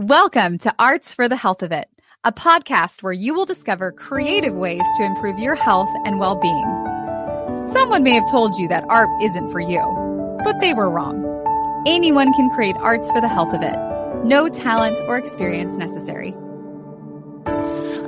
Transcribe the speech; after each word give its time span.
Welcome 0.00 0.58
to 0.58 0.72
Arts 0.78 1.12
for 1.12 1.28
the 1.28 1.34
Health 1.34 1.60
of 1.60 1.72
It, 1.72 1.88
a 2.22 2.30
podcast 2.30 3.02
where 3.02 3.12
you 3.12 3.34
will 3.34 3.46
discover 3.46 3.90
creative 3.90 4.54
ways 4.54 4.84
to 4.96 5.02
improve 5.02 5.40
your 5.40 5.56
health 5.56 5.88
and 6.04 6.20
well 6.20 6.36
being. 6.36 7.60
Someone 7.72 8.04
may 8.04 8.12
have 8.12 8.30
told 8.30 8.56
you 8.58 8.68
that 8.68 8.84
art 8.88 9.08
isn't 9.20 9.50
for 9.50 9.58
you, 9.58 9.82
but 10.44 10.60
they 10.60 10.72
were 10.72 10.88
wrong. 10.88 11.24
Anyone 11.84 12.32
can 12.34 12.48
create 12.50 12.76
arts 12.76 13.10
for 13.10 13.20
the 13.20 13.26
health 13.26 13.52
of 13.52 13.62
it. 13.62 13.74
No 14.24 14.48
talent 14.48 15.00
or 15.08 15.18
experience 15.18 15.76
necessary. 15.76 16.32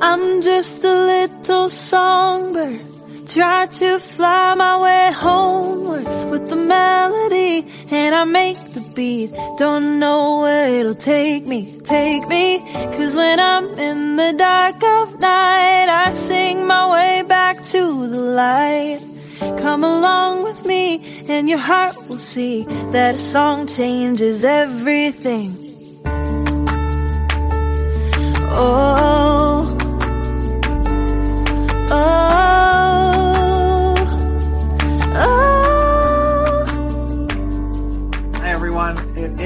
I'm 0.00 0.42
just 0.42 0.84
a 0.84 0.94
little 0.94 1.68
songbird 1.68 2.89
Try 3.30 3.66
to 3.66 4.00
fly 4.00 4.56
my 4.56 4.76
way 4.82 5.12
homeward 5.14 6.04
with 6.32 6.48
the 6.48 6.56
melody 6.56 7.64
and 7.88 8.12
I 8.12 8.24
make 8.24 8.56
the 8.74 8.80
beat. 8.96 9.30
Don't 9.56 10.00
know 10.00 10.40
where 10.40 10.68
it'll 10.68 10.96
take 10.96 11.46
me, 11.46 11.78
take 11.84 12.26
me. 12.26 12.58
Cause 12.96 13.14
when 13.14 13.38
I'm 13.38 13.66
in 13.78 14.16
the 14.16 14.32
dark 14.36 14.82
of 14.82 15.20
night, 15.20 15.86
I 15.88 16.12
sing 16.12 16.66
my 16.66 16.90
way 16.92 17.22
back 17.22 17.62
to 17.66 18.08
the 18.08 18.18
light. 18.18 19.00
Come 19.62 19.84
along 19.84 20.42
with 20.42 20.66
me 20.66 21.24
and 21.28 21.48
your 21.48 21.60
heart 21.60 21.94
will 22.08 22.18
see 22.18 22.64
that 22.90 23.14
a 23.14 23.18
song 23.18 23.68
changes 23.68 24.42
everything. 24.42 25.54
Oh, 28.52 29.78
oh. 31.92 32.89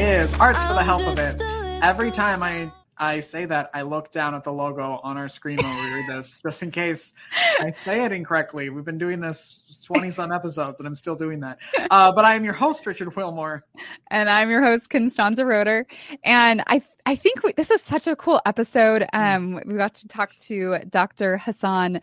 Is 0.04 0.34
Arts 0.34 0.62
for 0.66 0.74
the 0.74 0.82
Health 0.82 1.00
of 1.06 1.18
It. 1.18 1.40
Every 1.82 2.10
time 2.10 2.42
I 2.42 2.70
I 2.98 3.20
say 3.20 3.46
that, 3.46 3.70
I 3.72 3.80
look 3.80 4.12
down 4.12 4.34
at 4.34 4.44
the 4.44 4.52
logo 4.52 5.00
on 5.02 5.16
our 5.16 5.28
screen 5.28 5.56
when 5.56 5.74
we 5.82 5.94
read 5.94 6.04
this, 6.10 6.40
just 6.42 6.62
in 6.62 6.70
case 6.70 7.14
I 7.58 7.70
say 7.70 8.04
it 8.04 8.12
incorrectly. 8.12 8.68
We've 8.68 8.84
been 8.84 8.98
doing 8.98 9.18
this 9.18 9.64
20 9.86 10.10
some 10.10 10.30
episodes 10.30 10.78
and 10.78 10.86
I'm 10.86 10.94
still 10.94 11.16
doing 11.16 11.40
that. 11.40 11.58
Uh, 11.90 12.12
but 12.12 12.26
I 12.26 12.34
am 12.34 12.44
your 12.44 12.52
host, 12.52 12.84
Richard 12.84 13.16
Wilmore. 13.16 13.64
And 14.10 14.28
I'm 14.28 14.50
your 14.50 14.62
host, 14.62 14.90
Constanza 14.90 15.42
Roeder. 15.46 15.86
And 16.22 16.62
I 16.66 16.82
I 17.06 17.16
think 17.16 17.42
we, 17.42 17.52
this 17.52 17.70
is 17.70 17.80
such 17.80 18.06
a 18.06 18.14
cool 18.14 18.42
episode. 18.44 19.06
Um, 19.14 19.58
we 19.64 19.74
got 19.74 19.94
to 19.94 20.08
talk 20.08 20.36
to 20.36 20.80
Dr. 20.90 21.38
Hassan 21.38 22.00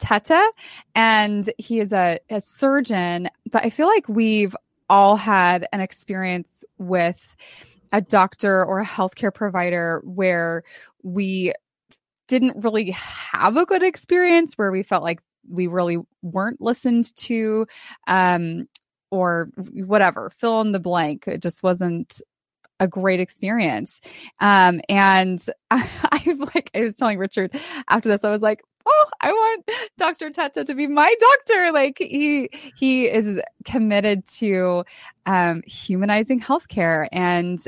Tetteh, 0.00 0.48
and 0.96 1.52
he 1.58 1.80
is 1.80 1.92
a, 1.92 2.18
a 2.30 2.40
surgeon, 2.40 3.28
but 3.50 3.64
I 3.64 3.70
feel 3.70 3.88
like 3.88 4.08
we've 4.08 4.54
all 4.88 5.16
had 5.16 5.66
an 5.72 5.80
experience 5.80 6.64
with 6.78 7.36
a 7.92 8.00
doctor 8.00 8.64
or 8.64 8.80
a 8.80 8.86
healthcare 8.86 9.32
provider 9.32 10.02
where 10.04 10.64
we 11.02 11.52
didn't 12.26 12.62
really 12.62 12.90
have 12.90 13.56
a 13.56 13.66
good 13.66 13.82
experience 13.82 14.54
where 14.54 14.72
we 14.72 14.82
felt 14.82 15.02
like 15.02 15.20
we 15.48 15.66
really 15.66 15.98
weren't 16.22 16.60
listened 16.60 17.14
to 17.16 17.66
um, 18.06 18.66
or 19.10 19.50
whatever 19.72 20.30
fill 20.30 20.60
in 20.60 20.72
the 20.72 20.80
blank. 20.80 21.28
It 21.28 21.42
just 21.42 21.62
wasn't 21.62 22.20
a 22.80 22.88
great 22.88 23.20
experience. 23.20 24.00
Um, 24.40 24.80
and 24.88 25.44
I, 25.70 25.88
I 26.02 26.32
like 26.54 26.70
i 26.74 26.80
was 26.80 26.94
telling 26.94 27.18
richard 27.18 27.52
after 27.88 28.08
this 28.08 28.24
i 28.24 28.30
was 28.30 28.42
like 28.42 28.62
oh, 28.86 29.06
I 29.20 29.32
want 29.32 29.70
Dr. 29.98 30.30
Tetteh 30.30 30.64
to 30.64 30.74
be 30.74 30.86
my 30.86 31.14
doctor. 31.18 31.72
Like 31.72 31.98
he 31.98 32.50
he 32.76 33.06
is 33.06 33.40
committed 33.64 34.26
to 34.38 34.84
um, 35.26 35.62
humanizing 35.66 36.40
healthcare 36.40 37.08
and 37.12 37.66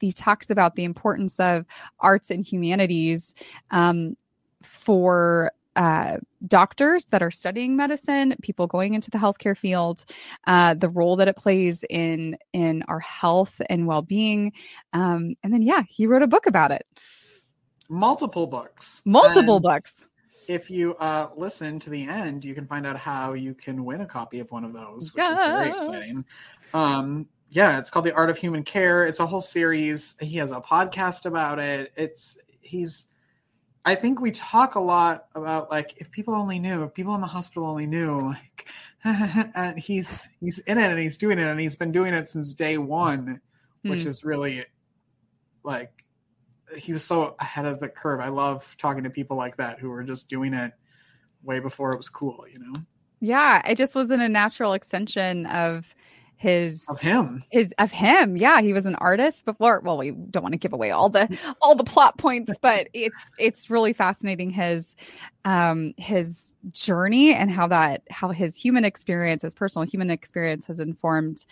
he 0.00 0.12
talks 0.12 0.50
about 0.50 0.74
the 0.74 0.84
importance 0.84 1.40
of 1.40 1.64
arts 2.00 2.30
and 2.30 2.44
humanities 2.44 3.34
um, 3.70 4.16
for 4.62 5.52
uh, 5.76 6.16
doctors 6.46 7.06
that 7.06 7.22
are 7.22 7.30
studying 7.30 7.76
medicine, 7.76 8.34
people 8.42 8.66
going 8.66 8.94
into 8.94 9.10
the 9.10 9.18
healthcare 9.18 9.56
field, 9.56 10.04
uh, 10.46 10.74
the 10.74 10.88
role 10.88 11.16
that 11.16 11.28
it 11.28 11.36
plays 11.36 11.84
in 11.88 12.36
in 12.52 12.82
our 12.88 13.00
health 13.00 13.60
and 13.70 13.86
well 13.86 14.02
being, 14.02 14.52
um, 14.92 15.34
and 15.42 15.52
then 15.52 15.62
yeah, 15.62 15.82
he 15.88 16.06
wrote 16.06 16.22
a 16.22 16.26
book 16.26 16.46
about 16.46 16.72
it. 16.72 16.86
Multiple 17.88 18.46
books. 18.46 19.02
Multiple 19.04 19.56
and 19.56 19.62
books 19.62 20.04
if 20.48 20.70
you 20.70 20.96
uh, 20.96 21.28
listen 21.36 21.78
to 21.80 21.90
the 21.90 22.08
end, 22.08 22.44
you 22.44 22.54
can 22.54 22.66
find 22.66 22.86
out 22.86 22.96
how 22.96 23.34
you 23.34 23.54
can 23.54 23.84
win 23.84 24.00
a 24.00 24.06
copy 24.06 24.40
of 24.40 24.50
one 24.50 24.64
of 24.64 24.72
those, 24.72 25.12
which 25.14 25.22
yes. 25.22 25.38
is 25.38 25.44
very 25.44 25.70
exciting. 25.70 26.24
Um, 26.72 27.28
yeah, 27.50 27.78
it's 27.78 27.90
called 27.90 28.06
The 28.06 28.14
Art 28.14 28.30
of 28.30 28.38
Human 28.38 28.62
Care. 28.62 29.06
It's 29.06 29.20
a 29.20 29.26
whole 29.26 29.40
series. 29.40 30.14
He 30.20 30.38
has 30.38 30.50
a 30.50 30.60
podcast 30.60 31.26
about 31.26 31.58
it. 31.58 31.92
It's 31.96 32.38
he's 32.60 33.06
I 33.84 33.94
think 33.94 34.20
we 34.20 34.30
talk 34.30 34.74
a 34.74 34.80
lot 34.80 35.28
about 35.34 35.70
like 35.70 35.94
if 35.98 36.10
people 36.10 36.34
only 36.34 36.58
knew, 36.58 36.82
if 36.82 36.92
people 36.92 37.14
in 37.14 37.20
the 37.20 37.26
hospital 37.26 37.66
only 37.66 37.86
knew, 37.86 38.20
like 38.20 38.66
and 39.54 39.78
he's 39.78 40.28
he's 40.40 40.58
in 40.60 40.78
it 40.78 40.90
and 40.90 40.98
he's 40.98 41.16
doing 41.16 41.38
it 41.38 41.46
and 41.46 41.60
he's 41.60 41.76
been 41.76 41.92
doing 41.92 42.12
it 42.12 42.28
since 42.28 42.52
day 42.54 42.78
one, 42.78 43.40
which 43.82 44.02
hmm. 44.02 44.08
is 44.08 44.24
really 44.24 44.64
like 45.62 46.04
he 46.76 46.92
was 46.92 47.04
so 47.04 47.34
ahead 47.38 47.66
of 47.66 47.80
the 47.80 47.88
curve. 47.88 48.20
I 48.20 48.28
love 48.28 48.76
talking 48.78 49.04
to 49.04 49.10
people 49.10 49.36
like 49.36 49.56
that 49.56 49.78
who 49.78 49.90
were 49.90 50.02
just 50.02 50.28
doing 50.28 50.54
it 50.54 50.72
way 51.42 51.60
before 51.60 51.92
it 51.92 51.96
was 51.96 52.08
cool, 52.08 52.44
you 52.52 52.58
know? 52.58 52.72
Yeah, 53.20 53.66
it 53.66 53.76
just 53.76 53.94
wasn't 53.94 54.22
a 54.22 54.28
natural 54.28 54.74
extension 54.74 55.46
of 55.46 55.94
his 56.38 56.88
of 56.88 57.00
him 57.00 57.42
his 57.50 57.74
of 57.78 57.90
him 57.90 58.36
yeah 58.36 58.60
he 58.60 58.72
was 58.72 58.86
an 58.86 58.94
artist 58.96 59.44
before 59.44 59.80
well 59.80 59.98
we 59.98 60.12
don't 60.12 60.44
want 60.44 60.52
to 60.52 60.58
give 60.58 60.72
away 60.72 60.92
all 60.92 61.08
the 61.08 61.36
all 61.60 61.74
the 61.74 61.82
plot 61.82 62.16
points 62.16 62.52
but 62.62 62.86
it's 62.92 63.30
it's 63.40 63.68
really 63.68 63.92
fascinating 63.92 64.48
his 64.48 64.94
um 65.44 65.92
his 65.96 66.52
journey 66.70 67.34
and 67.34 67.50
how 67.50 67.66
that 67.66 68.02
how 68.08 68.28
his 68.28 68.56
human 68.56 68.84
experience 68.84 69.42
his 69.42 69.52
personal 69.52 69.84
human 69.84 70.10
experience 70.10 70.64
has 70.64 70.78
informed 70.78 71.44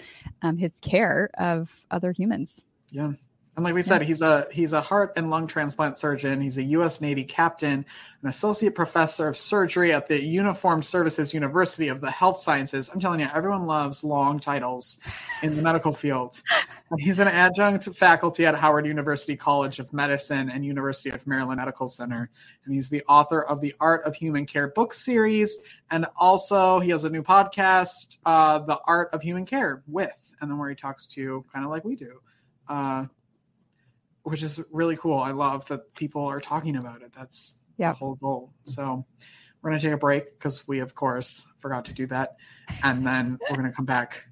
um 0.42 0.56
his 0.56 0.78
care 0.78 1.30
of 1.36 1.84
other 1.90 2.12
humans 2.12 2.62
yeah 2.90 3.10
and 3.56 3.64
like 3.64 3.72
we 3.72 3.80
said, 3.80 4.02
he's 4.02 4.20
a 4.20 4.46
he's 4.52 4.74
a 4.74 4.82
heart 4.82 5.14
and 5.16 5.30
lung 5.30 5.46
transplant 5.46 5.96
surgeon. 5.96 6.42
He's 6.42 6.58
a 6.58 6.62
U.S. 6.62 7.00
Navy 7.00 7.24
captain, 7.24 7.86
an 8.20 8.28
associate 8.28 8.74
professor 8.74 9.28
of 9.28 9.36
surgery 9.36 9.94
at 9.94 10.08
the 10.08 10.22
Uniformed 10.22 10.84
Services 10.84 11.32
University 11.32 11.88
of 11.88 12.02
the 12.02 12.10
Health 12.10 12.38
Sciences. 12.38 12.90
I'm 12.92 13.00
telling 13.00 13.20
you, 13.20 13.30
everyone 13.34 13.64
loves 13.64 14.04
long 14.04 14.40
titles 14.40 14.98
in 15.42 15.56
the 15.56 15.62
medical 15.62 15.94
field. 15.94 16.42
And 16.90 17.00
he's 17.00 17.18
an 17.18 17.28
adjunct 17.28 17.84
faculty 17.96 18.44
at 18.44 18.54
Howard 18.54 18.84
University 18.84 19.36
College 19.36 19.78
of 19.78 19.90
Medicine 19.90 20.50
and 20.50 20.62
University 20.62 21.08
of 21.08 21.26
Maryland 21.26 21.58
Medical 21.58 21.88
Center. 21.88 22.28
And 22.66 22.74
he's 22.74 22.90
the 22.90 23.02
author 23.08 23.42
of 23.42 23.62
the 23.62 23.74
Art 23.80 24.04
of 24.04 24.14
Human 24.14 24.44
Care 24.44 24.68
book 24.68 24.92
series, 24.92 25.56
and 25.90 26.04
also 26.14 26.78
he 26.78 26.90
has 26.90 27.04
a 27.04 27.10
new 27.10 27.22
podcast, 27.22 28.18
uh, 28.26 28.58
The 28.58 28.78
Art 28.86 29.08
of 29.14 29.22
Human 29.22 29.46
Care, 29.46 29.82
with, 29.86 30.34
and 30.42 30.50
then 30.50 30.58
where 30.58 30.68
he 30.68 30.76
talks 30.76 31.06
to 31.06 31.42
kind 31.50 31.64
of 31.64 31.70
like 31.70 31.86
we 31.86 31.96
do. 31.96 32.20
Uh, 32.68 33.06
which 34.26 34.42
is 34.42 34.60
really 34.72 34.96
cool. 34.96 35.18
I 35.20 35.30
love 35.30 35.68
that 35.68 35.94
people 35.94 36.24
are 36.26 36.40
talking 36.40 36.74
about 36.76 37.00
it. 37.00 37.12
That's 37.16 37.60
the 37.78 37.92
whole 37.92 38.16
goal. 38.16 38.52
So 38.64 39.06
we're 39.62 39.70
going 39.70 39.80
to 39.80 39.86
take 39.86 39.94
a 39.94 39.98
break 39.98 40.36
because 40.36 40.66
we, 40.66 40.80
of 40.80 40.96
course, 40.96 41.46
forgot 41.58 41.84
to 41.84 41.92
do 41.92 42.08
that. 42.08 42.34
And 42.82 43.06
then 43.06 43.38
we're 43.48 43.56
going 43.56 43.70
to 43.70 43.76
come 43.76 43.84
back 43.84 44.26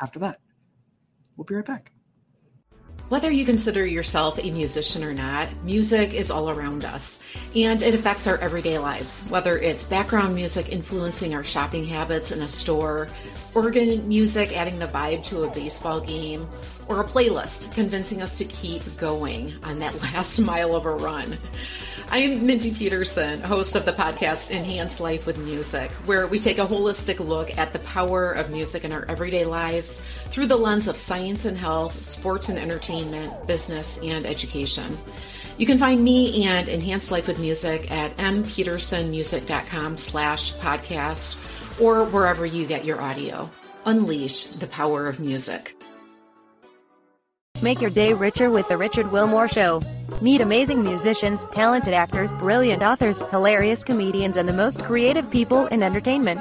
after 0.00 0.20
that. 0.20 0.38
We'll 1.36 1.46
be 1.46 1.56
right 1.56 1.66
back. 1.66 1.90
Whether 3.08 3.30
you 3.30 3.46
consider 3.46 3.86
yourself 3.86 4.38
a 4.38 4.50
musician 4.50 5.02
or 5.02 5.14
not, 5.14 5.48
music 5.64 6.12
is 6.12 6.30
all 6.30 6.50
around 6.50 6.84
us 6.84 7.18
and 7.56 7.82
it 7.82 7.94
affects 7.94 8.26
our 8.26 8.36
everyday 8.36 8.76
lives. 8.78 9.22
Whether 9.30 9.56
it's 9.56 9.84
background 9.84 10.34
music 10.34 10.68
influencing 10.68 11.34
our 11.34 11.42
shopping 11.42 11.86
habits 11.86 12.32
in 12.32 12.42
a 12.42 12.48
store, 12.48 13.08
organ 13.54 14.06
music 14.06 14.54
adding 14.54 14.78
the 14.78 14.88
vibe 14.88 15.24
to 15.24 15.44
a 15.44 15.50
baseball 15.50 16.02
game, 16.02 16.46
or 16.86 17.00
a 17.00 17.04
playlist 17.04 17.72
convincing 17.72 18.20
us 18.20 18.36
to 18.36 18.44
keep 18.44 18.82
going 18.98 19.54
on 19.64 19.78
that 19.78 19.98
last 20.02 20.38
mile 20.38 20.76
of 20.76 20.84
a 20.84 20.92
run. 20.92 21.38
I'm 22.10 22.44
Mindy 22.44 22.74
Peterson, 22.74 23.40
host 23.40 23.74
of 23.74 23.86
the 23.86 23.92
podcast 23.92 24.50
Enhance 24.50 25.00
Life 25.00 25.24
with 25.24 25.38
Music, 25.38 25.90
where 26.08 26.26
we 26.26 26.38
take 26.38 26.58
a 26.58 26.66
holistic 26.66 27.20
look 27.20 27.56
at 27.58 27.72
the 27.72 27.78
power 27.80 28.32
of 28.32 28.50
music 28.50 28.82
in 28.82 28.92
our 28.92 29.04
everyday 29.04 29.44
lives 29.44 30.00
through 30.30 30.46
the 30.46 30.56
lens 30.56 30.88
of 30.88 30.96
science 30.96 31.44
and 31.44 31.56
health, 31.56 32.02
sports 32.02 32.48
and 32.48 32.58
entertainment, 32.58 33.46
business, 33.46 34.00
and 34.02 34.24
education. 34.24 34.96
You 35.58 35.66
can 35.66 35.76
find 35.76 36.02
me 36.02 36.46
and 36.46 36.68
Enhance 36.68 37.10
Life 37.10 37.28
with 37.28 37.38
Music 37.40 37.90
at 37.90 38.16
mpetersonmusic.com 38.16 39.96
slash 39.98 40.54
podcast 40.54 41.80
or 41.80 42.06
wherever 42.06 42.46
you 42.46 42.66
get 42.66 42.86
your 42.86 43.00
audio. 43.00 43.50
Unleash 43.84 44.44
the 44.44 44.66
power 44.66 45.08
of 45.08 45.20
music. 45.20 45.74
Make 47.60 47.80
your 47.80 47.90
day 47.90 48.12
richer 48.12 48.50
with 48.50 48.68
The 48.68 48.76
Richard 48.76 49.10
Wilmore 49.10 49.48
Show. 49.48 49.82
Meet 50.20 50.40
amazing 50.40 50.80
musicians, 50.80 51.44
talented 51.46 51.92
actors, 51.92 52.32
brilliant 52.36 52.84
authors, 52.84 53.20
hilarious 53.30 53.82
comedians, 53.82 54.36
and 54.36 54.48
the 54.48 54.52
most 54.52 54.84
creative 54.84 55.28
people 55.28 55.66
in 55.66 55.82
entertainment. 55.82 56.40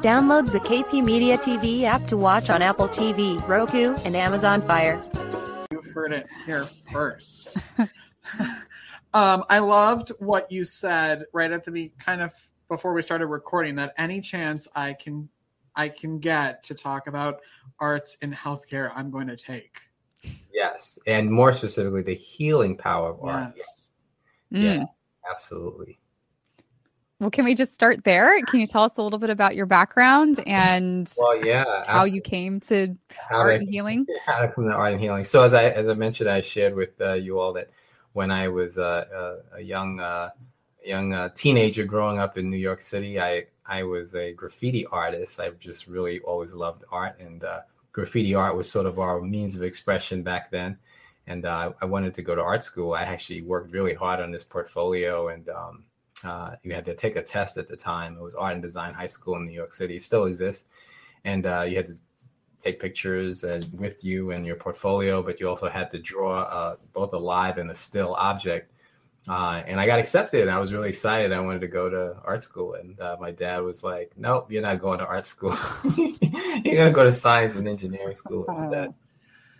Download 0.00 0.50
the 0.52 0.60
KP 0.60 1.04
Media 1.04 1.38
TV 1.38 1.82
app 1.82 2.06
to 2.06 2.16
watch 2.16 2.50
on 2.50 2.62
Apple 2.62 2.86
TV, 2.86 3.46
Roku, 3.48 3.96
and 4.04 4.14
Amazon 4.14 4.62
Fire 4.62 5.02
You 5.72 5.82
heard 5.92 6.12
it 6.12 6.28
here 6.46 6.66
first. 6.92 7.56
um, 9.12 9.44
I 9.50 9.58
loved 9.58 10.10
what 10.20 10.52
you 10.52 10.64
said 10.64 11.24
right 11.32 11.50
at 11.50 11.64
the 11.64 11.72
be- 11.72 11.92
kind 11.98 12.20
of 12.20 12.32
before 12.68 12.92
we 12.92 13.02
started 13.02 13.26
recording 13.26 13.74
that 13.74 13.92
any 13.98 14.20
chance 14.20 14.68
I 14.76 14.92
can 14.92 15.28
I 15.74 15.88
can 15.88 16.20
get 16.20 16.62
to 16.64 16.74
talk 16.74 17.08
about 17.08 17.40
arts 17.80 18.16
in 18.22 18.32
healthcare, 18.32 18.92
I'm 18.94 19.10
going 19.10 19.28
to 19.28 19.36
take. 19.36 19.87
Yes, 20.52 20.98
and 21.06 21.30
more 21.30 21.52
specifically, 21.52 22.02
the 22.02 22.14
healing 22.14 22.76
power 22.76 23.10
of 23.10 23.22
art. 23.22 23.52
Yes. 23.56 23.90
Mm. 24.52 24.62
Yeah, 24.62 24.84
absolutely. 25.30 25.98
Well, 27.20 27.30
can 27.30 27.44
we 27.44 27.54
just 27.56 27.74
start 27.74 28.04
there? 28.04 28.40
Can 28.42 28.60
you 28.60 28.66
tell 28.66 28.84
us 28.84 28.96
a 28.96 29.02
little 29.02 29.18
bit 29.18 29.30
about 29.30 29.56
your 29.56 29.66
background 29.66 30.38
and 30.46 31.12
Well, 31.18 31.44
yeah. 31.44 31.84
how 31.84 32.04
you 32.04 32.20
came 32.20 32.60
to 32.60 32.96
how 33.28 33.38
art 33.38 33.54
I- 33.54 33.56
and 33.56 33.68
healing? 33.68 34.06
how 34.26 34.40
to 34.42 34.48
come 34.48 34.66
to 34.68 34.72
art 34.72 34.92
and 34.92 35.00
healing. 35.02 35.24
So 35.24 35.42
as 35.42 35.52
I 35.52 35.64
as 35.64 35.88
I 35.88 35.94
mentioned, 35.94 36.30
I 36.30 36.40
shared 36.40 36.74
with 36.74 37.00
uh, 37.00 37.14
you 37.14 37.40
all 37.40 37.52
that 37.54 37.70
when 38.12 38.30
I 38.30 38.46
was 38.48 38.78
uh, 38.78 39.38
a, 39.52 39.56
a 39.56 39.60
young 39.60 39.98
uh, 39.98 40.30
young 40.84 41.12
uh, 41.12 41.30
teenager 41.34 41.84
growing 41.84 42.18
up 42.18 42.38
in 42.38 42.50
New 42.50 42.56
York 42.56 42.80
City, 42.82 43.20
I 43.20 43.46
I 43.66 43.82
was 43.82 44.14
a 44.14 44.32
graffiti 44.32 44.86
artist. 44.86 45.40
I've 45.40 45.58
just 45.58 45.88
really 45.88 46.20
always 46.20 46.54
loved 46.54 46.84
art, 46.92 47.18
and 47.18 47.42
uh, 47.42 47.60
graffiti 47.98 48.32
art 48.32 48.56
was 48.56 48.70
sort 48.70 48.86
of 48.86 49.00
our 49.00 49.20
means 49.20 49.56
of 49.56 49.64
expression 49.64 50.22
back 50.22 50.52
then. 50.52 50.78
And 51.26 51.44
uh, 51.44 51.72
I 51.82 51.84
wanted 51.84 52.14
to 52.14 52.22
go 52.22 52.36
to 52.36 52.40
art 52.40 52.62
school. 52.62 52.92
I 52.94 53.02
actually 53.02 53.42
worked 53.42 53.72
really 53.72 53.92
hard 53.92 54.20
on 54.20 54.30
this 54.30 54.44
portfolio, 54.44 55.28
and 55.28 55.48
um, 55.48 55.84
uh, 56.24 56.52
you 56.62 56.72
had 56.72 56.84
to 56.84 56.94
take 56.94 57.16
a 57.16 57.22
test 57.22 57.58
at 57.58 57.66
the 57.66 57.76
time. 57.76 58.16
It 58.16 58.22
was 58.22 58.36
Art 58.36 58.54
and 58.54 58.62
Design 58.62 58.94
High 58.94 59.08
School 59.08 59.34
in 59.34 59.46
New 59.46 59.52
York 59.52 59.72
City. 59.72 59.96
It 59.96 60.04
still 60.04 60.26
exists, 60.26 60.66
and 61.24 61.44
uh, 61.44 61.62
you 61.62 61.76
had 61.76 61.88
to 61.88 61.96
take 62.62 62.80
pictures 62.80 63.44
with 63.72 64.02
you 64.04 64.30
and 64.30 64.46
your 64.46 64.56
portfolio, 64.56 65.22
but 65.22 65.40
you 65.40 65.48
also 65.48 65.68
had 65.68 65.90
to 65.90 65.98
draw 65.98 66.42
uh, 66.42 66.76
both 66.92 67.12
a 67.12 67.18
live 67.18 67.58
and 67.58 67.70
a 67.70 67.74
still 67.74 68.14
object. 68.14 68.72
Uh, 69.26 69.62
and 69.66 69.80
I 69.80 69.86
got 69.86 69.98
accepted. 69.98 70.42
And 70.42 70.50
I 70.50 70.58
was 70.58 70.72
really 70.72 70.88
excited. 70.88 71.32
I 71.32 71.40
wanted 71.40 71.60
to 71.60 71.68
go 71.68 71.88
to 71.88 72.16
art 72.24 72.42
school, 72.42 72.74
and 72.74 72.98
uh, 73.00 73.16
my 73.20 73.30
dad 73.30 73.62
was 73.62 73.82
like, 73.82 74.12
"Nope, 74.16 74.50
you're 74.50 74.62
not 74.62 74.80
going 74.80 74.98
to 75.00 75.06
art 75.06 75.26
school. 75.26 75.56
you're 75.96 76.76
going 76.76 76.86
to 76.86 76.92
go 76.92 77.04
to 77.04 77.12
science 77.12 77.54
and 77.54 77.68
engineering 77.68 78.14
school 78.14 78.44
instead." 78.48 78.94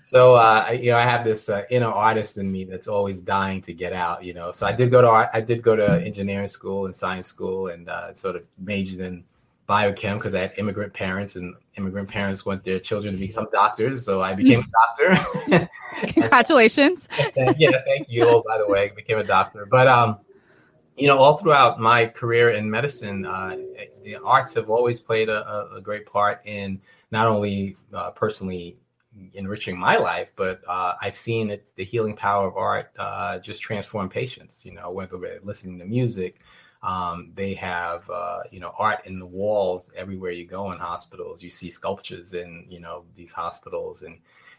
So 0.03 0.37
uh, 0.37 0.65
I, 0.69 0.73
you 0.73 0.91
know, 0.91 0.97
I 0.97 1.05
have 1.05 1.23
this 1.23 1.51
uh, 1.51 1.65
inner 1.71 1.89
artist 1.89 2.39
in 2.39 2.51
me 2.51 2.65
that's 2.65 2.89
always 2.89 3.21
dying 3.21 3.61
to 3.63 3.75
get 3.75 3.93
out. 3.93 4.25
You 4.25 4.33
know, 4.33 4.53
so 4.53 4.67
I 4.67 4.73
did 4.73 4.91
go 4.91 5.03
to 5.03 5.09
art. 5.09 5.29
I 5.35 5.43
did 5.43 5.63
go 5.63 5.77
to 5.77 6.01
engineering 6.01 6.49
school 6.49 6.87
and 6.87 6.97
science 6.97 7.27
school, 7.27 7.69
and 7.69 7.89
uh, 7.91 8.15
sort 8.15 8.37
of 8.37 8.49
majored 8.59 9.01
in 9.01 9.25
biochem 9.69 10.15
because 10.19 10.35
I 10.35 10.41
had 10.41 10.55
immigrant 10.57 10.93
parents, 10.93 11.37
and 11.37 11.55
immigrant 11.77 12.09
parents 12.09 12.47
want 12.47 12.65
their 12.65 12.81
children 12.81 13.15
to 13.15 13.21
become 13.21 13.47
doctors. 13.53 14.05
So 14.05 14.23
I 14.23 14.35
became 14.35 14.61
a 14.61 15.09
doctor. 15.49 15.69
Congratulations. 16.13 17.09
yeah, 17.59 17.71
thank 17.87 18.09
you. 18.09 18.29
Oh, 18.29 18.43
by 18.47 18.59
the 18.59 18.67
way, 18.67 18.91
I 18.91 18.95
became 18.95 19.19
a 19.19 19.25
doctor. 19.25 19.67
But 19.67 19.89
um, 19.89 20.19
you 20.97 21.07
know, 21.07 21.19
all 21.19 21.37
throughout 21.37 21.79
my 21.79 22.07
career 22.07 22.51
in 22.51 22.71
medicine, 22.71 23.25
uh, 23.25 23.57
the 24.03 24.17
arts 24.17 24.55
have 24.55 24.69
always 24.71 25.01
played 25.01 25.29
a, 25.29 25.71
a- 25.75 25.81
great 25.81 26.07
part 26.07 26.41
in 26.45 26.81
not 27.11 27.27
only 27.27 27.77
uh, 27.95 28.11
personally 28.11 28.77
enriching 29.35 29.79
my 29.79 29.97
life, 29.97 30.33
but 30.37 30.61
uh, 30.69 30.95
I've 31.01 31.17
seen 31.17 31.51
it, 31.51 31.67
the 31.77 31.85
healing 31.85 32.17
power 32.17 32.49
of 32.49 32.57
art 32.57 32.93
uh, 32.99 33.39
just 33.39 33.63
transform 33.63 34.09
patients. 34.09 34.65
You 34.65 34.73
know, 34.73 34.91
whether 34.91 35.19
they're 35.19 35.41
listening 35.43 35.79
to 35.79 35.85
music, 35.85 36.41
um, 36.83 37.33
they 37.35 37.55
have 37.55 38.09
uh, 38.11 38.41
you 38.51 38.61
know 38.61 38.73
art 38.79 39.01
in 39.05 39.19
the 39.19 39.27
walls 39.27 39.93
everywhere 39.97 40.31
you 40.31 40.47
go 40.47 40.73
in 40.73 40.79
hospitals. 40.79 41.43
You 41.43 41.51
see 41.51 41.71
sculptures 41.71 42.35
in 42.35 42.67
you 42.69 42.81
know 42.81 43.05
these 43.17 43.33
hospitals, 43.33 44.03
and 44.03 44.19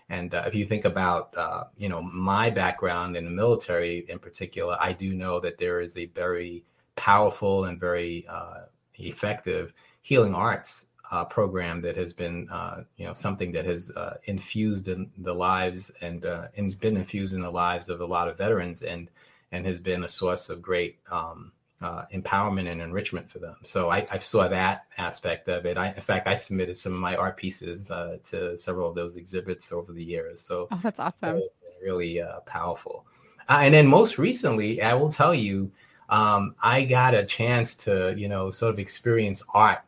and 0.10 0.34
uh, 0.34 0.44
if 0.46 0.56
you 0.56 0.66
think 0.66 0.86
about 0.86 1.36
uh, 1.38 1.66
you 1.78 1.90
know 1.90 2.02
my 2.02 2.50
background 2.50 3.16
in 3.16 3.26
the 3.26 3.32
military 3.32 4.06
in 4.10 4.20
particular, 4.20 4.78
I 4.80 4.94
do 4.94 5.14
know 5.14 5.40
that 5.40 5.58
there 5.58 5.80
is 5.80 5.96
a 5.98 6.06
very 6.08 6.64
powerful 6.96 7.66
and 7.66 7.80
very 7.80 8.26
uh, 8.28 8.66
effective 8.96 9.74
healing 10.02 10.36
arts 10.36 10.88
uh, 11.12 11.26
program 11.26 11.82
that 11.82 11.96
has 11.96 12.14
been 12.14 12.50
uh, 12.50 12.84
you 12.98 13.06
know 13.06 13.14
something 13.14 13.52
that 13.52 13.66
has 13.66 13.92
uh, 13.92 14.18
infused 14.26 14.88
in 14.88 15.10
the 15.20 15.34
lives 15.34 15.92
and 16.02 16.26
uh, 16.26 16.48
and 16.58 16.80
been 16.80 16.98
infused 16.98 17.34
in 17.34 17.42
the 17.42 17.50
lives 17.50 17.90
of 17.90 18.02
a 18.02 18.06
lot 18.06 18.28
of 18.28 18.38
veterans 18.38 18.84
and 18.84 19.10
and 19.52 19.66
has 19.66 19.80
been 19.80 20.04
a 20.04 20.08
source 20.08 20.50
of 20.50 20.62
great 20.62 20.98
um, 21.12 21.52
uh, 21.82 22.04
empowerment 22.14 22.70
and 22.70 22.82
enrichment 22.82 23.30
for 23.30 23.40
them. 23.40 23.56
So 23.64 23.90
I, 23.90 24.06
I 24.12 24.18
saw 24.18 24.48
that 24.50 24.86
aspect 24.98 25.48
of 25.48 25.66
it. 25.66 25.78
I, 25.78 25.94
in 25.94 26.02
fact, 26.02 26.28
I 26.28 26.36
submitted 26.36 26.78
some 26.78 26.94
of 26.94 27.00
my 27.00 27.16
art 27.16 27.38
pieces 27.38 27.90
uh, 27.90 28.18
to 28.26 28.58
several 28.58 28.90
of 28.90 28.96
those 28.96 29.16
exhibits 29.16 29.72
over 29.72 29.94
the 29.94 30.04
years. 30.04 30.42
So 30.42 30.68
Oh, 30.72 30.80
that's 30.84 31.00
awesome. 31.00 31.38
it's 31.38 31.54
really 31.84 32.22
uh, 32.22 32.42
powerful. 32.42 33.06
Uh, 33.48 33.60
and 33.62 33.74
then 33.74 33.88
most 33.88 34.18
recently, 34.18 34.82
I 34.82 34.94
will 34.94 35.12
tell 35.12 35.34
you, 35.34 35.72
um, 36.10 36.56
I 36.62 36.84
got 36.84 37.14
a 37.14 37.24
chance 37.26 37.76
to, 37.78 38.14
you 38.18 38.28
know, 38.28 38.52
sort 38.52 38.74
of 38.74 38.80
experience 38.80 39.44
art 39.54 39.80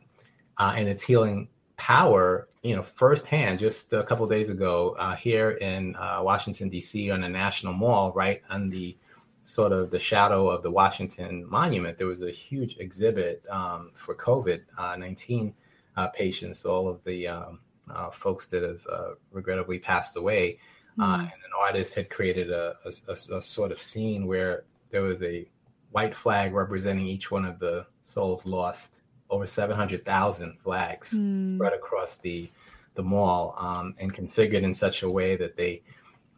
uh, 0.58 0.72
and 0.76 0.88
its 0.88 1.02
healing 1.02 1.48
power, 1.76 2.48
you 2.62 2.74
know, 2.76 2.82
firsthand 2.82 3.58
just 3.58 3.92
a 3.92 4.02
couple 4.04 4.26
days 4.26 4.48
ago 4.48 4.96
uh, 4.98 5.16
here 5.16 5.50
in 5.52 5.94
uh, 5.96 6.20
Washington, 6.22 6.68
D.C. 6.68 7.10
on 7.10 7.20
the 7.20 7.28
National 7.28 7.72
Mall, 7.72 8.12
right 8.12 8.40
on 8.50 8.70
the 8.70 8.96
sort 9.44 9.72
of 9.72 9.90
the 9.90 9.98
shadow 9.98 10.48
of 10.48 10.62
the 10.62 10.70
Washington 10.70 11.44
Monument. 11.48 11.98
There 11.98 12.06
was 12.06 12.22
a 12.22 12.30
huge 12.30 12.76
exhibit 12.78 13.42
um, 13.50 13.90
for 13.94 14.14
COVID 14.14 14.62
uh, 14.78 14.96
19 14.96 15.52
uh, 15.96 16.06
patients, 16.08 16.64
all 16.64 16.88
of 16.88 17.02
the 17.04 17.26
um, 17.28 17.60
uh, 17.90 18.10
folks 18.10 18.46
that 18.48 18.62
have 18.62 18.86
uh, 18.90 19.08
regrettably 19.32 19.78
passed 19.78 20.16
away. 20.16 20.58
Uh, 21.00 21.16
Mm. 21.16 21.20
and 21.20 21.30
an 21.48 21.52
artist 21.58 21.94
had 21.94 22.10
created 22.10 22.50
a, 22.50 22.76
a, 22.84 22.92
a- 23.08 23.36
a 23.38 23.40
sort 23.42 23.72
of 23.72 23.80
scene 23.80 24.26
where 24.26 24.64
there 24.90 25.00
was 25.00 25.22
a 25.22 25.48
white 25.92 26.14
flag 26.14 26.52
representing 26.52 27.06
each 27.06 27.30
one 27.30 27.46
of 27.46 27.58
the 27.58 27.86
souls 28.04 28.44
lost. 28.44 29.00
Over 29.30 29.46
700,000 29.46 30.58
flags 30.62 31.14
Mm. 31.14 31.56
spread 31.56 31.72
across 31.72 32.16
the 32.18 32.50
the 32.94 33.02
mall 33.02 33.54
um, 33.58 33.94
and 34.00 34.12
configured 34.12 34.62
in 34.64 34.74
such 34.74 35.02
a 35.02 35.08
way 35.08 35.34
that 35.34 35.56
they 35.56 35.80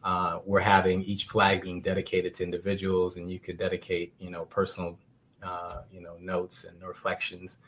uh, 0.04 0.40
were 0.44 0.60
having 0.60 1.02
each 1.02 1.24
flag 1.24 1.62
being 1.62 1.80
dedicated 1.80 2.34
to 2.34 2.44
individuals, 2.44 3.16
and 3.16 3.30
you 3.30 3.40
could 3.40 3.56
dedicate, 3.56 4.14
you 4.18 4.30
know, 4.30 4.44
personal, 4.44 4.98
uh, 5.42 5.80
you 5.90 6.00
know, 6.00 6.16
notes 6.20 6.64
and 6.64 6.80
reflections, 6.86 7.58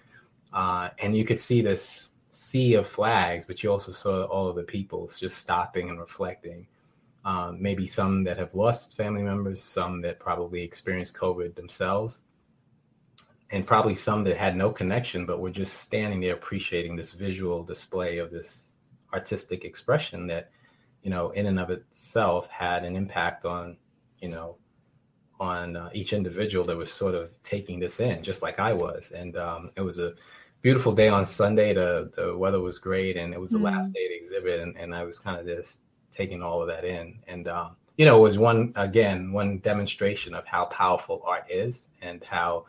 uh, 0.52 0.90
and 0.98 1.16
you 1.16 1.24
could 1.24 1.40
see 1.40 1.62
this 1.62 2.10
sea 2.32 2.74
of 2.74 2.86
flags, 2.86 3.46
but 3.46 3.62
you 3.62 3.72
also 3.72 3.90
saw 3.90 4.24
all 4.24 4.46
of 4.48 4.56
the 4.56 4.62
people 4.62 5.10
just 5.18 5.38
stopping 5.38 5.88
and 5.88 5.98
reflecting. 5.98 6.66
Um, 7.24 7.60
maybe 7.60 7.88
some 7.88 8.22
that 8.24 8.36
have 8.36 8.54
lost 8.54 8.94
family 8.96 9.22
members, 9.22 9.60
some 9.60 10.00
that 10.02 10.20
probably 10.20 10.62
experienced 10.62 11.16
COVID 11.16 11.56
themselves, 11.56 12.20
and 13.50 13.66
probably 13.66 13.94
some 13.94 14.22
that 14.24 14.36
had 14.36 14.56
no 14.56 14.70
connection 14.70 15.24
but 15.26 15.40
were 15.40 15.50
just 15.50 15.74
standing 15.74 16.20
there 16.20 16.34
appreciating 16.34 16.94
this 16.94 17.12
visual 17.12 17.64
display 17.64 18.18
of 18.18 18.30
this 18.30 18.70
artistic 19.12 19.64
expression 19.64 20.26
that 20.26 20.50
you 21.02 21.10
know 21.10 21.30
in 21.30 21.46
and 21.46 21.58
of 21.58 21.70
itself 21.70 22.48
had 22.48 22.84
an 22.84 22.96
impact 22.96 23.44
on 23.44 23.76
you 24.20 24.28
know 24.28 24.56
on 25.38 25.76
uh, 25.76 25.90
each 25.92 26.12
individual 26.12 26.64
that 26.64 26.76
was 26.76 26.90
sort 26.90 27.14
of 27.14 27.30
taking 27.42 27.78
this 27.78 28.00
in 28.00 28.22
just 28.22 28.42
like 28.42 28.58
i 28.58 28.72
was. 28.72 29.12
And 29.12 29.36
um, 29.36 29.70
it 29.76 29.82
was 29.82 29.98
a 29.98 30.14
beautiful 30.62 30.92
day 30.92 31.08
on 31.08 31.26
sunday. 31.26 31.74
The, 31.74 32.10
the 32.16 32.36
weather 32.36 32.60
was 32.60 32.78
great 32.78 33.16
and 33.16 33.34
it 33.34 33.40
was 33.40 33.50
the 33.50 33.58
last 33.58 33.92
day 33.92 34.08
to 34.08 34.14
exhibit 34.14 34.60
and, 34.60 34.76
and 34.76 34.94
i 34.94 35.04
was 35.04 35.18
kind 35.18 35.38
of 35.38 35.46
just 35.46 35.80
taking 36.10 36.42
all 36.42 36.62
of 36.62 36.68
that 36.68 36.84
in. 36.84 37.18
And 37.28 37.48
um, 37.48 37.76
you 37.98 38.06
know 38.06 38.18
it 38.18 38.22
was 38.22 38.38
one 38.38 38.72
again 38.76 39.32
one 39.32 39.58
demonstration 39.58 40.34
of 40.34 40.46
how 40.46 40.64
powerful 40.66 41.22
art 41.26 41.44
is 41.50 41.88
and 42.02 42.24
how 42.24 42.64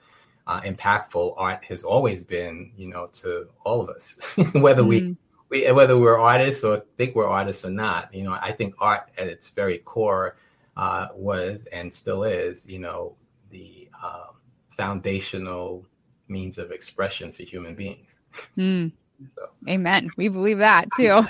uh, 0.48 0.62
impactful 0.62 1.34
art 1.38 1.64
has 1.66 1.84
always 1.84 2.24
been, 2.24 2.72
you 2.78 2.88
know, 2.88 3.08
to 3.08 3.48
all 3.66 3.82
of 3.82 3.90
us, 3.90 4.18
whether 4.54 4.84
we, 4.84 5.02
Mm. 5.02 5.18
We 5.50 5.72
whether 5.72 5.98
we're 5.98 6.20
artists 6.20 6.64
or 6.64 6.84
think 6.98 7.16
we're 7.16 7.28
artists 7.28 7.64
or 7.66 7.70
not. 7.70 8.14
You 8.14 8.24
know, 8.24 8.38
I 8.42 8.52
think 8.52 8.76
art 8.80 9.10
at 9.18 9.28
its 9.28 9.50
very 9.50 9.80
core 9.80 10.38
uh, 10.76 11.08
was 11.16 11.66
and 11.72 11.94
still 11.94 12.24
is, 12.24 12.68
you 12.68 12.80
know, 12.80 13.16
the 13.50 13.90
um, 14.04 14.36
foundational 14.76 15.86
means 16.28 16.58
of 16.58 16.72
expression 16.72 17.32
for 17.32 17.44
human 17.44 17.76
beings. 17.76 18.20
Mm. 18.58 18.92
So. 19.36 19.50
Amen. 19.68 20.10
We 20.18 20.28
believe 20.28 20.60
that 20.60 20.86
too. 20.96 21.26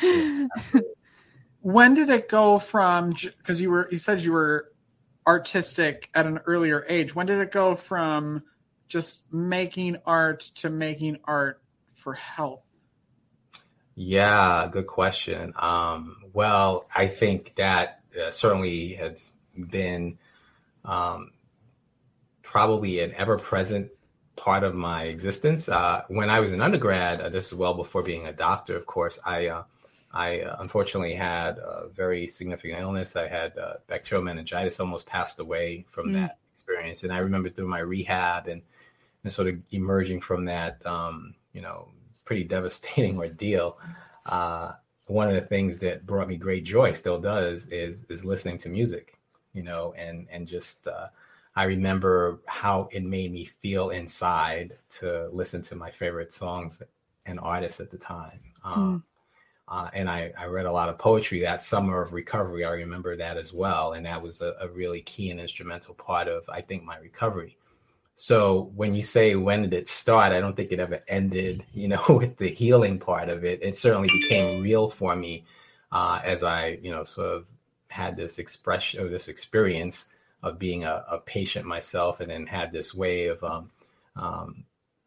When 1.60 1.94
did 1.94 2.10
it 2.10 2.28
go 2.28 2.58
from 2.58 3.14
because 3.38 3.58
you 3.58 3.70
were 3.70 3.88
you 3.90 3.96
said 3.96 4.20
you 4.20 4.32
were 4.32 4.70
artistic 5.26 6.10
at 6.14 6.26
an 6.26 6.38
earlier 6.46 6.84
age. 6.90 7.14
When 7.14 7.26
did 7.26 7.40
it 7.40 7.50
go 7.50 7.74
from 7.74 8.42
just 8.86 9.22
making 9.32 9.96
art 10.04 10.40
to 10.56 10.68
making 10.68 11.18
art 11.24 11.62
for 11.94 12.12
health? 12.12 12.63
Yeah, 13.94 14.68
good 14.70 14.86
question. 14.86 15.52
Um, 15.56 16.16
well, 16.32 16.86
I 16.94 17.06
think 17.06 17.54
that 17.56 18.00
uh, 18.20 18.30
certainly 18.30 18.94
has 18.94 19.30
been 19.56 20.18
um, 20.84 21.30
probably 22.42 23.00
an 23.00 23.14
ever 23.14 23.38
present 23.38 23.90
part 24.36 24.64
of 24.64 24.74
my 24.74 25.04
existence. 25.04 25.68
Uh, 25.68 26.02
when 26.08 26.28
I 26.28 26.40
was 26.40 26.52
an 26.52 26.60
undergrad, 26.60 27.20
uh, 27.20 27.28
this 27.28 27.46
is 27.46 27.54
well 27.54 27.74
before 27.74 28.02
being 28.02 28.26
a 28.26 28.32
doctor, 28.32 28.76
of 28.76 28.86
course, 28.86 29.18
I 29.24 29.46
uh, 29.46 29.62
I 30.14 30.40
uh, 30.40 30.56
unfortunately 30.60 31.14
had 31.14 31.58
a 31.58 31.88
very 31.92 32.28
significant 32.28 32.80
illness. 32.80 33.16
I 33.16 33.26
had 33.26 33.58
uh, 33.58 33.74
bacterial 33.88 34.24
meningitis, 34.24 34.78
almost 34.78 35.06
passed 35.06 35.40
away 35.40 35.84
from 35.90 36.10
mm. 36.10 36.14
that 36.14 36.38
experience. 36.52 37.02
And 37.02 37.12
I 37.12 37.18
remember 37.18 37.50
through 37.50 37.66
my 37.66 37.80
rehab 37.80 38.46
and, 38.46 38.62
and 39.24 39.32
sort 39.32 39.48
of 39.48 39.56
emerging 39.72 40.20
from 40.20 40.44
that, 40.44 40.84
um, 40.86 41.34
you 41.52 41.60
know, 41.60 41.88
pretty 42.24 42.44
devastating 42.44 43.18
ordeal. 43.18 43.78
Uh, 44.26 44.72
one 45.06 45.28
of 45.28 45.34
the 45.34 45.42
things 45.42 45.78
that 45.80 46.06
brought 46.06 46.28
me 46.28 46.36
great 46.36 46.64
joy, 46.64 46.92
still 46.92 47.20
does, 47.20 47.66
is 47.68 48.04
is 48.04 48.24
listening 48.24 48.58
to 48.58 48.68
music, 48.68 49.18
you 49.52 49.62
know, 49.62 49.94
and 49.98 50.26
and 50.30 50.46
just 50.48 50.88
uh, 50.88 51.08
I 51.56 51.64
remember 51.64 52.40
how 52.46 52.88
it 52.90 53.04
made 53.04 53.32
me 53.32 53.44
feel 53.44 53.90
inside 53.90 54.76
to 54.98 55.28
listen 55.32 55.62
to 55.62 55.76
my 55.76 55.90
favorite 55.90 56.32
songs 56.32 56.82
and 57.26 57.38
artists 57.38 57.80
at 57.80 57.90
the 57.90 57.98
time. 57.98 58.40
Um, 58.64 59.04
mm. 59.68 59.74
uh, 59.74 59.88
and 59.94 60.10
I, 60.10 60.32
I, 60.38 60.46
read 60.46 60.66
a 60.66 60.72
lot 60.72 60.88
of 60.88 60.98
poetry 60.98 61.40
that 61.40 61.62
summer 61.62 62.00
of 62.02 62.12
recovery. 62.12 62.64
I 62.64 62.70
remember 62.70 63.16
that 63.16 63.36
as 63.36 63.52
well. 63.52 63.92
And 63.92 64.04
that 64.06 64.20
was 64.20 64.40
a, 64.40 64.56
a, 64.60 64.68
really 64.68 65.02
key 65.02 65.30
and 65.30 65.38
instrumental 65.38 65.94
part 65.94 66.28
of, 66.28 66.48
I 66.48 66.60
think, 66.60 66.82
my 66.82 66.96
recovery. 66.96 67.56
So 68.16 68.70
when 68.76 68.94
you 68.94 69.02
say, 69.02 69.34
when 69.34 69.62
did 69.62 69.74
it 69.74 69.88
start? 69.88 70.32
I 70.32 70.40
don't 70.40 70.54
think 70.54 70.70
it 70.70 70.80
ever 70.80 71.02
ended, 71.08 71.64
you 71.72 71.88
know, 71.88 72.04
with 72.08 72.36
the 72.36 72.48
healing 72.48 72.98
part 72.98 73.28
of 73.28 73.44
it. 73.44 73.60
It 73.62 73.76
certainly 73.76 74.08
became 74.08 74.62
real 74.62 74.88
for 74.88 75.16
me 75.16 75.44
uh, 75.90 76.20
as 76.24 76.42
I, 76.42 76.78
you 76.82 76.90
know, 76.90 77.04
sort 77.04 77.28
of 77.28 77.46
had 77.88 78.16
this 78.16 78.38
expression 78.38 79.00
or 79.00 79.08
this 79.08 79.28
experience 79.28 80.06
of 80.42 80.58
being 80.58 80.84
a, 80.84 81.04
a 81.10 81.18
patient 81.18 81.66
myself 81.66 82.20
and 82.20 82.30
then 82.30 82.46
had 82.46 82.70
this 82.70 82.94
way 82.94 83.26
of 83.26 83.42
um, 83.42 83.70
um, 84.16 84.64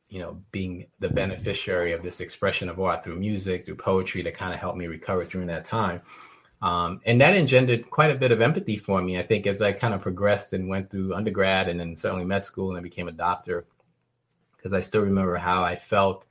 you 0.10 0.20
know 0.20 0.42
being 0.52 0.88
the 1.00 1.10
beneficiary 1.10 1.92
of 1.92 2.02
this 2.02 2.22
expression 2.22 2.70
of 2.70 2.80
art 2.80 3.04
through 3.04 3.18
music 3.18 3.66
through 3.66 3.76
poetry 3.76 4.22
that 4.22 4.34
kind 4.34 4.54
of 4.54 4.60
helped 4.60 4.78
me 4.78 4.88
recover 4.88 5.24
during 5.26 5.48
that 5.48 5.66
time 5.66 6.02
um, 6.62 7.02
and 7.06 7.22
that 7.22 7.36
engendered 7.36 7.90
quite 7.90 8.12
a 8.12 8.16
bit 8.16 8.32
of 8.32 8.42
empathy 8.42 8.78
for 8.78 9.02
me 9.02 9.18
i 9.18 9.22
think 9.22 9.48
as 9.48 9.62
i 9.62 9.72
kind 9.72 9.94
of 9.94 10.02
progressed 10.02 10.54
and 10.54 10.68
went 10.68 10.90
through 10.90 11.14
undergrad 11.14 11.70
and 11.70 11.80
then 11.80 11.96
certainly 11.96 12.26
med 12.26 12.44
school 12.44 12.70
and 12.70 12.78
i 12.78 12.82
became 12.82 13.08
a 13.08 13.12
doctor 13.12 13.66
because 14.56 14.74
i 14.74 14.82
still 14.82 15.02
remember 15.02 15.36
how 15.36 15.64
i 15.64 15.76
felt 15.76 16.28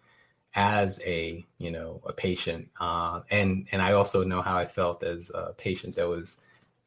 as 0.54 1.00
a 1.04 1.44
you 1.58 1.70
know 1.70 2.00
a 2.06 2.12
patient 2.12 2.68
uh, 2.80 3.20
and 3.30 3.66
and 3.72 3.82
i 3.82 3.92
also 3.92 4.24
know 4.24 4.42
how 4.42 4.56
i 4.56 4.64
felt 4.64 5.02
as 5.02 5.30
a 5.34 5.52
patient 5.56 5.94
that 5.96 6.08
was 6.08 6.38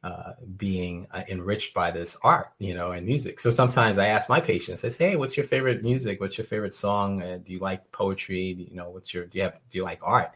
uh, 0.02 0.32
being 0.56 1.06
uh, 1.12 1.22
enriched 1.28 1.74
by 1.74 1.90
this 1.90 2.16
art, 2.22 2.52
you 2.58 2.74
know, 2.74 2.92
and 2.92 3.06
music. 3.06 3.38
So 3.38 3.50
sometimes 3.50 3.98
I 3.98 4.06
ask 4.06 4.28
my 4.30 4.40
patients, 4.40 4.82
I 4.82 4.88
say, 4.88 5.10
"Hey, 5.10 5.16
what's 5.16 5.36
your 5.36 5.44
favorite 5.44 5.84
music? 5.84 6.20
What's 6.20 6.38
your 6.38 6.46
favorite 6.46 6.74
song? 6.74 7.22
Uh, 7.22 7.38
do 7.44 7.52
you 7.52 7.58
like 7.58 7.90
poetry? 7.92 8.54
Do 8.54 8.62
you 8.62 8.74
know, 8.74 8.88
what's 8.88 9.12
your 9.12 9.26
do 9.26 9.36
you 9.36 9.44
have 9.44 9.60
do 9.68 9.76
you 9.76 9.84
like 9.84 10.00
art?" 10.02 10.32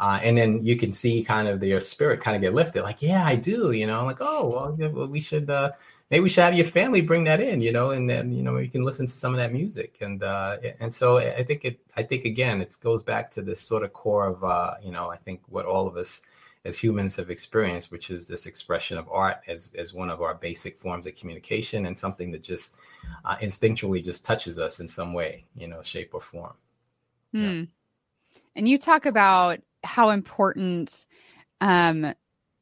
Uh, 0.00 0.20
and 0.22 0.36
then 0.36 0.62
you 0.62 0.76
can 0.76 0.92
see 0.92 1.24
kind 1.24 1.48
of 1.48 1.58
their 1.60 1.80
spirit 1.80 2.20
kind 2.20 2.36
of 2.36 2.42
get 2.42 2.54
lifted, 2.54 2.82
like, 2.82 3.02
"Yeah, 3.02 3.24
I 3.26 3.34
do," 3.36 3.72
you 3.72 3.86
know, 3.86 4.04
like, 4.04 4.18
"Oh, 4.20 4.48
well, 4.48 4.76
yeah, 4.78 4.88
well 4.88 5.08
we 5.08 5.20
should." 5.20 5.50
Uh, 5.50 5.72
maybe 6.10 6.22
we 6.22 6.28
should 6.28 6.44
have 6.44 6.54
your 6.54 6.64
family 6.64 7.00
bring 7.00 7.24
that 7.24 7.40
in, 7.40 7.60
you 7.60 7.72
know, 7.72 7.90
and 7.90 8.08
then 8.08 8.32
you 8.32 8.42
know 8.42 8.58
you 8.58 8.68
can 8.68 8.84
listen 8.84 9.06
to 9.06 9.18
some 9.18 9.32
of 9.32 9.38
that 9.38 9.52
music, 9.52 9.98
and 10.00 10.22
uh, 10.22 10.56
and 10.80 10.94
so 10.94 11.18
I 11.18 11.42
think 11.42 11.64
it, 11.64 11.80
I 11.96 12.02
think 12.02 12.24
again, 12.24 12.60
it 12.60 12.76
goes 12.82 13.02
back 13.02 13.30
to 13.32 13.42
this 13.42 13.60
sort 13.60 13.82
of 13.82 13.92
core 13.92 14.26
of, 14.28 14.44
uh, 14.44 14.74
you 14.82 14.92
know, 14.92 15.10
I 15.10 15.16
think 15.16 15.40
what 15.48 15.66
all 15.66 15.86
of 15.86 15.96
us 15.96 16.22
as 16.64 16.76
humans 16.76 17.16
have 17.16 17.30
experienced, 17.30 17.90
which 17.90 18.10
is 18.10 18.26
this 18.26 18.46
expression 18.46 18.98
of 18.98 19.08
art 19.10 19.38
as, 19.46 19.72
as 19.78 19.94
one 19.94 20.10
of 20.10 20.20
our 20.20 20.34
basic 20.34 20.78
forms 20.78 21.06
of 21.06 21.14
communication 21.14 21.86
and 21.86 21.98
something 21.98 22.30
that 22.32 22.42
just 22.42 22.74
uh, 23.24 23.36
instinctually 23.36 24.04
just 24.04 24.24
touches 24.24 24.58
us 24.58 24.80
in 24.80 24.88
some 24.88 25.12
way, 25.12 25.44
you 25.56 25.68
know, 25.68 25.82
shape 25.82 26.10
or 26.12 26.20
form. 26.20 26.52
Hmm. 27.32 27.42
Yeah. 27.42 27.64
And 28.56 28.68
you 28.68 28.76
talk 28.76 29.06
about 29.06 29.60
how 29.84 30.10
important 30.10 31.06
um, 31.60 32.14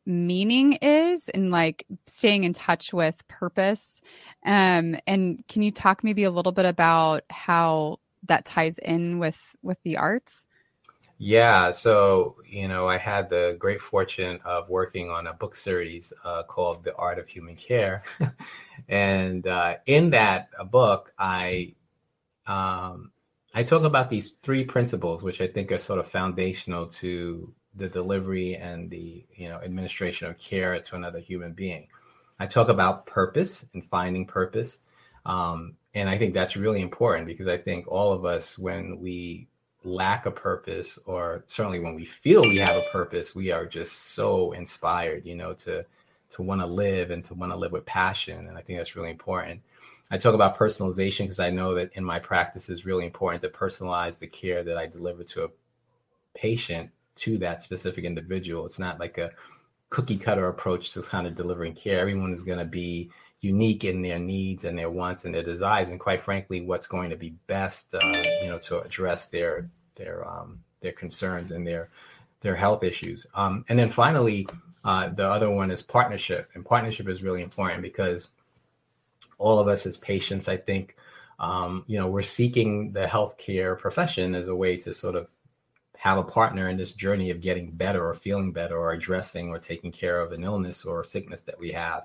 meaning 0.06 0.75
is 0.75 1.28
and 1.28 1.50
like 1.50 1.85
staying 2.06 2.44
in 2.44 2.52
touch 2.52 2.92
with 2.92 3.26
purpose. 3.28 4.00
Um, 4.44 4.96
and 5.06 5.42
can 5.49 5.62
you 5.62 5.70
talk 5.70 6.04
maybe 6.04 6.25
a 6.25 6.30
little 6.30 6.52
bit 6.52 6.64
about 6.64 7.25
how 7.28 7.99
that 8.28 8.44
ties 8.44 8.78
in 8.78 9.18
with 9.18 9.38
with 9.62 9.78
the 9.82 9.96
arts? 9.96 10.46
Yeah, 11.18 11.70
so 11.70 12.37
you 12.46 12.68
know, 12.68 12.88
I 12.88 12.99
had 12.99 13.30
the 13.30 13.56
great 13.58 13.80
fortune 13.80 14.38
of 14.44 14.68
working 14.68 15.08
on 15.08 15.26
a 15.26 15.32
book 15.32 15.54
series 15.54 16.12
uh, 16.25 16.42
called 16.42 16.85
"The 16.85 16.94
Art 16.96 17.18
of 17.18 17.26
Human 17.26 17.56
Care," 17.56 18.02
and 18.88 19.46
uh, 19.46 19.76
in 19.87 20.11
that 20.11 20.50
uh, 20.58 20.64
book, 20.64 21.14
I 21.18 21.75
um, 22.46 23.12
I 23.56 23.62
talk 23.62 23.84
about 23.84 24.10
these 24.10 24.32
three 24.42 24.66
principles, 24.66 25.22
which 25.22 25.40
I 25.40 25.46
think 25.46 25.72
are 25.72 25.78
sort 25.78 25.98
of 25.98 26.06
foundational 26.06 26.86
to 26.88 27.54
the 27.75 27.88
delivery 27.88 28.54
and 28.54 28.90
the 28.90 29.25
you 29.34 29.48
know 29.48 29.56
administration 29.64 30.28
of 30.28 30.36
care 30.36 30.78
to 30.78 30.94
another 30.94 31.20
human 31.20 31.54
being. 31.54 31.88
I 32.38 32.46
talk 32.46 32.68
about 32.68 33.06
purpose 33.06 33.64
and 33.72 33.82
finding 33.86 34.26
purpose, 34.26 34.80
um, 35.25 35.76
and 35.94 36.06
I 36.06 36.18
think 36.18 36.34
that's 36.34 36.54
really 36.58 36.82
important 36.82 37.26
because 37.26 37.48
I 37.48 37.56
think 37.56 37.88
all 37.88 38.12
of 38.12 38.26
us, 38.26 38.58
when 38.58 39.00
we 39.00 39.48
lack 39.84 40.26
a 40.26 40.30
purpose 40.30 40.98
or 41.06 41.42
certainly 41.46 41.78
when 41.78 41.94
we 41.94 42.04
feel 42.04 42.42
we 42.42 42.56
have 42.58 42.76
a 42.76 42.84
purpose 42.90 43.36
we 43.36 43.52
are 43.52 43.64
just 43.64 44.14
so 44.16 44.50
inspired 44.50 45.25
you 45.25 45.36
know 45.36 45.52
to 45.54 45.84
to 46.28 46.42
want 46.42 46.60
to 46.60 46.66
live 46.66 47.12
and 47.12 47.22
to 47.22 47.34
want 47.34 47.52
to 47.52 47.56
live 47.56 47.70
with 47.70 47.86
passion. 47.86 48.48
And 48.48 48.58
i 48.58 48.60
think 48.60 48.80
that's 48.80 48.96
really 48.96 49.10
important 49.10 49.62
i 50.10 50.18
talk 50.18 50.34
about 50.34 50.58
personalization 50.58 51.20
because 51.20 51.40
i 51.40 51.50
know 51.50 51.75
that 51.75 51.90
in 51.94 52.04
my 52.04 52.18
practice 52.18 52.68
is 52.68 52.86
really 52.86 53.04
important 53.04 53.42
to 53.42 53.48
personalize 53.48 54.18
the 54.18 54.26
care 54.26 54.62
that 54.62 54.76
i 54.76 54.86
deliver 54.86 55.25
to 55.25 55.44
a 55.44 55.48
patient 56.34 56.90
to 57.16 57.38
that 57.38 57.62
specific 57.62 58.04
individual. 58.04 58.66
It's 58.66 58.78
not 58.78 59.00
like 59.00 59.18
a 59.18 59.32
cookie 59.88 60.18
cutter 60.18 60.48
approach 60.48 60.92
to 60.92 61.02
kind 61.02 61.26
of 61.26 61.34
delivering 61.34 61.75
care. 61.75 62.00
Everyone 62.00 62.32
is 62.32 62.42
going 62.42 62.58
to 62.58 62.64
be 62.64 63.10
unique 63.40 63.84
in 63.84 64.02
their 64.02 64.18
needs 64.18 64.64
and 64.64 64.78
their 64.78 64.90
wants 64.90 65.25
and 65.25 65.34
their 65.34 65.42
desires 65.42 65.90
and 65.90 66.00
quite 66.00 66.22
frankly 66.22 66.62
what's 66.62 66.86
going 66.86 67.10
to 67.10 67.16
be 67.16 67.30
best 67.46 67.94
uh, 67.94 68.22
you 68.42 68.48
know 68.48 68.58
to 68.58 68.80
address 68.80 69.26
their 69.26 69.70
their 69.94 70.26
um, 70.26 70.58
their 70.80 70.92
concerns 70.92 71.50
and 71.50 71.66
their 71.66 71.88
their 72.40 72.54
health 72.54 72.82
issues. 72.82 73.26
Um, 73.34 73.64
and 73.68 73.78
then 73.78 73.90
finally, 73.90 74.46
uh, 74.84 75.08
the 75.08 75.26
other 75.28 75.50
one 75.50 75.70
is 75.70 75.82
partnership, 75.82 76.50
and 76.54 76.64
partnership 76.64 77.08
is 77.08 77.22
really 77.22 77.42
important 77.42 77.82
because 77.82 78.28
all 79.38 79.59
of 79.59 79.69
us 79.69 79.87
as 79.87 79.97
patients, 79.97 80.49
I 80.49 80.57
think, 80.57 80.97
um, 81.38 81.85
you 81.87 81.99
know, 81.99 82.09
we're 82.09 82.23
seeking 82.23 82.93
the 82.93 83.07
healthcare 83.07 83.78
profession 83.78 84.35
as 84.35 84.49
a 84.49 84.55
way 84.55 84.76
to 84.78 84.95
sort 84.95 85.14
of 85.14 85.28
have 85.97 86.19
a 86.19 86.23
partner 86.23 86.69
in 86.69 86.76
this 86.76 86.93
journey 86.93 87.31
of 87.31 87.40
getting 87.40 87.71
better 87.71 88.07
or 88.07 88.14
feeling 88.14 88.52
better 88.52 88.76
or 88.76 88.93
addressing 88.93 89.49
or 89.49 89.59
taking 89.59 89.90
care 89.90 90.21
of 90.21 90.33
an 90.33 90.45
illness 90.45 90.85
or 90.85 91.05
sickness 91.05 91.43
that 91.43 91.59
we 91.59 91.73
have. 91.73 92.05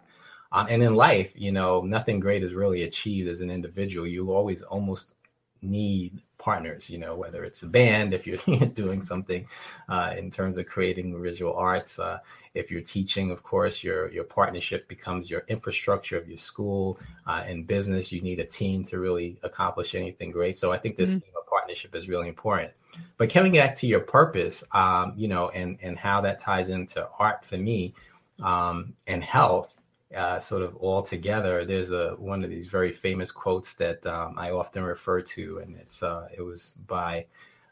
Um, 0.52 0.68
and 0.70 0.84
in 0.84 0.96
life, 0.96 1.34
you 1.36 1.52
know, 1.52 1.82
nothing 1.82 2.20
great 2.20 2.44
is 2.44 2.54
really 2.54 2.84
achieved 2.84 3.30
as 3.30 3.42
an 3.42 3.50
individual. 3.50 4.08
You 4.08 4.34
always 4.34 4.64
almost 4.64 5.14
need 5.62 6.22
partners 6.42 6.90
you 6.90 6.98
know 6.98 7.16
whether 7.16 7.44
it's 7.44 7.62
a 7.62 7.68
band 7.68 8.14
if 8.14 8.26
you're 8.26 8.38
doing 8.74 9.02
something 9.02 9.48
uh, 9.90 10.14
in 10.18 10.32
terms 10.32 10.58
of 10.58 10.66
creating 10.66 11.22
visual 11.22 11.54
arts 11.54 12.00
uh, 12.00 12.18
if 12.54 12.70
you're 12.70 12.82
teaching 12.82 13.32
of 13.32 13.44
course 13.44 13.84
your 13.84 14.12
your 14.12 14.24
partnership 14.24 14.88
becomes 14.88 15.30
your 15.30 15.44
infrastructure 15.48 16.18
of 16.18 16.28
your 16.28 16.38
school 16.38 17.00
uh, 17.28 17.44
in 17.48 17.64
business. 17.64 18.12
You 18.12 18.22
need 18.22 18.40
a 18.40 18.46
team 18.46 18.84
to 18.86 19.00
really 19.00 19.38
accomplish 19.44 19.96
anything 19.96 20.32
great. 20.32 20.58
So 20.58 20.72
i 20.72 20.78
think 20.78 20.98
this 20.98 21.12
mm-hmm. 21.12 21.50
partnership 21.50 21.96
is 21.96 22.08
really 22.08 22.28
important. 22.28 22.72
But 23.18 23.32
coming 23.32 23.54
back 23.54 23.76
to 23.78 23.88
your 23.88 24.02
purpose 24.02 24.64
um, 24.74 25.14
you 25.16 25.28
know 25.28 25.50
and 25.50 25.78
and 25.82 25.98
how 25.98 26.22
that 26.22 26.40
ties 26.40 26.70
into 26.70 27.08
art 27.20 27.46
for 27.46 27.58
me 27.58 27.94
um, 28.44 28.94
and 29.08 29.24
health 29.24 29.74
uh, 30.16 30.40
sort 30.40 30.62
of 30.62 30.76
all 30.78 31.02
together. 31.02 31.66
There's 31.66 31.92
a 31.92 32.16
one 32.18 32.44
of 32.44 32.50
these 32.50 32.68
very 32.68 32.92
famous 32.92 33.32
quotes 33.32 33.74
that 33.76 34.06
um, 34.06 34.36
I 34.38 34.52
often 34.52 34.84
refer 34.84 35.22
to, 35.22 35.60
and 35.60 35.76
it's 35.78 36.04
uh, 36.04 36.28
it 36.36 36.42
was 36.42 36.78
by 36.88 37.26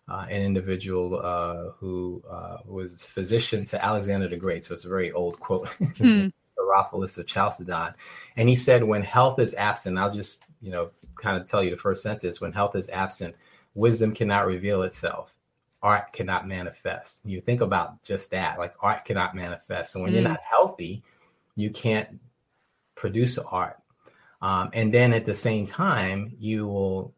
uh, 0.07 0.25
an 0.29 0.41
individual 0.41 1.19
uh, 1.21 1.71
who 1.77 2.23
uh, 2.29 2.57
was 2.65 3.03
physician 3.03 3.65
to 3.65 3.83
Alexander 3.83 4.27
the 4.27 4.37
Great. 4.37 4.65
So 4.65 4.73
it's 4.73 4.85
a 4.85 4.89
very 4.89 5.11
old 5.11 5.39
quote. 5.39 5.69
Herophilus 6.59 7.17
of 7.17 7.25
Chalcedon, 7.25 7.93
and 8.35 8.49
he 8.49 8.55
said, 8.55 8.83
"When 8.83 9.01
health 9.01 9.39
is 9.39 9.55
absent, 9.55 9.97
I'll 9.97 10.13
just 10.13 10.45
you 10.61 10.71
know 10.71 10.91
kind 11.15 11.37
of 11.37 11.47
tell 11.47 11.63
you 11.63 11.71
the 11.71 11.77
first 11.77 12.03
sentence. 12.03 12.41
When 12.41 12.51
health 12.51 12.75
is 12.75 12.89
absent, 12.89 13.35
wisdom 13.75 14.13
cannot 14.13 14.45
reveal 14.45 14.83
itself." 14.83 15.33
Art 15.81 16.11
cannot 16.11 16.45
manifest. 16.45 17.21
You 17.23 17.39
think 17.39 17.61
about 17.61 18.03
just 18.03 18.31
that, 18.31 18.59
like 18.59 18.73
art 18.81 19.05
cannot 19.05 19.33
manifest. 19.33 19.93
So 19.93 20.01
when 20.01 20.11
mm. 20.11 20.15
you're 20.15 20.23
hmm. 20.23 20.31
not 20.31 20.41
healthy, 20.41 21.01
you 21.55 21.69
can't 21.69 22.19
produce 22.99 23.37
art. 23.37 23.77
Um, 24.41 24.69
and 24.73 24.93
then 24.93 25.13
at 25.13 25.25
the 25.25 25.33
same 25.33 25.65
time, 25.65 26.33
you 26.37 26.67
will 26.67 27.13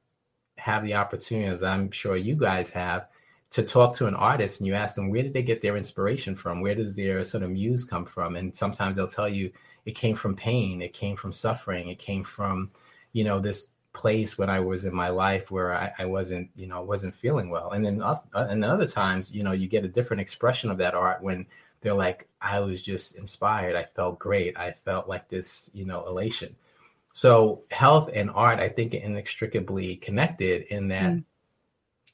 have 0.57 0.83
the 0.83 0.93
opportunity, 0.93 1.47
as 1.47 1.63
I'm 1.63 1.91
sure 1.91 2.15
you 2.15 2.35
guys 2.35 2.69
have, 2.71 3.07
to 3.50 3.63
talk 3.63 3.93
to 3.95 4.07
an 4.07 4.15
artist 4.15 4.59
and 4.59 4.67
you 4.67 4.75
ask 4.75 4.95
them 4.95 5.09
where 5.09 5.23
did 5.23 5.33
they 5.33 5.43
get 5.43 5.61
their 5.61 5.75
inspiration 5.75 6.35
from? 6.35 6.61
Where 6.61 6.75
does 6.75 6.95
their 6.95 7.23
sort 7.23 7.43
of 7.43 7.50
muse 7.50 7.83
come 7.83 8.05
from? 8.05 8.35
And 8.35 8.55
sometimes 8.55 8.95
they'll 8.95 9.07
tell 9.07 9.27
you 9.27 9.51
it 9.85 9.95
came 9.95 10.15
from 10.15 10.35
pain, 10.35 10.81
it 10.81 10.93
came 10.93 11.15
from 11.15 11.33
suffering, 11.33 11.89
it 11.89 12.00
came 12.00 12.23
from, 12.23 12.71
you 13.11 13.23
know, 13.23 13.39
this 13.39 13.67
place 13.93 14.38
when 14.38 14.50
I 14.50 14.61
was 14.61 14.85
in 14.85 14.95
my 14.95 15.09
life 15.09 15.51
where 15.51 15.73
I, 15.73 15.91
I 16.00 16.05
wasn't, 16.05 16.50
you 16.55 16.67
know, 16.67 16.81
wasn't 16.81 17.13
feeling 17.13 17.50
well. 17.50 17.71
And 17.71 17.83
then, 17.83 18.01
uh, 18.01 18.15
and 18.33 18.63
other 18.63 18.88
times, 18.88 19.31
you 19.35 19.43
know, 19.43 19.51
you 19.51 19.67
get 19.67 19.83
a 19.83 19.89
different 19.89 20.21
expression 20.21 20.71
of 20.71 20.77
that 20.77 20.93
art 20.93 21.21
when 21.21 21.45
they're 21.81 21.93
like, 21.93 22.27
I 22.41 22.59
was 22.59 22.81
just 22.81 23.15
inspired. 23.17 23.75
I 23.75 23.83
felt 23.83 24.19
great. 24.19 24.57
I 24.57 24.71
felt 24.71 25.07
like 25.07 25.27
this, 25.29 25.69
you 25.73 25.85
know, 25.85 26.05
elation. 26.07 26.55
So 27.13 27.63
health 27.71 28.09
and 28.13 28.29
art, 28.29 28.59
I 28.59 28.69
think, 28.69 28.93
are 28.93 28.97
inextricably 28.97 29.97
connected 29.97 30.63
in 30.63 30.88
that. 30.89 31.13
Mm. 31.13 31.23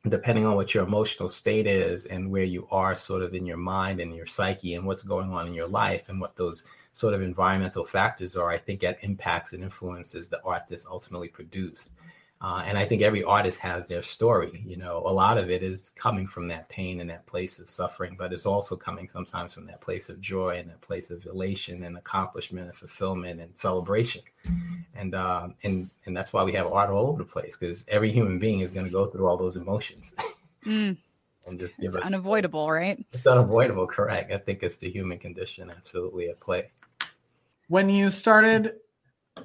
Depending 0.07 0.45
on 0.45 0.55
what 0.55 0.74
your 0.74 0.86
emotional 0.86 1.27
state 1.27 1.67
is 1.67 2.05
and 2.05 2.31
where 2.31 2.45
you 2.45 2.65
are, 2.71 2.95
sort 2.95 3.24
of 3.24 3.33
in 3.33 3.45
your 3.45 3.57
mind 3.57 4.00
and 4.00 4.15
your 4.15 4.27
psyche, 4.27 4.75
and 4.75 4.86
what's 4.86 5.03
going 5.03 5.33
on 5.33 5.47
in 5.47 5.53
your 5.53 5.67
life, 5.67 6.07
and 6.07 6.21
what 6.21 6.38
those 6.38 6.63
sort 6.93 7.13
of 7.13 7.21
environmental 7.21 7.83
factors 7.83 8.38
are, 8.38 8.50
I 8.50 8.57
think 8.57 8.81
that 8.81 9.00
impacts 9.01 9.51
and 9.51 9.63
influences 9.63 10.29
the 10.29 10.41
art 10.43 10.63
that's 10.69 10.86
ultimately 10.86 11.27
produced. 11.27 11.91
Uh, 12.39 12.63
and 12.65 12.77
I 12.77 12.86
think 12.86 13.01
every 13.01 13.24
artist 13.24 13.60
has 13.62 13.88
their 13.88 14.03
story. 14.03 14.63
You 14.65 14.77
know, 14.77 15.01
a 15.06 15.12
lot 15.12 15.39
of 15.39 15.50
it 15.50 15.63
is 15.63 15.89
coming 15.96 16.27
from 16.27 16.48
that 16.50 16.70
pain 16.70 17.01
and 17.01 17.10
that 17.10 17.25
place 17.25 17.58
of 17.58 17.70
suffering, 17.70 18.15
but 18.17 18.32
it's 18.32 18.46
also 18.46 18.75
coming 18.75 19.10
sometimes 19.10 19.53
from 19.53 19.65
that 19.65 19.82
place 19.82 20.10
of 20.10 20.22
joy 20.22 20.58
and 20.58 20.70
that 20.70 20.82
place 20.82 21.10
of 21.10 21.25
elation 21.25 21.84
and 21.84 21.98
accomplishment 21.98 22.67
and 22.67 22.75
fulfillment 22.75 23.39
and 23.39 23.58
celebration. 23.58 24.22
And 24.94 25.15
um, 25.15 25.56
and 25.63 25.89
and 26.06 26.15
that's 26.15 26.32
why 26.32 26.44
we 26.44 26.53
have 26.53 26.67
art 26.67 26.91
all 26.91 27.08
over 27.08 27.24
the 27.24 27.29
place 27.29 27.58
because 27.58 27.84
every 27.88 28.12
human 28.12 28.38
being 28.38 28.60
is 28.60 28.72
going 28.72 28.86
to 28.86 28.91
go 28.91 29.08
through 29.08 29.27
all 29.27 29.38
those 29.38 29.58
emotions. 29.58 30.13
Mm. 30.65 30.98
and 31.46 31.60
just 31.60 31.79
give 31.79 31.96
it's 31.96 32.08
us 32.08 32.13
unavoidable, 32.13 32.70
right? 32.70 33.06
It's 33.13 33.27
unavoidable, 33.27 33.88
correct? 33.88 34.34
I 34.34 34.38
think 34.38 34.63
it's 34.63 34.77
the 34.77 34.89
human 34.89 35.17
condition 35.17 35.70
absolutely 35.70 36.27
at 36.27 36.41
play 36.41 36.72
when 37.67 37.89
you 37.89 38.12
started 38.12 38.75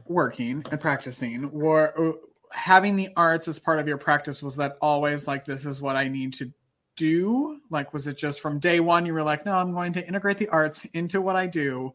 working 0.06 0.64
and 0.70 0.80
practicing 0.80 1.46
or 1.50 1.98
uh, 1.98 2.12
having 2.52 2.96
the 2.96 3.10
arts 3.16 3.48
as 3.48 3.58
part 3.58 3.78
of 3.78 3.88
your 3.88 3.98
practice 3.98 4.42
was 4.42 4.56
that 4.56 4.76
always 4.80 5.26
like 5.26 5.44
this 5.44 5.66
is 5.66 5.80
what 5.80 5.96
i 5.96 6.08
need 6.08 6.32
to 6.34 6.52
do? 6.96 7.58
Like 7.70 7.92
was 7.92 8.06
it 8.06 8.16
just 8.16 8.40
from 8.40 8.58
day 8.58 8.80
one 8.80 9.06
you 9.06 9.14
were 9.14 9.22
like 9.22 9.46
no 9.46 9.54
i'm 9.54 9.72
going 9.72 9.92
to 9.94 10.06
integrate 10.06 10.38
the 10.38 10.48
arts 10.48 10.84
into 10.92 11.20
what 11.20 11.36
i 11.36 11.46
do 11.46 11.92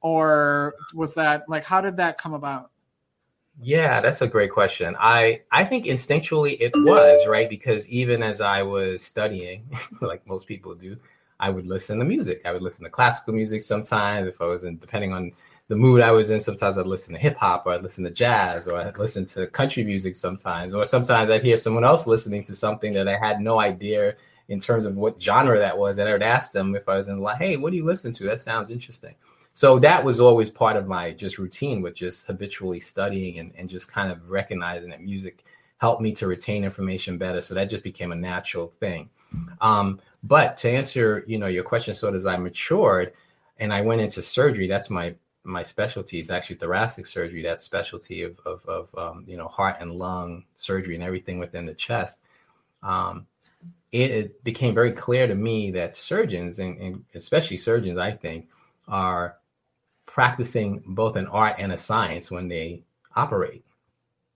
or 0.00 0.74
was 0.94 1.14
that 1.14 1.48
like 1.48 1.64
how 1.64 1.80
did 1.80 1.96
that 1.98 2.18
come 2.18 2.34
about? 2.34 2.70
Yeah 3.60 4.00
that's 4.00 4.22
a 4.22 4.26
great 4.26 4.50
question. 4.50 4.96
I 4.98 5.42
i 5.52 5.64
think 5.64 5.84
instinctually 5.84 6.56
it 6.60 6.72
was 6.74 7.26
right? 7.26 7.48
Because 7.48 7.88
even 7.88 8.22
as 8.22 8.40
i 8.40 8.62
was 8.62 9.02
studying 9.02 9.70
like 10.00 10.26
most 10.26 10.46
people 10.46 10.74
do 10.74 10.96
i 11.40 11.50
would 11.50 11.66
listen 11.66 11.98
to 11.98 12.04
music. 12.04 12.42
I 12.44 12.52
would 12.52 12.62
listen 12.62 12.84
to 12.84 12.90
classical 12.90 13.34
music 13.34 13.62
sometimes 13.62 14.28
if 14.28 14.40
i 14.40 14.46
was 14.46 14.64
in 14.64 14.78
depending 14.78 15.12
on 15.12 15.32
the 15.68 15.76
mood 15.76 16.00
I 16.00 16.10
was 16.10 16.30
in, 16.30 16.40
sometimes 16.40 16.78
I'd 16.78 16.86
listen 16.86 17.12
to 17.14 17.20
hip 17.20 17.36
hop 17.36 17.66
or 17.66 17.74
I'd 17.74 17.82
listen 17.82 18.02
to 18.04 18.10
jazz 18.10 18.66
or 18.66 18.76
I'd 18.76 18.98
listen 18.98 19.26
to 19.26 19.46
country 19.46 19.84
music 19.84 20.16
sometimes, 20.16 20.74
or 20.74 20.84
sometimes 20.84 21.30
I'd 21.30 21.44
hear 21.44 21.58
someone 21.58 21.84
else 21.84 22.06
listening 22.06 22.42
to 22.44 22.54
something 22.54 22.92
that 22.94 23.06
I 23.06 23.18
had 23.18 23.40
no 23.40 23.60
idea 23.60 24.16
in 24.48 24.58
terms 24.58 24.86
of 24.86 24.96
what 24.96 25.22
genre 25.22 25.58
that 25.58 25.76
was. 25.76 25.98
And 25.98 26.08
I 26.08 26.12
would 26.12 26.22
ask 26.22 26.52
them 26.52 26.74
if 26.74 26.88
I 26.88 26.96
was 26.96 27.08
in 27.08 27.20
like, 27.20 27.36
hey, 27.36 27.56
what 27.58 27.70
do 27.70 27.76
you 27.76 27.84
listen 27.84 28.12
to? 28.12 28.24
That 28.24 28.40
sounds 28.40 28.70
interesting. 28.70 29.14
So 29.52 29.78
that 29.80 30.02
was 30.02 30.20
always 30.20 30.48
part 30.48 30.76
of 30.76 30.86
my 30.86 31.10
just 31.10 31.36
routine 31.36 31.82
with 31.82 31.94
just 31.94 32.26
habitually 32.26 32.80
studying 32.80 33.38
and, 33.38 33.52
and 33.58 33.68
just 33.68 33.92
kind 33.92 34.10
of 34.10 34.30
recognizing 34.30 34.88
that 34.90 35.02
music 35.02 35.44
helped 35.78 36.00
me 36.00 36.12
to 36.12 36.26
retain 36.26 36.64
information 36.64 37.18
better. 37.18 37.42
So 37.42 37.54
that 37.54 37.66
just 37.66 37.84
became 37.84 38.12
a 38.12 38.16
natural 38.16 38.72
thing. 38.80 39.10
Um, 39.60 40.00
but 40.22 40.56
to 40.58 40.70
answer, 40.70 41.24
you 41.26 41.38
know, 41.38 41.46
your 41.46 41.64
question, 41.64 41.94
of 42.02 42.14
as 42.14 42.24
I 42.24 42.36
matured 42.36 43.12
and 43.58 43.72
I 43.72 43.82
went 43.82 44.00
into 44.00 44.22
surgery, 44.22 44.66
that's 44.66 44.90
my 44.90 45.14
my 45.44 45.62
specialty 45.62 46.20
is 46.20 46.30
actually 46.30 46.56
thoracic 46.56 47.06
surgery. 47.06 47.42
That 47.42 47.62
specialty 47.62 48.22
of 48.22 48.38
of, 48.44 48.64
of 48.66 48.94
um, 48.96 49.24
you 49.26 49.36
know 49.36 49.48
heart 49.48 49.76
and 49.80 49.92
lung 49.92 50.44
surgery 50.56 50.94
and 50.94 51.04
everything 51.04 51.38
within 51.38 51.66
the 51.66 51.74
chest. 51.74 52.24
Um, 52.82 53.26
it, 53.90 54.10
it, 54.10 54.44
became 54.44 54.74
very 54.74 54.92
clear 54.92 55.26
to 55.26 55.34
me 55.34 55.70
that 55.72 55.96
surgeons 55.96 56.58
and, 56.58 56.78
and, 56.78 57.04
especially 57.14 57.56
surgeons, 57.56 57.98
I 57.98 58.12
think, 58.12 58.48
are 58.86 59.36
practicing 60.06 60.82
both 60.86 61.16
an 61.16 61.26
art 61.26 61.56
and 61.58 61.72
a 61.72 61.78
science 61.78 62.30
when 62.30 62.48
they 62.48 62.82
operate. 63.16 63.64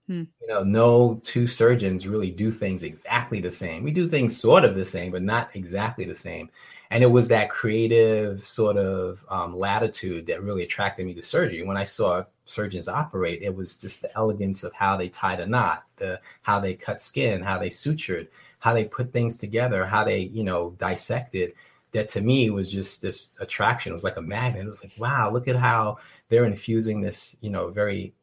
Hmm. 0.07 0.23
You 0.41 0.47
know, 0.47 0.63
no 0.63 1.21
two 1.23 1.47
surgeons 1.47 2.07
really 2.07 2.31
do 2.31 2.51
things 2.51 2.83
exactly 2.83 3.39
the 3.39 3.51
same. 3.51 3.83
We 3.83 3.91
do 3.91 4.09
things 4.09 4.35
sort 4.35 4.65
of 4.65 4.75
the 4.75 4.85
same, 4.85 5.11
but 5.11 5.21
not 5.21 5.49
exactly 5.53 6.05
the 6.05 6.15
same 6.15 6.49
and 6.93 7.01
it 7.01 7.07
was 7.07 7.27
that 7.27 7.49
creative 7.49 8.45
sort 8.45 8.77
of 8.77 9.25
um, 9.29 9.57
latitude 9.57 10.27
that 10.27 10.43
really 10.43 10.61
attracted 10.61 11.05
me 11.05 11.13
to 11.13 11.21
surgery 11.23 11.63
when 11.63 11.75
i 11.75 11.83
saw 11.83 12.23
surgeons 12.45 12.87
operate 12.87 13.41
it 13.41 13.53
was 13.53 13.77
just 13.77 14.01
the 14.01 14.15
elegance 14.15 14.63
of 14.63 14.71
how 14.73 14.95
they 14.95 15.09
tied 15.09 15.39
a 15.39 15.45
knot 15.45 15.83
the 15.95 16.19
how 16.43 16.59
they 16.59 16.73
cut 16.73 17.01
skin 17.01 17.41
how 17.41 17.57
they 17.57 17.69
sutured 17.69 18.27
how 18.59 18.73
they 18.73 18.85
put 18.85 19.11
things 19.11 19.37
together 19.37 19.85
how 19.85 20.03
they 20.03 20.19
you 20.19 20.43
know 20.43 20.75
dissected 20.77 21.53
that 21.93 22.07
to 22.07 22.21
me 22.21 22.51
was 22.51 22.71
just 22.71 23.01
this 23.01 23.29
attraction 23.39 23.91
it 23.91 23.93
was 23.93 24.03
like 24.03 24.17
a 24.17 24.21
magnet 24.21 24.65
it 24.65 24.69
was 24.69 24.83
like 24.83 24.93
wow 24.97 25.31
look 25.31 25.47
at 25.47 25.55
how 25.55 25.97
they're 26.29 26.45
infusing 26.45 27.01
this 27.01 27.35
you 27.41 27.49
know 27.49 27.69
very 27.69 28.13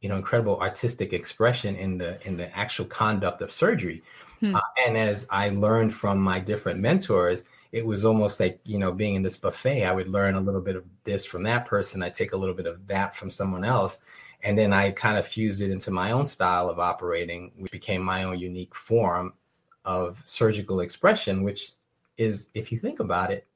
you 0.00 0.08
know 0.08 0.16
incredible 0.16 0.58
artistic 0.60 1.12
expression 1.12 1.76
in 1.76 1.98
the 1.98 2.26
in 2.26 2.36
the 2.36 2.56
actual 2.56 2.84
conduct 2.84 3.42
of 3.42 3.52
surgery 3.52 4.02
Hmm. 4.40 4.56
Uh, 4.56 4.60
and 4.86 4.96
as 4.96 5.26
I 5.30 5.50
learned 5.50 5.94
from 5.94 6.18
my 6.18 6.40
different 6.40 6.80
mentors, 6.80 7.44
it 7.72 7.84
was 7.84 8.04
almost 8.04 8.40
like, 8.40 8.60
you 8.64 8.78
know, 8.78 8.90
being 8.90 9.14
in 9.14 9.22
this 9.22 9.36
buffet, 9.36 9.84
I 9.84 9.92
would 9.92 10.08
learn 10.08 10.34
a 10.34 10.40
little 10.40 10.60
bit 10.60 10.76
of 10.76 10.84
this 11.04 11.24
from 11.24 11.42
that 11.44 11.66
person. 11.66 12.02
I 12.02 12.10
take 12.10 12.32
a 12.32 12.36
little 12.36 12.54
bit 12.54 12.66
of 12.66 12.86
that 12.88 13.14
from 13.14 13.30
someone 13.30 13.64
else. 13.64 13.98
And 14.42 14.58
then 14.58 14.72
I 14.72 14.90
kind 14.90 15.18
of 15.18 15.26
fused 15.26 15.60
it 15.60 15.70
into 15.70 15.90
my 15.90 16.12
own 16.12 16.26
style 16.26 16.70
of 16.70 16.78
operating, 16.78 17.52
which 17.58 17.70
became 17.70 18.02
my 18.02 18.24
own 18.24 18.38
unique 18.38 18.74
form 18.74 19.34
of 19.84 20.22
surgical 20.24 20.80
expression, 20.80 21.42
which 21.42 21.72
is, 22.16 22.48
if 22.54 22.72
you 22.72 22.78
think 22.78 23.00
about 23.00 23.30
it, 23.30 23.46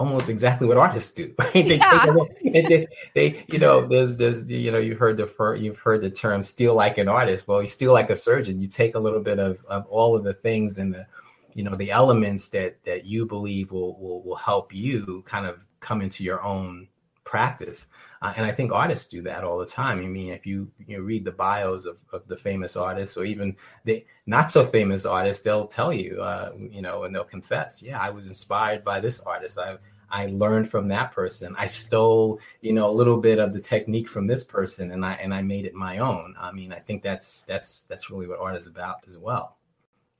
almost 0.00 0.30
exactly 0.30 0.66
what 0.66 0.78
artists 0.78 1.14
do. 1.14 1.32
Right? 1.38 1.52
They, 1.52 1.76
yeah. 1.76 2.14
they, 2.42 2.86
they, 3.14 3.44
you 3.48 3.58
know, 3.58 3.86
there's, 3.86 4.16
there's, 4.16 4.50
you 4.50 4.72
know, 4.72 4.78
you've 4.78 4.98
heard 4.98 5.18
the 5.18 5.56
you've 5.60 5.78
heard 5.78 6.00
the 6.00 6.10
term 6.10 6.42
"steal 6.42 6.74
like 6.74 6.98
an 6.98 7.08
artist." 7.08 7.46
Well, 7.46 7.62
you 7.62 7.68
steal 7.68 7.92
like 7.92 8.10
a 8.10 8.16
surgeon. 8.16 8.60
You 8.60 8.66
take 8.66 8.94
a 8.94 8.98
little 8.98 9.20
bit 9.20 9.38
of, 9.38 9.64
of 9.66 9.86
all 9.86 10.16
of 10.16 10.24
the 10.24 10.34
things 10.34 10.78
and 10.78 10.94
the, 10.94 11.06
you 11.54 11.62
know, 11.62 11.74
the 11.74 11.90
elements 11.90 12.48
that 12.48 12.82
that 12.84 13.04
you 13.04 13.26
believe 13.26 13.70
will 13.70 13.98
will 14.00 14.22
will 14.22 14.36
help 14.36 14.74
you 14.74 15.22
kind 15.26 15.46
of 15.46 15.64
come 15.80 16.00
into 16.00 16.24
your 16.24 16.42
own 16.42 16.88
practice. 17.24 17.86
Uh, 18.22 18.34
and 18.36 18.44
I 18.44 18.52
think 18.52 18.70
artists 18.70 19.06
do 19.06 19.22
that 19.22 19.44
all 19.44 19.58
the 19.58 19.66
time. 19.66 19.98
I 19.98 20.06
mean, 20.06 20.30
if 20.30 20.44
you 20.44 20.70
you 20.86 20.98
know, 20.98 21.02
read 21.02 21.24
the 21.24 21.30
bios 21.30 21.86
of, 21.86 22.02
of 22.12 22.28
the 22.28 22.36
famous 22.36 22.76
artists 22.76 23.16
or 23.16 23.24
even 23.24 23.56
the 23.84 24.04
not 24.26 24.50
so 24.50 24.64
famous 24.64 25.06
artists, 25.06 25.42
they'll 25.42 25.66
tell 25.66 25.92
you, 25.92 26.20
uh, 26.20 26.52
you 26.58 26.82
know, 26.82 27.04
and 27.04 27.14
they'll 27.14 27.24
confess, 27.24 27.82
yeah, 27.82 27.98
I 27.98 28.10
was 28.10 28.28
inspired 28.28 28.84
by 28.84 29.00
this 29.00 29.20
artist. 29.20 29.58
I 29.58 29.78
I 30.10 30.26
learned 30.26 30.68
from 30.68 30.88
that 30.88 31.12
person. 31.12 31.54
I 31.56 31.66
stole, 31.66 32.40
you 32.60 32.72
know, 32.72 32.90
a 32.90 32.92
little 32.92 33.16
bit 33.16 33.38
of 33.38 33.52
the 33.52 33.60
technique 33.60 34.08
from 34.08 34.26
this 34.26 34.44
person, 34.44 34.90
and 34.90 35.04
I 35.04 35.14
and 35.14 35.32
I 35.32 35.42
made 35.42 35.64
it 35.64 35.74
my 35.74 35.98
own. 35.98 36.34
I 36.38 36.52
mean, 36.52 36.72
I 36.72 36.78
think 36.78 37.02
that's 37.02 37.42
that's 37.44 37.84
that's 37.84 38.10
really 38.10 38.26
what 38.26 38.40
art 38.40 38.56
is 38.56 38.66
about 38.66 38.96
as 39.06 39.16
well. 39.16 39.56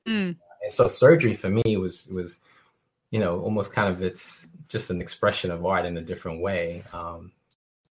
Mm. 0.07 0.37
And 0.63 0.73
so 0.73 0.87
surgery 0.87 1.33
for 1.33 1.49
me 1.49 1.77
was 1.77 2.07
was, 2.07 2.37
you 3.11 3.19
know, 3.19 3.41
almost 3.41 3.73
kind 3.73 3.93
of 3.93 4.01
it's 4.01 4.47
just 4.69 4.89
an 4.89 5.01
expression 5.01 5.51
of 5.51 5.65
art 5.65 5.85
in 5.85 5.97
a 5.97 6.01
different 6.01 6.41
way, 6.41 6.83
um, 6.93 7.31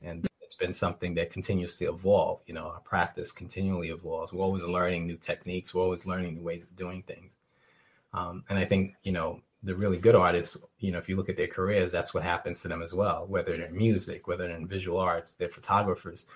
and 0.02 0.26
it's 0.42 0.54
been 0.54 0.72
something 0.72 1.14
that 1.14 1.30
continues 1.30 1.76
to 1.76 1.86
evolve. 1.86 2.40
You 2.46 2.54
know, 2.54 2.66
our 2.68 2.80
practice 2.80 3.32
continually 3.32 3.88
evolves. 3.90 4.32
We're 4.32 4.44
always 4.44 4.62
learning 4.62 5.06
new 5.06 5.16
techniques. 5.16 5.74
We're 5.74 5.82
always 5.82 6.06
learning 6.06 6.36
new 6.36 6.42
ways 6.42 6.62
of 6.62 6.74
doing 6.76 7.02
things. 7.02 7.36
Um, 8.14 8.44
and 8.48 8.58
I 8.58 8.64
think 8.64 8.94
you 9.02 9.12
know 9.12 9.40
the 9.62 9.74
really 9.74 9.98
good 9.98 10.14
artists, 10.14 10.56
you 10.78 10.92
know, 10.92 10.98
if 10.98 11.08
you 11.08 11.16
look 11.16 11.28
at 11.28 11.36
their 11.36 11.48
careers, 11.48 11.90
that's 11.90 12.14
what 12.14 12.22
happens 12.22 12.62
to 12.62 12.68
them 12.68 12.82
as 12.82 12.94
well. 12.94 13.26
Whether 13.26 13.56
they're 13.56 13.66
in 13.66 13.76
music, 13.76 14.28
whether 14.28 14.46
they're 14.46 14.56
in 14.56 14.66
visual 14.66 14.98
arts, 14.98 15.34
they're 15.34 15.48
photographers. 15.48 16.26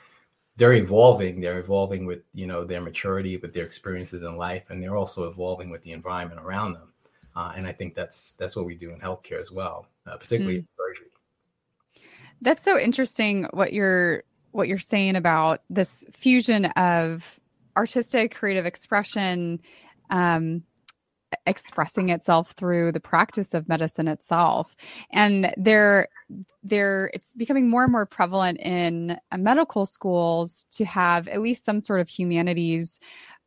They're 0.56 0.74
evolving. 0.74 1.40
They're 1.40 1.60
evolving 1.60 2.04
with 2.04 2.22
you 2.34 2.46
know 2.46 2.64
their 2.64 2.80
maturity, 2.80 3.36
with 3.36 3.54
their 3.54 3.64
experiences 3.64 4.22
in 4.22 4.36
life, 4.36 4.64
and 4.68 4.82
they're 4.82 4.96
also 4.96 5.28
evolving 5.28 5.70
with 5.70 5.82
the 5.82 5.92
environment 5.92 6.40
around 6.40 6.74
them. 6.74 6.92
Uh, 7.34 7.52
and 7.56 7.66
I 7.66 7.72
think 7.72 7.94
that's 7.94 8.34
that's 8.34 8.56
what 8.56 8.66
we 8.66 8.74
do 8.74 8.90
in 8.90 9.00
healthcare 9.00 9.40
as 9.40 9.50
well, 9.50 9.86
uh, 10.06 10.16
particularly 10.16 10.58
mm. 10.58 10.66
surgery. 10.76 11.11
That's 12.42 12.62
so 12.62 12.78
interesting 12.78 13.46
what 13.52 13.72
you're 13.72 14.24
what 14.50 14.68
you're 14.68 14.78
saying 14.78 15.16
about 15.16 15.62
this 15.70 16.04
fusion 16.12 16.66
of 16.66 17.40
artistic 17.76 18.34
creative 18.34 18.66
expression 18.66 19.60
um, 20.10 20.62
expressing 21.46 22.10
itself 22.10 22.52
through 22.52 22.92
the 22.92 23.00
practice 23.00 23.54
of 23.54 23.68
medicine 23.68 24.08
itself. 24.08 24.76
And 25.12 25.54
there 25.56 26.08
there 26.62 27.10
it's 27.14 27.32
becoming 27.32 27.68
more 27.68 27.84
and 27.84 27.92
more 27.92 28.06
prevalent 28.06 28.60
in 28.60 29.18
medical 29.36 29.86
schools 29.86 30.66
to 30.72 30.84
have 30.84 31.28
at 31.28 31.40
least 31.40 31.64
some 31.64 31.80
sort 31.80 32.00
of 32.00 32.08
humanities 32.08 32.98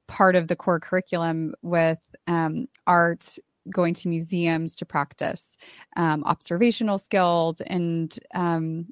part 0.08 0.36
of 0.36 0.48
the 0.48 0.56
core 0.56 0.80
curriculum 0.80 1.54
with 1.62 2.00
um, 2.28 2.68
art 2.88 3.38
going 3.70 3.94
to 3.94 4.08
museums 4.08 4.76
to 4.76 4.86
practice 4.86 5.58
um, 5.98 6.24
observational 6.24 6.98
skills 6.98 7.62
and 7.62 8.20
um, 8.34 8.88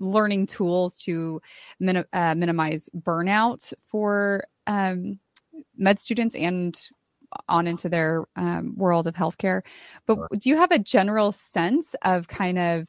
learning 0.00 0.46
tools 0.46 0.98
to 0.98 1.40
min- 1.80 2.04
uh, 2.12 2.34
minimize 2.34 2.88
burnout 2.96 3.72
for 3.86 4.44
um, 4.66 5.18
med 5.76 6.00
students 6.00 6.34
and 6.34 6.88
on 7.48 7.66
into 7.66 7.88
their 7.88 8.24
um, 8.36 8.74
world 8.76 9.06
of 9.06 9.14
healthcare. 9.14 9.62
But 10.06 10.18
do 10.38 10.48
you 10.48 10.56
have 10.56 10.70
a 10.70 10.78
general 10.78 11.32
sense 11.32 11.94
of 12.02 12.28
kind 12.28 12.58
of 12.58 12.86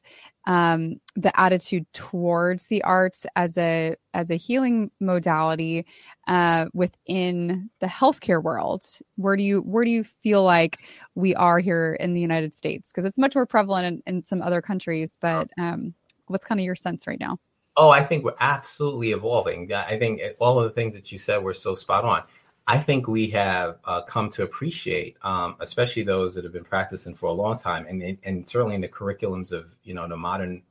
um, 0.47 0.95
the 1.17 1.37
attitude 1.39 1.85
towards 1.93 2.67
the 2.67 2.81
arts 2.83 3.25
as 3.35 3.57
a 3.57 3.95
as 4.13 4.31
a 4.31 4.35
healing 4.35 4.89
modality 5.01 5.85
uh, 6.27 6.67
within 6.73 7.69
the 7.81 7.87
healthcare 7.87 8.41
world? 8.41 8.83
Where 9.17 9.35
do 9.35 9.43
you 9.43 9.59
where 9.59 9.83
do 9.83 9.91
you 9.91 10.05
feel 10.05 10.43
like 10.43 10.79
we 11.15 11.35
are 11.35 11.59
here 11.59 11.97
in 11.99 12.13
the 12.13 12.21
United 12.21 12.55
States? 12.55 12.91
Because 12.91 13.05
it's 13.05 13.17
much 13.17 13.35
more 13.35 13.45
prevalent 13.45 14.01
in, 14.07 14.15
in 14.15 14.23
some 14.23 14.41
other 14.41 14.61
countries. 14.61 15.17
But 15.21 15.49
um, 15.59 15.93
what's 16.27 16.45
kind 16.45 16.61
of 16.61 16.65
your 16.65 16.75
sense 16.75 17.05
right 17.07 17.19
now? 17.19 17.37
Oh, 17.75 17.89
I 17.89 18.03
think 18.03 18.23
we're 18.23 18.33
absolutely 18.39 19.11
evolving. 19.11 19.71
I 19.71 19.99
think 19.99 20.21
all 20.39 20.57
of 20.57 20.63
the 20.63 20.71
things 20.71 20.95
that 20.95 21.11
you 21.11 21.17
said 21.17 21.43
were 21.43 21.53
so 21.53 21.75
spot 21.75 22.05
on. 22.05 22.23
I 22.69 22.77
think 22.77 23.07
we 23.07 23.29
have 23.29 23.77
uh, 23.85 24.01
come 24.01 24.29
to 24.31 24.43
appreciate, 24.43 25.15
um, 25.21 25.55
especially 25.61 26.03
those 26.03 26.35
that 26.35 26.43
have 26.43 26.51
been 26.51 26.65
practicing 26.65 27.15
for 27.15 27.27
a 27.27 27.31
long 27.31 27.57
time, 27.57 27.87
and 27.87 28.17
and 28.23 28.47
certainly 28.47 28.75
in 28.75 28.81
the 28.81 28.89
curriculums 28.89 29.53
of 29.53 29.73
you 29.83 29.93
know 29.93 30.07
the 30.07 30.17
modern 30.17 30.61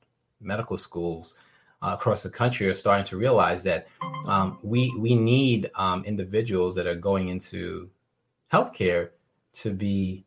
medical 0.40 0.76
schools 0.76 1.35
uh, 1.82 1.92
across 1.94 2.22
the 2.22 2.28
country 2.28 2.68
are 2.68 2.74
starting 2.74 3.06
to 3.06 3.16
realize 3.16 3.62
that 3.62 3.87
um, 4.26 4.59
we 4.62 4.94
we 4.98 5.14
need 5.14 5.70
um, 5.74 6.04
individuals 6.04 6.74
that 6.74 6.87
are 6.87 6.94
going 6.94 7.28
into 7.28 7.88
healthcare 8.52 9.11
to 9.54 9.72
be 9.72 10.26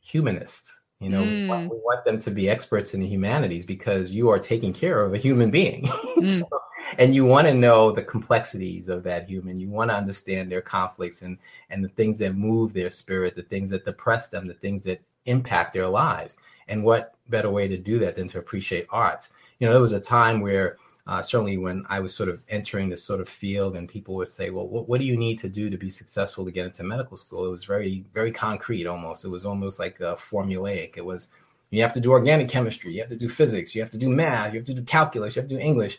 humanists. 0.00 0.79
You 1.00 1.08
know, 1.08 1.22
we, 1.22 1.48
want, 1.48 1.66
Mm. 1.66 1.70
we 1.70 1.76
want 1.78 2.04
them 2.04 2.20
to 2.20 2.30
be 2.30 2.50
experts 2.50 2.92
in 2.92 3.00
the 3.00 3.06
humanities 3.08 3.64
because 3.64 4.12
you 4.12 4.28
are 4.28 4.38
taking 4.38 4.72
care 4.72 5.02
of 5.02 5.14
a 5.14 5.18
human 5.18 5.50
being. 5.50 5.88
So- 6.26 6.46
and 6.98 7.14
you 7.14 7.24
want 7.24 7.46
to 7.46 7.54
know 7.54 7.90
the 7.90 8.02
complexities 8.02 8.88
of 8.90 9.02
that 9.04 9.26
human. 9.28 9.58
You 9.60 9.70
want 9.70 9.90
to 9.90 9.96
understand 9.96 10.50
their 10.50 10.60
conflicts 10.60 11.22
and 11.22 11.38
and 11.70 11.82
the 11.82 11.88
things 11.88 12.18
that 12.18 12.34
move 12.34 12.72
their 12.74 12.90
spirit, 12.90 13.34
the 13.34 13.42
things 13.44 13.70
that 13.70 13.84
depress 13.86 14.28
them, 14.28 14.46
the 14.46 14.54
things 14.54 14.84
that 14.84 15.00
impact 15.24 15.72
their 15.72 15.88
lives. 15.88 16.36
And 16.68 16.84
what 16.84 17.14
better 17.28 17.50
way 17.50 17.66
to 17.68 17.78
do 17.78 17.98
that 18.00 18.16
than 18.16 18.28
to 18.28 18.38
appreciate 18.38 18.86
arts? 18.90 19.30
You 19.58 19.66
know, 19.66 19.72
there 19.72 19.80
was 19.80 19.92
a 19.94 20.00
time 20.00 20.40
where 20.40 20.76
uh, 21.06 21.22
certainly 21.22 21.56
when 21.56 21.84
I 21.88 22.00
was 22.00 22.14
sort 22.14 22.28
of 22.28 22.40
entering 22.48 22.88
this 22.88 23.02
sort 23.02 23.20
of 23.20 23.28
field, 23.28 23.76
and 23.76 23.88
people 23.88 24.14
would 24.16 24.28
say, 24.28 24.50
"Well, 24.50 24.68
what, 24.68 24.88
what 24.88 25.00
do 25.00 25.06
you 25.06 25.16
need 25.16 25.38
to 25.40 25.48
do 25.48 25.70
to 25.70 25.76
be 25.76 25.90
successful 25.90 26.44
to 26.44 26.50
get 26.50 26.66
into 26.66 26.82
medical 26.82 27.16
school?" 27.16 27.46
It 27.46 27.50
was 27.50 27.64
very, 27.64 28.04
very 28.12 28.32
concrete. 28.32 28.86
Almost, 28.86 29.24
it 29.24 29.28
was 29.28 29.44
almost 29.44 29.78
like 29.78 30.00
uh, 30.00 30.16
formulaic. 30.16 30.96
It 30.96 31.04
was, 31.04 31.28
you 31.70 31.82
have 31.82 31.92
to 31.94 32.00
do 32.00 32.10
organic 32.10 32.48
chemistry, 32.48 32.92
you 32.92 33.00
have 33.00 33.10
to 33.10 33.16
do 33.16 33.28
physics, 33.28 33.74
you 33.74 33.80
have 33.80 33.90
to 33.90 33.98
do 33.98 34.08
math, 34.08 34.52
you 34.52 34.60
have 34.60 34.66
to 34.66 34.74
do 34.74 34.82
calculus, 34.82 35.36
you 35.36 35.42
have 35.42 35.48
to 35.48 35.56
do 35.56 35.60
English. 35.60 35.98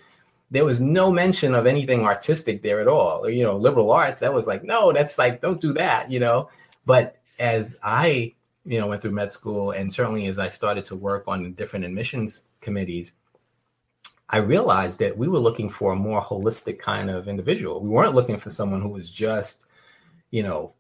There 0.51 0.65
was 0.65 0.81
no 0.81 1.11
mention 1.11 1.55
of 1.55 1.65
anything 1.65 2.01
artistic 2.03 2.61
there 2.61 2.81
at 2.81 2.87
all. 2.87 3.29
You 3.29 3.43
know, 3.43 3.57
liberal 3.57 3.91
arts. 3.91 4.19
That 4.19 4.33
was 4.33 4.47
like, 4.47 4.63
no, 4.63 4.91
that's 4.91 5.17
like, 5.17 5.41
don't 5.41 5.61
do 5.61 5.73
that. 5.73 6.11
You 6.11 6.19
know. 6.19 6.49
But 6.85 7.17
as 7.39 7.77
I, 7.83 8.33
you 8.65 8.79
know, 8.79 8.87
went 8.87 9.01
through 9.01 9.11
med 9.11 9.31
school, 9.31 9.71
and 9.71 9.91
certainly 9.91 10.27
as 10.27 10.39
I 10.39 10.47
started 10.47 10.85
to 10.85 10.95
work 10.95 11.27
on 11.27 11.53
different 11.53 11.85
admissions 11.85 12.43
committees, 12.59 13.13
I 14.31 14.37
realized 14.37 14.99
that 14.99 15.17
we 15.17 15.27
were 15.27 15.39
looking 15.39 15.69
for 15.69 15.91
a 15.91 15.95
more 15.95 16.23
holistic 16.23 16.79
kind 16.79 17.09
of 17.09 17.27
individual. 17.27 17.81
We 17.81 17.89
weren't 17.89 18.15
looking 18.15 18.37
for 18.37 18.49
someone 18.49 18.81
who 18.81 18.87
was 18.87 19.09
just, 19.09 19.65
you 20.29 20.41
know, 20.41 20.73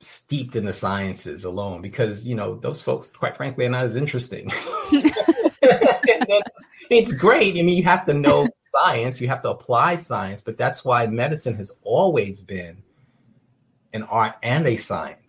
steeped 0.00 0.56
in 0.56 0.64
the 0.64 0.72
sciences 0.72 1.44
alone, 1.44 1.82
because 1.82 2.26
you 2.26 2.34
know 2.34 2.56
those 2.56 2.82
folks, 2.82 3.08
quite 3.08 3.36
frankly, 3.36 3.64
are 3.64 3.70
not 3.70 3.84
as 3.84 3.96
interesting. 3.96 4.50
it's 6.90 7.12
great. 7.12 7.56
I 7.58 7.62
mean, 7.62 7.76
you 7.78 7.84
have 7.84 8.04
to 8.06 8.14
know 8.14 8.48
science, 8.60 9.20
you 9.20 9.28
have 9.28 9.40
to 9.42 9.50
apply 9.50 9.94
science, 9.96 10.42
but 10.42 10.58
that's 10.58 10.84
why 10.84 11.06
medicine 11.06 11.54
has 11.54 11.78
always 11.82 12.42
been 12.42 12.82
an 13.92 14.02
art 14.04 14.34
and 14.42 14.66
a 14.66 14.76
science. 14.76 15.25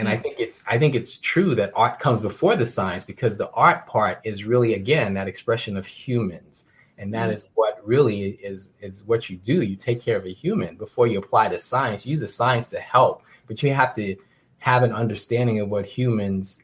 And 0.00 0.08
I 0.08 0.16
think 0.16 0.36
it's 0.38 0.64
I 0.66 0.78
think 0.78 0.94
it's 0.94 1.18
true 1.18 1.54
that 1.56 1.72
art 1.76 1.98
comes 1.98 2.20
before 2.20 2.56
the 2.56 2.64
science 2.64 3.04
because 3.04 3.36
the 3.36 3.50
art 3.50 3.86
part 3.86 4.20
is 4.24 4.44
really 4.44 4.74
again 4.74 5.12
that 5.14 5.28
expression 5.28 5.76
of 5.76 5.86
humans. 5.86 6.64
And 6.96 7.12
that 7.12 7.30
is 7.30 7.44
what 7.54 7.80
really 7.86 8.30
is 8.42 8.72
is 8.80 9.04
what 9.04 9.28
you 9.28 9.36
do. 9.36 9.62
You 9.62 9.76
take 9.76 10.00
care 10.00 10.16
of 10.16 10.24
a 10.24 10.32
human 10.32 10.76
before 10.76 11.06
you 11.06 11.18
apply 11.18 11.48
the 11.48 11.58
science. 11.58 12.06
Use 12.06 12.20
the 12.20 12.28
science 12.28 12.70
to 12.70 12.80
help, 12.80 13.22
but 13.46 13.62
you 13.62 13.74
have 13.74 13.94
to 13.96 14.16
have 14.58 14.82
an 14.82 14.92
understanding 14.92 15.60
of 15.60 15.68
what 15.68 15.84
humans 15.84 16.62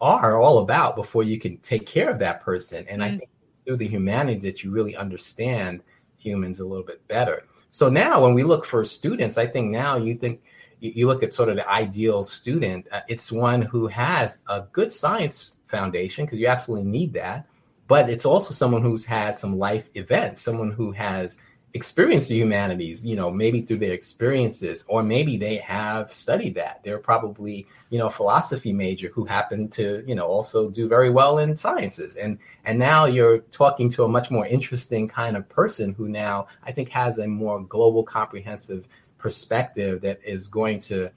are 0.00 0.38
all 0.38 0.58
about 0.58 0.94
before 0.94 1.22
you 1.22 1.40
can 1.40 1.56
take 1.58 1.86
care 1.86 2.10
of 2.10 2.18
that 2.18 2.42
person. 2.42 2.86
And 2.88 3.02
I 3.02 3.08
Mm. 3.08 3.18
think 3.18 3.30
it's 3.48 3.58
through 3.64 3.76
the 3.78 3.88
humanities 3.88 4.42
that 4.42 4.62
you 4.62 4.70
really 4.70 4.94
understand 4.94 5.82
humans 6.18 6.60
a 6.60 6.66
little 6.66 6.84
bit 6.84 7.06
better. 7.08 7.44
So 7.70 7.88
now 7.88 8.22
when 8.22 8.34
we 8.34 8.42
look 8.42 8.64
for 8.64 8.84
students, 8.84 9.38
I 9.38 9.46
think 9.46 9.70
now 9.70 9.96
you 9.96 10.14
think 10.14 10.42
you, 10.80 11.06
look 11.06 11.22
at 11.22 11.32
sort 11.32 11.48
of 11.48 11.56
the 11.56 11.68
ideal 11.68 12.24
student, 12.24 12.86
uh, 12.92 13.00
it's 13.08 13.32
one 13.32 13.62
who 13.62 13.86
has 13.88 14.38
a 14.48 14.62
good 14.72 14.92
science 14.92 15.56
foundation 15.66 16.24
because 16.24 16.38
you 16.38 16.46
absolutely 16.46 16.90
need 16.90 17.12
that. 17.14 17.46
But 17.86 18.10
it's 18.10 18.26
also 18.26 18.52
someone 18.52 18.82
who's 18.82 19.04
had 19.04 19.38
some 19.38 19.58
life 19.58 19.88
events, 19.94 20.42
someone 20.42 20.70
who 20.70 20.92
has 20.92 21.38
experienced 21.74 22.28
the 22.28 22.36
humanities, 22.36 23.04
you 23.04 23.14
know, 23.14 23.30
maybe 23.30 23.60
through 23.60 23.78
their 23.78 23.92
experiences, 23.92 24.84
or 24.88 25.02
maybe 25.02 25.36
they 25.36 25.56
have 25.56 26.12
studied 26.12 26.54
that. 26.54 26.80
They're 26.82 26.98
probably, 26.98 27.66
you 27.90 27.98
know, 27.98 28.06
a 28.06 28.10
philosophy 28.10 28.72
major 28.72 29.08
who 29.08 29.24
happened 29.24 29.72
to, 29.72 30.02
you 30.06 30.14
know, 30.14 30.26
also 30.26 30.70
do 30.70 30.88
very 30.88 31.10
well 31.10 31.38
in 31.38 31.56
sciences. 31.56 32.16
And 32.16 32.38
and 32.64 32.78
now 32.78 33.04
you're 33.04 33.38
talking 33.38 33.90
to 33.90 34.04
a 34.04 34.08
much 34.08 34.30
more 34.30 34.46
interesting 34.46 35.08
kind 35.08 35.36
of 35.36 35.48
person 35.48 35.92
who 35.92 36.08
now 36.08 36.48
I 36.64 36.72
think 36.72 36.88
has 36.90 37.18
a 37.18 37.26
more 37.26 37.60
global, 37.62 38.02
comprehensive 38.02 38.88
perspective 39.18 40.00
that 40.00 40.20
is 40.24 40.48
going 40.48 40.78
to 40.78 41.10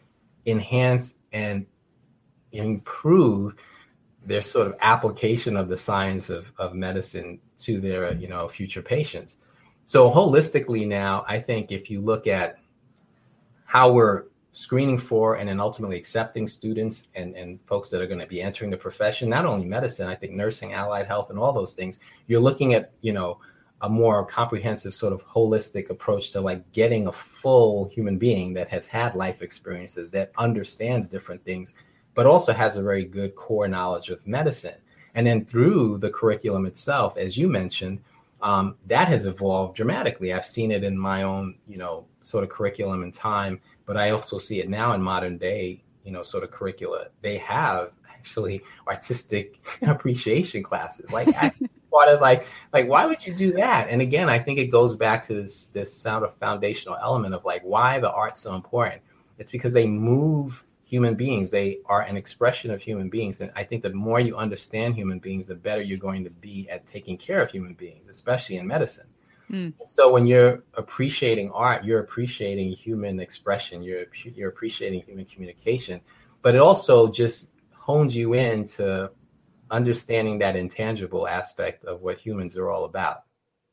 enhance 0.46 1.16
and 1.32 1.66
improve 2.52 3.56
their 4.26 4.42
sort 4.42 4.68
of 4.68 4.76
application 4.82 5.56
of 5.56 5.70
the 5.70 5.78
science 5.78 6.30
of, 6.30 6.52
of 6.58 6.74
medicine 6.74 7.40
to 7.58 7.80
their 7.80 8.14
you 8.14 8.28
know 8.28 8.48
future 8.48 8.82
patients. 8.82 9.38
So 9.86 10.10
holistically 10.10 10.88
now 10.88 11.26
i 11.28 11.40
think 11.40 11.72
if 11.72 11.90
you 11.90 12.02
look 12.02 12.28
at 12.28 12.58
how 13.66 13.92
we're 13.92 14.26
screening 14.54 14.98
for 14.98 15.36
and 15.36 15.48
then 15.48 15.62
ultimately 15.62 15.98
accepting 15.98 16.46
students 16.46 17.08
and, 17.16 17.36
and 17.36 17.60
folks 17.66 17.90
that 17.90 18.02
are 18.02 18.08
going 18.08 18.20
to 18.20 18.28
be 18.28 18.42
entering 18.42 18.70
the 18.70 18.76
profession 18.76 19.30
not 19.30 19.46
only 19.46 19.66
medicine 19.66 20.10
i 20.10 20.16
think 20.16 20.34
nursing 20.34 20.74
allied 20.74 21.08
health 21.08 21.30
and 21.30 21.40
all 21.40 21.54
those 21.54 21.74
things 21.74 22.00
you're 22.28 22.42
looking 22.42 22.74
at 22.74 22.92
you 23.00 23.14
know 23.14 23.40
a 23.82 23.90
more 23.90 24.26
comprehensive 24.26 24.94
sort 24.94 25.14
of 25.14 25.26
holistic 25.26 25.90
approach 25.90 26.32
to 26.32 26.42
like 26.42 26.72
getting 26.72 27.08
a 27.08 27.12
full 27.12 27.86
human 27.90 28.18
being 28.18 28.54
that 28.54 28.68
has 28.68 28.86
had 28.86 29.16
life 29.16 29.42
experiences 29.42 30.12
that 30.12 30.32
understands 30.38 31.08
different 31.08 31.44
things 31.44 31.74
but 32.14 32.26
also 32.26 32.54
has 32.54 32.76
a 32.76 32.82
very 32.82 33.06
good 33.06 33.36
core 33.36 33.70
knowledge 33.70 34.10
of 34.10 34.28
medicine. 34.28 34.76
And 35.16 35.26
then 35.26 35.46
through 35.46 35.98
the 36.00 36.10
curriculum 36.10 36.66
itself 36.66 37.18
as 37.18 37.38
you 37.38 37.48
mentioned 37.48 38.00
um, 38.42 38.76
that 38.88 39.08
has 39.08 39.28
evolved 39.28 39.76
dramatically. 39.76 40.34
I've 40.34 40.46
seen 40.46 40.72
it 40.72 40.84
in 40.84 40.98
my 40.98 41.24
own 41.24 41.56
you 41.68 41.78
know 41.78 42.06
sort 42.22 42.44
of 42.44 42.50
curriculum 42.50 43.04
and 43.04 43.14
time 43.14 43.60
but 43.88 43.98
i 43.98 44.12
also 44.12 44.38
see 44.38 44.60
it 44.60 44.70
now 44.70 44.94
in 44.94 45.02
modern 45.02 45.38
day 45.40 45.82
you 46.04 46.12
know 46.12 46.22
sort 46.22 46.44
of 46.44 46.52
curricula. 46.52 47.08
They 47.22 47.38
have 47.40 47.94
actually 48.10 48.62
artistic 48.88 49.60
appreciation 49.82 50.64
classes. 50.64 51.12
Like 51.12 51.28
part 51.92 52.10
of 52.10 52.22
like 52.22 52.48
like 52.74 52.88
why 52.88 53.06
would 53.06 53.26
you 53.26 53.34
do 53.34 53.52
that? 53.54 53.90
And 53.90 54.02
again 54.02 54.30
i 54.30 54.40
think 54.40 54.60
it 54.60 54.68
goes 54.68 54.96
back 54.96 55.22
to 55.28 55.34
this 55.34 55.66
this 55.68 55.94
sound 55.94 56.26
of 56.26 56.36
foundational 56.36 56.98
element 57.02 57.34
of 57.34 57.46
like 57.46 57.62
why 57.64 58.00
the 58.00 58.12
art's 58.12 58.42
so 58.42 58.56
important. 58.56 59.02
It's 59.38 59.52
because 59.52 59.74
they 59.74 59.88
move 59.88 60.64
human 60.84 61.16
beings. 61.16 61.52
They 61.52 61.80
are 61.86 62.02
an 62.02 62.18
expression 62.18 62.70
of 62.72 62.82
human 62.82 63.10
beings. 63.10 63.42
And 63.42 63.52
i 63.56 63.64
think 63.64 63.84
the 63.84 63.92
more 63.92 64.20
you 64.20 64.38
understand 64.38 64.96
human 64.96 65.20
beings 65.20 65.48
the 65.48 65.56
better 65.56 65.82
you're 65.82 65.98
going 65.98 66.24
to 66.24 66.30
be 66.30 66.68
at 66.70 66.88
taking 66.88 67.18
care 67.18 67.42
of 67.42 67.52
human 67.52 67.74
beings 67.74 68.10
especially 68.10 68.58
in 68.58 68.68
medicine. 68.68 69.08
Mm. 69.52 69.74
so 69.86 70.10
when 70.10 70.26
you're 70.26 70.64
appreciating 70.76 71.52
art 71.52 71.84
you're 71.84 72.00
appreciating 72.00 72.72
human 72.72 73.20
expression. 73.20 73.84
You're 73.84 74.06
you're 74.24 74.50
appreciating 74.50 75.02
human 75.02 75.26
communication. 75.26 76.00
But 76.42 76.56
it 76.56 76.62
also 76.62 77.12
just 77.12 77.52
hones 77.74 78.16
you 78.16 78.34
into 78.34 79.12
understanding 79.72 80.40
that 80.40 80.56
intangible 80.56 81.28
aspect 81.28 81.86
of 81.86 82.02
what 82.02 82.20
humans 82.20 82.58
are 82.58 82.70
all 82.70 82.86
about. 82.86 83.24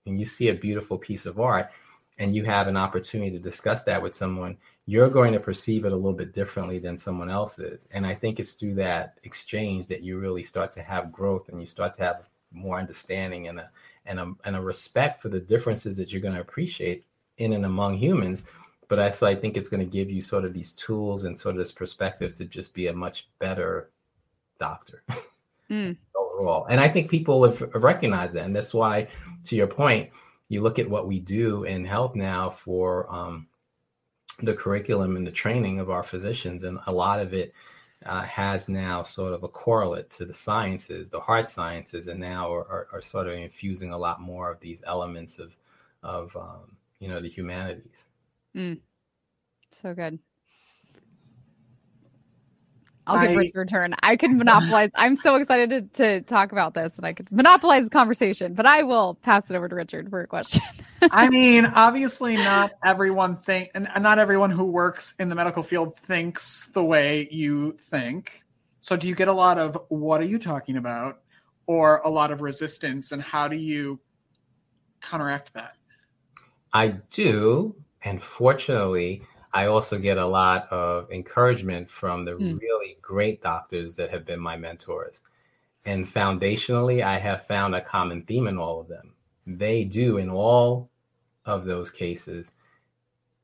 And 0.07 0.19
you 0.19 0.25
see 0.25 0.49
a 0.49 0.55
beautiful 0.55 0.97
piece 0.97 1.27
of 1.27 1.39
art 1.39 1.71
and 2.19 2.35
you 2.35 2.45
have 2.45 2.67
an 2.67 2.77
opportunity 2.77 3.31
to 3.31 3.39
discuss 3.39 3.85
that 3.85 4.03
with 4.03 4.15
someone 4.15 4.57
you're 4.87 5.11
going 5.11 5.35
to 5.35 5.41
perceive 5.41 5.85
it 5.85 5.93
a 5.93 5.97
little 5.97 6.15
bit 6.15 6.33
differently 6.33 6.79
than 6.79 6.97
someone 6.97 7.31
else 7.31 7.59
is 7.59 7.87
and 7.93 8.05
i 8.05 8.15
think 8.15 8.41
it's 8.41 8.55
through 8.55 8.75
that 8.75 9.19
exchange 9.23 9.87
that 9.87 10.03
you 10.03 10.19
really 10.19 10.43
start 10.43 10.73
to 10.73 10.83
have 10.83 11.13
growth 11.13 11.49
and 11.49 11.61
you 11.61 11.67
start 11.67 11.95
to 11.95 12.03
have 12.03 12.29
more 12.51 12.79
understanding 12.79 13.47
and 13.47 13.61
a 13.61 13.71
and 14.09 14.19
a, 14.19 14.33
and 14.45 14.57
a 14.57 14.61
respect 14.61 15.23
for 15.23 15.29
the 15.29 15.39
differences 15.39 15.97
that 15.97 16.13
you're 16.13 16.23
going 16.23 16.35
to 16.35 16.41
appreciate 16.41 17.05
in 17.37 17.53
and 17.53 17.65
among 17.65 17.97
humans. 17.97 18.43
But 18.89 18.99
I, 18.99 19.11
so 19.11 19.27
I 19.27 19.35
think 19.35 19.57
it's 19.57 19.69
going 19.69 19.85
to 19.85 19.93
give 19.93 20.11
you 20.11 20.23
sort 20.23 20.45
of 20.45 20.55
these 20.55 20.73
tools 20.73 21.25
and 21.25 21.39
sort 21.39 21.55
of 21.55 21.59
this 21.59 21.73
perspective 21.73 22.35
to 22.39 22.47
just 22.47 22.73
be 22.73 22.87
a 22.87 22.93
much 22.93 23.29
better 23.39 23.91
doctor 24.59 25.03
Mm. 25.71 25.97
overall. 26.17 26.67
And 26.71 26.81
I 26.81 26.89
think 26.89 27.11
people 27.11 27.45
have 27.45 27.61
recognized 27.75 28.35
that, 28.35 28.45
and 28.45 28.57
that's 28.57 28.73
why, 28.73 29.09
to 29.45 29.57
your 29.57 29.67
point, 29.67 30.11
you 30.49 30.63
look 30.63 30.79
at 30.79 30.89
what 30.89 31.07
we 31.07 31.21
do 31.21 31.65
in 31.65 31.85
health 31.85 32.15
now 32.15 32.49
for 32.49 33.13
um, 33.13 33.47
the 34.43 34.55
curriculum 34.55 35.17
and 35.17 35.27
the 35.27 35.33
training 35.33 35.79
of 35.79 35.91
our 35.91 36.03
physicians, 36.03 36.65
and 36.65 36.79
a 36.87 36.93
lot 36.93 37.21
of 37.21 37.35
it 37.35 37.53
uh, 38.07 38.23
has 38.23 38.69
now 38.69 39.03
sort 39.03 39.35
of 39.35 39.43
a 39.43 39.49
correlate 39.49 40.09
to 40.11 40.25
the 40.25 40.33
sciences, 40.33 41.11
the 41.11 41.21
hard 41.21 41.49
sciences, 41.49 42.07
and 42.07 42.21
now 42.21 42.53
are, 42.53 42.67
are, 42.69 42.89
are 42.93 43.03
sort 43.03 43.27
of 43.27 43.35
infusing 43.35 43.93
a 43.93 43.99
lot 43.99 44.21
more 44.21 44.51
of 44.51 44.61
these 44.61 44.83
elements 44.87 45.39
of 45.39 45.57
of 46.03 46.35
um, 46.37 46.77
you 47.01 47.09
know 47.09 47.21
the 47.21 47.29
humanities. 47.29 48.07
Mm. 48.57 48.79
So 49.73 49.95
good. 49.95 50.19
I'll 53.09 53.27
give 53.27 53.31
I, 53.31 53.35
Richard 53.35 53.69
turn. 53.71 53.95
I 54.03 54.17
could 54.17 54.33
monopolize. 54.33 54.91
I'm 54.95 55.17
so 55.17 55.37
excited 55.37 55.95
to, 55.95 56.03
to 56.03 56.21
talk 56.23 56.53
about 56.53 56.75
this 56.75 56.97
and 56.99 57.07
I 57.07 57.15
could 57.15 57.33
monopolize 57.33 57.85
the 57.85 57.91
conversation, 57.91 58.53
but 58.53 58.67
I 58.67 58.83
will 58.83 59.15
pass 59.23 59.49
it 59.49 59.57
over 59.57 59.67
to 59.67 59.75
Richard 59.75 60.11
for 60.11 60.21
a 60.21 60.27
question. 60.27 60.63
I 61.11 61.31
mean, 61.31 61.65
obviously 61.65 62.37
not 62.37 62.73
everyone 62.85 63.35
think 63.35 63.71
and 63.75 63.89
not 64.01 64.19
everyone 64.19 64.51
who 64.51 64.65
works 64.65 65.15
in 65.19 65.31
the 65.31 65.35
medical 65.35 65.63
field 65.63 65.97
thinks 65.97 66.67
the 66.75 66.85
way 66.85 67.29
you 67.31 67.79
think. 67.81 68.43
So 68.81 68.95
do 68.95 69.09
you 69.09 69.15
get 69.15 69.29
a 69.29 69.33
lot 69.33 69.59
of 69.59 69.79
what 69.89 70.21
are 70.21 70.27
you 70.27 70.39
talking 70.39 70.77
about 70.77 71.21
or 71.67 72.03
a 72.05 72.11
lot 72.11 72.31
of 72.31 72.43
resistance 72.43 73.13
and 73.13 73.23
how 73.23 73.49
do 73.49 73.57
you 73.57 73.99
counteract 75.01 75.55
that? 75.55 75.77
I 76.75 76.89
do, 77.11 77.75
and 78.03 78.23
fortunately, 78.23 79.23
I 79.53 79.67
also 79.67 79.99
get 79.99 80.19
a 80.19 80.27
lot 80.27 80.71
of 80.71 81.11
encouragement 81.11 81.91
from 81.91 82.23
the 82.23 82.33
mm. 82.33 82.59
really 82.61 82.99
great 83.01 83.43
doctors 83.43 83.97
that 83.97 84.11
have 84.11 84.25
been 84.25 84.41
my 84.41 84.57
mentors. 84.57 85.21
And 85.85 86.07
foundationally, 86.07 87.03
I 87.03 87.19
have 87.19 87.47
found 87.47 87.75
a 87.75 87.81
common 87.81 88.23
theme 88.23 88.47
in 88.47 88.59
all 88.59 88.81
of 88.81 88.89
them. 88.89 89.15
They 89.47 89.85
do, 89.85 90.19
in 90.19 90.29
all 90.29 90.91
of 91.47 91.65
those 91.65 91.91
cases, 91.91 92.53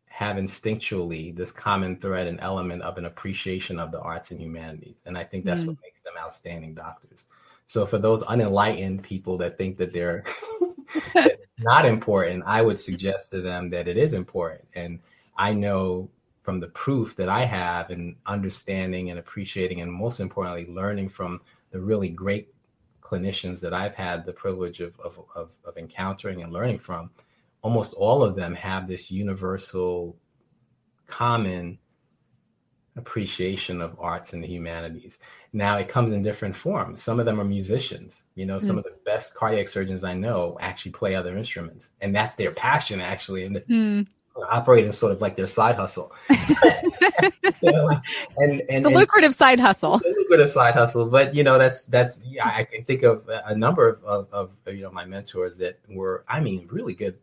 have 0.06 0.36
instinctually 0.36 1.34
this 1.34 1.50
common 1.50 1.96
thread 1.96 2.26
and 2.26 2.38
element 2.40 2.82
of 2.82 2.98
an 2.98 3.06
appreciation 3.06 3.80
of 3.80 3.90
the 3.90 4.00
arts 4.00 4.30
and 4.30 4.40
humanities. 4.40 5.02
And 5.06 5.16
I 5.18 5.24
think 5.24 5.44
that's 5.44 5.62
mm. 5.62 5.68
what 5.68 5.82
makes 5.82 6.02
them 6.02 6.12
outstanding 6.18 6.74
doctors. 6.74 7.24
So 7.66 7.86
for 7.86 7.98
those 7.98 8.22
unenlightened 8.22 9.02
people 9.02 9.38
that 9.38 9.56
think 9.56 9.78
that 9.78 9.92
they're 9.92 10.22
not 11.58 11.84
important, 11.84 12.44
I 12.46 12.62
would 12.62 12.78
suggest 12.78 13.30
to 13.30 13.40
them 13.40 13.70
that 13.70 13.88
it 13.88 13.96
is 13.96 14.12
important. 14.12 14.68
And 14.74 15.00
I 15.36 15.52
know 15.52 16.10
from 16.40 16.60
the 16.60 16.68
proof 16.68 17.16
that 17.16 17.28
I 17.28 17.44
have 17.44 17.90
and 17.90 18.16
understanding 18.26 19.10
and 19.10 19.18
appreciating, 19.18 19.80
and 19.80 19.90
most 19.90 20.20
importantly, 20.20 20.66
learning 20.72 21.08
from 21.08 21.40
the 21.70 21.80
really 21.80 22.10
great 22.10 22.54
clinicians 23.00 23.60
that 23.60 23.72
I've 23.72 23.94
had 23.94 24.26
the 24.26 24.32
privilege 24.32 24.80
of, 24.80 24.98
of, 25.00 25.18
of, 25.34 25.50
of 25.64 25.76
encountering 25.78 26.42
and 26.42 26.52
learning 26.52 26.78
from, 26.78 27.10
almost 27.62 27.94
all 27.94 28.22
of 28.22 28.36
them 28.36 28.54
have 28.54 28.86
this 28.86 29.10
universal, 29.10 30.16
common 31.06 31.78
appreciation 32.96 33.80
of 33.80 33.96
arts 33.98 34.34
and 34.34 34.44
the 34.44 34.46
humanities. 34.46 35.18
Now 35.52 35.78
it 35.78 35.88
comes 35.88 36.12
in 36.12 36.22
different 36.22 36.54
forms. 36.54 37.02
Some 37.02 37.18
of 37.18 37.26
them 37.26 37.40
are 37.40 37.44
musicians. 37.44 38.24
You 38.34 38.46
know, 38.46 38.58
some 38.58 38.76
mm. 38.76 38.80
of 38.80 38.84
the 38.84 38.96
best 39.04 39.34
cardiac 39.34 39.68
surgeons 39.68 40.04
I 40.04 40.14
know 40.14 40.58
actually 40.60 40.92
play 40.92 41.14
other 41.14 41.36
instruments, 41.36 41.90
and 42.02 42.14
that's 42.14 42.34
their 42.34 42.52
passion 42.52 43.00
actually. 43.00 43.46
And 43.46 43.56
mm 43.56 44.06
operating 44.42 44.92
sort 44.92 45.12
of 45.12 45.20
like 45.20 45.36
their 45.36 45.46
side 45.46 45.76
hustle. 45.76 46.12
you 46.30 47.72
know, 47.72 48.00
and 48.36 48.62
and 48.68 48.84
the 48.84 48.90
lucrative 48.90 49.28
and, 49.28 49.34
side 49.34 49.60
hustle. 49.60 50.00
lucrative 50.04 50.52
side 50.52 50.74
hustle. 50.74 51.06
But 51.06 51.34
you 51.34 51.44
know, 51.44 51.58
that's 51.58 51.84
that's 51.84 52.22
yeah, 52.24 52.46
I 52.46 52.64
can 52.64 52.84
think 52.84 53.02
of 53.02 53.28
a 53.28 53.54
number 53.54 53.88
of, 53.88 54.04
of, 54.04 54.50
of 54.66 54.74
you 54.74 54.82
know 54.82 54.90
my 54.90 55.04
mentors 55.04 55.58
that 55.58 55.78
were, 55.88 56.24
I 56.28 56.40
mean, 56.40 56.66
really 56.70 56.94
good, 56.94 57.16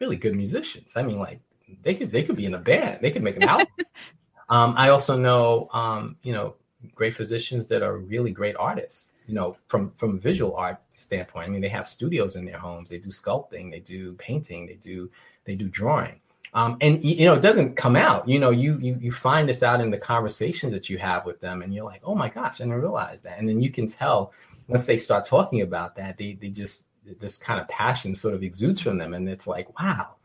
really 0.00 0.16
good 0.16 0.34
musicians. 0.34 0.96
I 0.96 1.02
mean, 1.02 1.18
like 1.18 1.40
they 1.82 1.94
could 1.94 2.10
they 2.10 2.22
could 2.22 2.36
be 2.36 2.46
in 2.46 2.54
a 2.54 2.58
band, 2.58 2.98
they 3.00 3.10
could 3.10 3.22
make 3.22 3.36
an 3.36 3.44
album. 3.44 3.66
um, 4.48 4.74
I 4.76 4.90
also 4.90 5.16
know 5.16 5.68
um, 5.72 6.16
you 6.22 6.32
know, 6.32 6.54
great 6.94 7.14
physicians 7.14 7.66
that 7.68 7.82
are 7.82 7.98
really 7.98 8.30
great 8.30 8.56
artists 8.56 9.10
you 9.26 9.36
know 9.36 9.56
from 9.68 9.92
from 9.96 10.18
visual 10.18 10.56
art 10.56 10.82
standpoint 10.94 11.46
i 11.46 11.50
mean 11.50 11.60
they 11.60 11.68
have 11.68 11.86
studios 11.86 12.34
in 12.34 12.44
their 12.44 12.58
homes 12.58 12.88
they 12.88 12.98
do 12.98 13.10
sculpting 13.10 13.70
they 13.70 13.78
do 13.78 14.14
painting 14.14 14.66
they 14.66 14.74
do 14.74 15.08
they 15.44 15.54
do 15.54 15.68
drawing. 15.68 16.20
Um, 16.52 16.76
and 16.80 17.02
you 17.04 17.24
know, 17.26 17.34
it 17.34 17.42
doesn't 17.42 17.76
come 17.76 17.96
out. 17.96 18.28
You 18.28 18.38
know, 18.38 18.50
you 18.50 18.76
you 18.78 18.98
you 19.00 19.12
find 19.12 19.48
this 19.48 19.62
out 19.62 19.80
in 19.80 19.90
the 19.90 19.98
conversations 19.98 20.72
that 20.72 20.90
you 20.90 20.98
have 20.98 21.24
with 21.24 21.40
them, 21.40 21.62
and 21.62 21.72
you're 21.72 21.84
like, 21.84 22.02
oh 22.04 22.14
my 22.14 22.28
gosh, 22.28 22.60
I 22.60 22.64
didn't 22.64 22.80
realize 22.80 23.22
that. 23.22 23.38
And 23.38 23.48
then 23.48 23.60
you 23.60 23.70
can 23.70 23.86
tell 23.86 24.32
once 24.66 24.86
they 24.86 24.98
start 24.98 25.26
talking 25.26 25.60
about 25.60 25.94
that, 25.96 26.18
they 26.18 26.34
they 26.40 26.48
just 26.48 26.86
this 27.18 27.38
kind 27.38 27.60
of 27.60 27.68
passion 27.68 28.14
sort 28.14 28.34
of 28.34 28.42
exudes 28.42 28.80
from 28.80 28.98
them, 28.98 29.14
and 29.14 29.28
it's 29.28 29.46
like, 29.46 29.78
wow. 29.80 30.16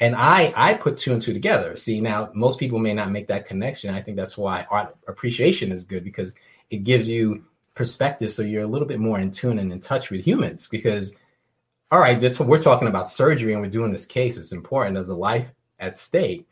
And 0.00 0.14
I 0.14 0.52
I 0.54 0.74
put 0.74 0.98
two 0.98 1.12
and 1.14 1.22
two 1.22 1.32
together. 1.32 1.76
See, 1.76 2.00
now 2.00 2.30
most 2.34 2.58
people 2.58 2.78
may 2.78 2.92
not 2.92 3.10
make 3.10 3.28
that 3.28 3.46
connection. 3.46 3.94
I 3.94 4.02
think 4.02 4.16
that's 4.16 4.36
why 4.36 4.66
art 4.70 4.96
appreciation 5.08 5.72
is 5.72 5.84
good 5.84 6.04
because 6.04 6.34
it 6.70 6.84
gives 6.84 7.08
you 7.08 7.44
perspective, 7.74 8.32
so 8.32 8.42
you're 8.42 8.64
a 8.64 8.66
little 8.66 8.88
bit 8.88 9.00
more 9.00 9.18
in 9.18 9.30
tune 9.30 9.58
and 9.58 9.72
in 9.72 9.80
touch 9.80 10.10
with 10.10 10.22
humans 10.22 10.68
because 10.68 11.16
all 11.90 11.98
right, 11.98 12.40
we're 12.40 12.62
talking 12.62 12.88
about 12.88 13.10
surgery 13.10 13.52
and 13.52 13.60
we're 13.60 13.68
doing 13.68 13.92
this 13.92 14.06
case. 14.06 14.36
It's 14.36 14.52
important. 14.52 14.94
There's 14.94 15.08
a 15.08 15.14
life 15.14 15.52
at 15.80 15.98
stake. 15.98 16.46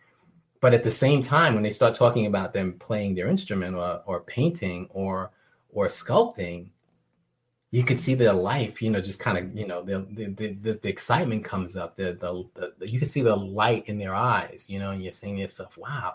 But 0.60 0.74
at 0.74 0.82
the 0.82 0.90
same 0.90 1.22
time, 1.22 1.54
when 1.54 1.62
they 1.62 1.70
start 1.70 1.94
talking 1.94 2.26
about 2.26 2.52
them 2.52 2.72
playing 2.72 3.14
their 3.14 3.28
instrument 3.28 3.76
or, 3.76 4.02
or 4.06 4.20
painting 4.20 4.88
or 4.90 5.30
or 5.70 5.86
sculpting, 5.86 6.70
you 7.70 7.84
could 7.84 8.00
see 8.00 8.14
their 8.14 8.32
life, 8.32 8.80
you 8.82 8.90
know, 8.90 9.00
just 9.00 9.20
kind 9.20 9.38
of, 9.38 9.56
you 9.56 9.66
know, 9.66 9.82
the 9.82 10.04
the, 10.10 10.54
the, 10.54 10.72
the 10.72 10.88
excitement 10.88 11.44
comes 11.44 11.76
up. 11.76 11.96
The, 11.96 12.14
the, 12.14 12.72
the 12.78 12.88
you 12.88 12.98
can 12.98 13.08
see 13.08 13.22
the 13.22 13.36
light 13.36 13.84
in 13.86 13.98
their 13.98 14.14
eyes, 14.14 14.66
you 14.68 14.80
know, 14.80 14.90
and 14.90 15.02
you're 15.02 15.12
saying 15.12 15.36
to 15.36 15.42
yourself, 15.42 15.78
wow, 15.78 16.14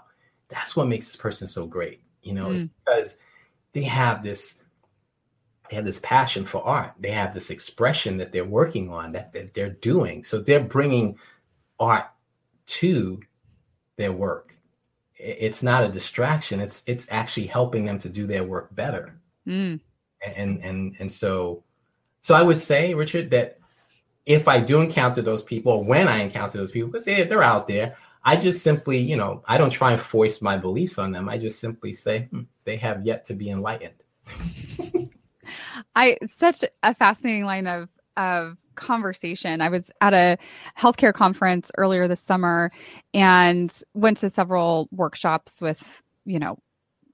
that's 0.49 0.75
what 0.75 0.87
makes 0.87 1.07
this 1.07 1.15
person 1.15 1.47
so 1.47 1.65
great. 1.65 2.01
You 2.23 2.33
know, 2.33 2.47
mm. 2.47 2.55
it's 2.55 2.69
because 2.85 3.17
they 3.71 3.83
have 3.83 4.23
this 4.23 4.62
they 5.73 5.77
have 5.77 5.85
this 5.85 5.99
passion 6.01 6.45
for 6.45 6.63
art. 6.63 6.93
They 6.99 7.09
have 7.09 7.33
this 7.33 7.49
expression 7.49 8.17
that 8.17 8.31
they're 8.31 8.45
working 8.45 8.91
on 8.91 9.13
that, 9.13 9.33
that 9.33 9.55
they're 9.55 9.71
doing. 9.71 10.23
So 10.23 10.39
they're 10.39 10.59
bringing 10.59 11.17
art 11.79 12.05
to 12.67 13.19
their 13.97 14.11
work. 14.11 14.55
It's 15.15 15.63
not 15.63 15.83
a 15.83 15.89
distraction. 15.89 16.59
It's 16.59 16.83
it's 16.85 17.11
actually 17.11 17.47
helping 17.47 17.85
them 17.85 17.97
to 17.99 18.09
do 18.09 18.27
their 18.27 18.43
work 18.43 18.75
better. 18.75 19.19
Mm. 19.47 19.79
And 20.35 20.63
and 20.63 20.95
and 20.99 21.11
so 21.11 21.63
so 22.21 22.35
I 22.35 22.43
would 22.43 22.59
say, 22.59 22.93
Richard, 22.93 23.31
that 23.31 23.57
if 24.27 24.47
I 24.47 24.59
do 24.59 24.79
encounter 24.79 25.23
those 25.23 25.43
people, 25.43 25.71
or 25.71 25.83
when 25.83 26.07
I 26.07 26.17
encounter 26.17 26.59
those 26.59 26.71
people, 26.71 26.91
because 26.91 27.05
they're 27.05 27.41
out 27.41 27.67
there, 27.67 27.97
I 28.23 28.35
just 28.35 28.61
simply, 28.61 28.99
you 28.99 29.17
know, 29.17 29.41
I 29.47 29.57
don't 29.57 29.71
try 29.71 29.91
and 29.91 29.99
force 29.99 30.39
my 30.39 30.55
beliefs 30.55 30.99
on 30.99 31.11
them. 31.11 31.27
I 31.27 31.39
just 31.39 31.59
simply 31.59 31.95
say 31.95 32.25
hmm, 32.25 32.41
they 32.63 32.77
have 32.77 33.07
yet 33.07 33.25
to 33.25 33.33
be 33.33 33.49
enlightened. 33.49 33.95
I 35.95 36.17
such 36.27 36.63
a 36.83 36.93
fascinating 36.93 37.45
line 37.45 37.67
of 37.67 37.89
of 38.17 38.57
conversation. 38.75 39.61
I 39.61 39.69
was 39.69 39.91
at 40.01 40.13
a 40.13 40.37
healthcare 40.77 41.13
conference 41.13 41.71
earlier 41.77 42.07
this 42.07 42.21
summer 42.21 42.71
and 43.13 43.73
went 43.93 44.17
to 44.17 44.29
several 44.29 44.89
workshops 44.91 45.61
with, 45.61 46.01
you 46.25 46.39
know, 46.39 46.57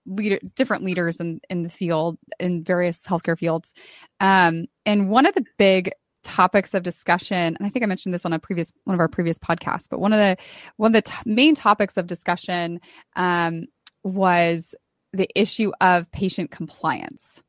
leader 0.05 0.39
different 0.55 0.83
leaders 0.83 1.19
in 1.19 1.39
in 1.49 1.63
the 1.63 1.69
field 1.69 2.17
in 2.39 2.63
various 2.63 3.05
healthcare 3.05 3.37
fields. 3.37 3.73
Um, 4.19 4.65
and 4.85 5.09
one 5.09 5.25
of 5.25 5.35
the 5.35 5.45
big 5.57 5.91
topics 6.23 6.73
of 6.73 6.83
discussion 6.83 7.37
and 7.37 7.57
i 7.61 7.69
think 7.69 7.81
i 7.81 7.85
mentioned 7.85 8.13
this 8.13 8.25
on 8.25 8.33
a 8.33 8.39
previous 8.39 8.73
one 8.83 8.93
of 8.93 8.99
our 8.99 9.07
previous 9.07 9.39
podcasts 9.39 9.87
but 9.89 10.01
one 10.01 10.11
of 10.11 10.19
the 10.19 10.35
one 10.75 10.89
of 10.89 10.93
the 10.93 11.01
t- 11.01 11.13
main 11.25 11.55
topics 11.55 11.95
of 11.95 12.07
discussion 12.07 12.79
um, 13.15 13.65
was 14.03 14.75
the 15.13 15.29
issue 15.33 15.71
of 15.79 16.11
patient 16.11 16.51
compliance 16.51 17.41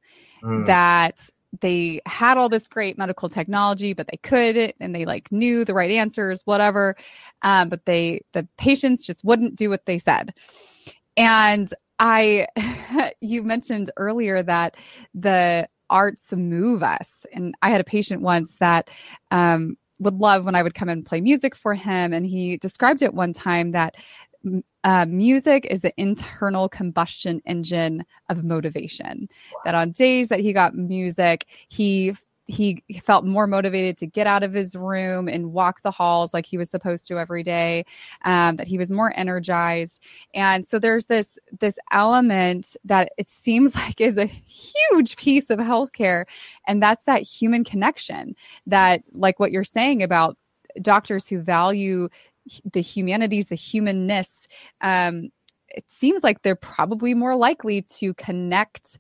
mm. 0.43 0.67
that 0.67 1.31
they 1.61 2.01
had 2.07 2.39
all 2.39 2.49
this 2.49 2.69
great 2.69 2.97
medical 2.97 3.29
technology 3.29 3.93
but 3.93 4.07
they 4.09 4.17
could 4.19 4.73
and 4.79 4.95
they 4.95 5.05
like 5.05 5.31
knew 5.33 5.65
the 5.65 5.75
right 5.75 5.91
answers 5.91 6.43
whatever 6.47 6.97
um, 7.43 7.69
but 7.69 7.85
they 7.87 8.21
the 8.33 8.47
patients 8.57 9.05
just 9.05 9.25
wouldn't 9.25 9.57
do 9.57 9.69
what 9.69 9.85
they 9.87 9.99
said 9.99 10.33
and 11.17 11.75
i 11.99 12.47
you 13.21 13.43
mentioned 13.43 13.91
earlier 13.97 14.43
that 14.43 14.77
the 15.15 15.69
arts 15.89 16.33
move 16.33 16.83
us 16.83 17.27
and 17.33 17.55
i 17.63 17.71
had 17.71 17.81
a 17.81 17.85
patient 17.85 18.23
once 18.23 18.57
that 18.57 18.89
um, 19.33 19.77
would 19.99 20.15
love 20.15 20.45
when 20.45 20.55
i 20.55 20.63
would 20.63 20.75
come 20.75 20.89
and 20.89 21.05
play 21.05 21.21
music 21.21 21.57
for 21.57 21.75
him 21.75 22.13
and 22.13 22.27
he 22.27 22.57
described 22.59 23.03
it 23.03 23.13
one 23.13 23.33
time 23.33 23.73
that 23.73 23.97
uh, 24.85 25.07
music 25.07 25.67
is 25.71 25.83
the 25.83 25.93
internal 25.97 26.69
combustion 26.69 27.43
engine 27.45 28.05
of 28.29 28.45
motivation. 28.45 29.29
That 29.65 29.75
on 29.75 29.93
days 29.93 30.29
that 30.29 30.41
he 30.41 30.53
got 30.53 30.75
music, 30.75 31.47
he 31.69 32.15
he 32.51 32.83
felt 33.05 33.25
more 33.25 33.47
motivated 33.47 33.97
to 33.97 34.07
get 34.07 34.27
out 34.27 34.43
of 34.43 34.53
his 34.53 34.75
room 34.75 35.29
and 35.29 35.53
walk 35.53 35.83
the 35.83 35.91
halls 35.91 36.35
like 36.35 36.45
he 36.45 36.59
was 36.59 36.69
supposed 36.69 37.07
to 37.07 37.19
every 37.19 37.43
day 37.43 37.85
um, 38.25 38.57
that 38.57 38.67
he 38.67 38.77
was 38.77 38.91
more 38.91 39.13
energized 39.17 40.01
and 40.35 40.67
so 40.67 40.79
there's 40.79 41.07
this 41.07 41.39
this 41.61 41.79
element 41.93 42.77
that 42.85 43.13
it 43.17 43.29
seems 43.29 43.75
like 43.77 44.01
is 44.01 44.17
a 44.17 44.27
huge 44.27 45.17
piece 45.17 45.49
of 45.49 45.59
healthcare 45.59 46.25
and 46.67 46.83
that's 46.83 47.05
that 47.05 47.23
human 47.23 47.65
connection 47.65 48.35
that 48.67 49.03
like 49.13 49.39
what 49.39 49.53
you're 49.53 49.65
saying 49.65 50.03
about 50.03 50.37
doctors 50.83 51.27
who 51.27 51.41
value 51.41 52.09
the 52.73 52.81
humanities, 52.81 53.49
the 53.49 53.55
humanness, 53.55 54.47
um, 54.81 55.31
it 55.69 55.85
seems 55.89 56.25
like 56.25 56.43
they're 56.43 56.57
probably 56.57 57.15
more 57.15 57.37
likely 57.37 57.83
to 57.83 58.15
connect 58.15 58.99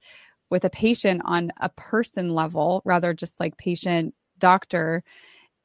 with 0.50 0.64
a 0.64 0.70
patient 0.70 1.22
on 1.24 1.52
a 1.60 1.68
person 1.70 2.34
level 2.34 2.82
rather 2.84 3.14
just 3.14 3.40
like 3.40 3.56
patient 3.56 4.14
doctor. 4.38 5.02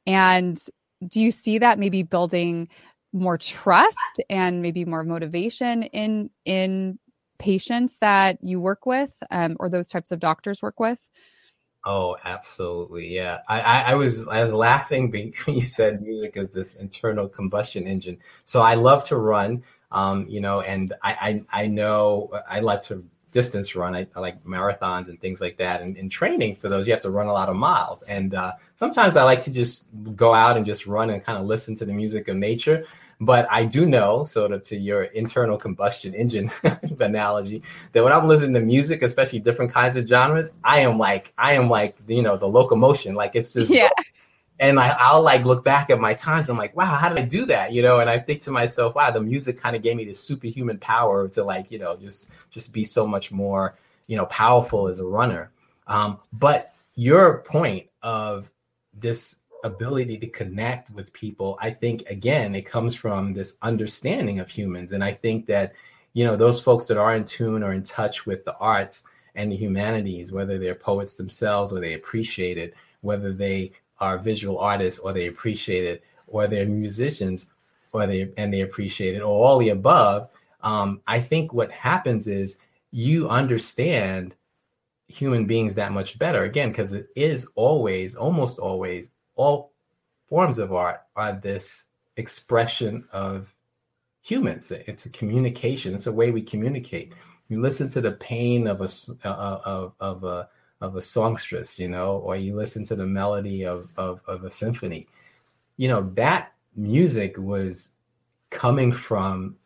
And 0.06 0.60
do 1.06 1.20
you 1.20 1.30
see 1.30 1.58
that 1.58 1.78
maybe 1.78 2.02
building 2.02 2.68
more 3.12 3.38
trust 3.38 4.20
and 4.28 4.62
maybe 4.62 4.84
more 4.84 5.04
motivation 5.04 5.84
in 5.84 6.30
in 6.44 6.98
patients 7.38 7.98
that 7.98 8.42
you 8.42 8.60
work 8.60 8.86
with 8.86 9.14
um, 9.30 9.56
or 9.60 9.68
those 9.68 9.88
types 9.88 10.10
of 10.10 10.20
doctors 10.20 10.62
work 10.62 10.80
with? 10.80 10.98
Oh, 11.88 12.16
absolutely. 12.24 13.14
Yeah. 13.14 13.38
I, 13.48 13.60
I, 13.60 13.80
I, 13.92 13.94
was 13.94 14.26
I 14.26 14.42
was 14.42 14.52
laughing 14.52 15.10
because 15.12 15.54
you 15.54 15.60
said 15.62 16.02
music 16.02 16.36
is 16.36 16.50
this 16.50 16.74
internal 16.74 17.28
combustion 17.28 17.86
engine. 17.86 18.18
So 18.44 18.60
I 18.62 18.74
love 18.74 19.04
to 19.04 19.16
run, 19.16 19.62
um, 19.92 20.26
you 20.28 20.40
know, 20.40 20.60
and 20.62 20.92
I, 21.02 21.42
I, 21.52 21.62
I 21.62 21.66
know 21.68 22.30
I 22.48 22.58
like 22.60 22.82
to 22.84 23.04
distance 23.32 23.74
run. 23.74 23.94
I, 23.94 24.06
I, 24.14 24.20
like 24.20 24.42
marathons 24.44 25.08
and 25.08 25.20
things 25.20 25.40
like 25.40 25.56
that. 25.58 25.82
And 25.82 25.96
in 25.96 26.08
training 26.08 26.56
for 26.56 26.68
those, 26.68 26.86
you 26.86 26.92
have 26.92 27.02
to 27.02 27.10
run 27.10 27.26
a 27.26 27.32
lot 27.32 27.48
of 27.48 27.56
miles. 27.56 28.02
And 28.02 28.34
uh, 28.34 28.52
sometimes 28.74 29.16
I 29.16 29.24
like 29.24 29.42
to 29.42 29.52
just 29.52 29.88
go 30.14 30.32
out 30.32 30.56
and 30.56 30.64
just 30.64 30.86
run 30.86 31.10
and 31.10 31.22
kind 31.22 31.38
of 31.38 31.46
listen 31.46 31.74
to 31.76 31.84
the 31.84 31.92
music 31.92 32.28
of 32.28 32.36
nature. 32.36 32.84
But 33.20 33.46
I 33.50 33.64
do 33.64 33.86
know, 33.86 34.24
sort 34.24 34.52
of 34.52 34.62
to 34.64 34.76
your 34.76 35.04
internal 35.04 35.56
combustion 35.56 36.14
engine 36.14 36.50
analogy, 37.00 37.62
that 37.92 38.04
when 38.04 38.12
I'm 38.12 38.28
listening 38.28 38.54
to 38.54 38.60
music, 38.60 39.02
especially 39.02 39.38
different 39.38 39.72
kinds 39.72 39.96
of 39.96 40.06
genres, 40.06 40.52
I 40.62 40.80
am 40.80 40.98
like, 40.98 41.32
I 41.38 41.52
am 41.52 41.70
like, 41.70 41.96
you 42.06 42.22
know, 42.22 42.36
the 42.36 42.48
locomotion. 42.48 43.14
Like 43.14 43.34
it's 43.34 43.52
just, 43.54 43.70
yeah. 43.70 43.88
And 44.58 44.80
I, 44.80 44.96
I'll 44.98 45.22
like 45.22 45.44
look 45.44 45.64
back 45.64 45.90
at 45.90 46.00
my 46.00 46.14
times. 46.14 46.48
I'm 46.48 46.56
like, 46.56 46.74
wow, 46.74 46.94
how 46.94 47.08
did 47.10 47.18
I 47.18 47.22
do 47.22 47.44
that? 47.46 47.72
You 47.72 47.82
know, 47.82 48.00
and 48.00 48.08
I 48.08 48.18
think 48.18 48.40
to 48.42 48.50
myself, 48.50 48.94
wow, 48.94 49.10
the 49.10 49.20
music 49.20 49.60
kind 49.60 49.76
of 49.76 49.82
gave 49.82 49.96
me 49.96 50.04
this 50.04 50.20
superhuman 50.20 50.78
power 50.78 51.28
to 51.28 51.44
like, 51.44 51.70
you 51.70 51.78
know, 51.78 51.96
just 51.96 52.28
just 52.50 52.72
be 52.72 52.84
so 52.84 53.06
much 53.06 53.30
more, 53.30 53.76
you 54.06 54.16
know, 54.16 54.26
powerful 54.26 54.88
as 54.88 54.98
a 54.98 55.04
runner. 55.04 55.50
Um, 55.86 56.18
but 56.32 56.72
your 56.94 57.42
point 57.42 57.86
of 58.02 58.50
this 58.94 59.42
ability 59.62 60.16
to 60.18 60.26
connect 60.26 60.90
with 60.90 61.12
people, 61.12 61.58
I 61.60 61.70
think 61.70 62.04
again, 62.08 62.54
it 62.54 62.62
comes 62.62 62.94
from 62.96 63.34
this 63.34 63.58
understanding 63.60 64.38
of 64.38 64.48
humans. 64.48 64.92
And 64.92 65.04
I 65.04 65.12
think 65.12 65.46
that, 65.46 65.74
you 66.14 66.24
know, 66.24 66.34
those 66.36 66.60
folks 66.60 66.86
that 66.86 66.96
are 66.96 67.14
in 67.14 67.24
tune 67.24 67.62
or 67.62 67.72
in 67.74 67.82
touch 67.82 68.24
with 68.24 68.44
the 68.46 68.56
arts 68.56 69.02
and 69.34 69.52
the 69.52 69.56
humanities, 69.56 70.32
whether 70.32 70.58
they're 70.58 70.74
poets 70.74 71.16
themselves 71.16 71.74
or 71.74 71.80
they 71.80 71.92
appreciate 71.92 72.56
it, 72.56 72.74
whether 73.02 73.34
they 73.34 73.72
are 73.98 74.18
visual 74.18 74.58
artists 74.58 74.98
or 75.00 75.12
they 75.12 75.26
appreciate 75.26 75.84
it, 75.84 76.04
or 76.26 76.46
they're 76.46 76.66
musicians 76.66 77.50
or 77.92 78.06
they 78.06 78.30
and 78.36 78.52
they 78.52 78.60
appreciate 78.60 79.14
it, 79.14 79.20
or 79.20 79.46
all 79.46 79.58
the 79.58 79.70
above. 79.70 80.28
Um, 80.62 81.00
I 81.06 81.20
think 81.20 81.52
what 81.52 81.70
happens 81.70 82.26
is 82.26 82.58
you 82.90 83.28
understand 83.28 84.34
human 85.08 85.46
beings 85.46 85.74
that 85.76 85.92
much 85.92 86.18
better 86.18 86.44
again 86.44 86.70
because 86.70 86.92
it 86.92 87.08
is 87.14 87.46
always 87.54 88.16
almost 88.16 88.58
always 88.58 89.12
all 89.36 89.72
forms 90.28 90.58
of 90.58 90.72
art 90.72 91.02
are 91.14 91.32
this 91.32 91.84
expression 92.16 93.04
of 93.12 93.54
humans. 94.22 94.72
It's 94.72 95.06
a 95.06 95.10
communication. 95.10 95.94
It's 95.94 96.08
a 96.08 96.12
way 96.12 96.30
we 96.30 96.42
communicate. 96.42 97.12
You 97.48 97.60
listen 97.60 97.88
to 97.90 98.00
the 98.00 98.12
pain 98.12 98.66
of 98.66 98.80
a 98.80 98.88
uh, 99.28 99.60
of, 99.64 99.92
of 100.00 100.24
a 100.24 100.48
of 100.80 100.96
a 100.96 101.02
songstress, 101.02 101.78
you 101.78 101.88
know, 101.88 102.18
or 102.18 102.36
you 102.36 102.54
listen 102.54 102.84
to 102.84 102.96
the 102.96 103.06
melody 103.06 103.64
of, 103.64 103.88
of, 103.96 104.20
of 104.26 104.44
a 104.44 104.50
symphony. 104.50 105.06
You 105.76 105.88
know, 105.88 106.10
that 106.14 106.52
music 106.74 107.36
was 107.38 107.92
coming 108.50 108.92
from 108.92 109.56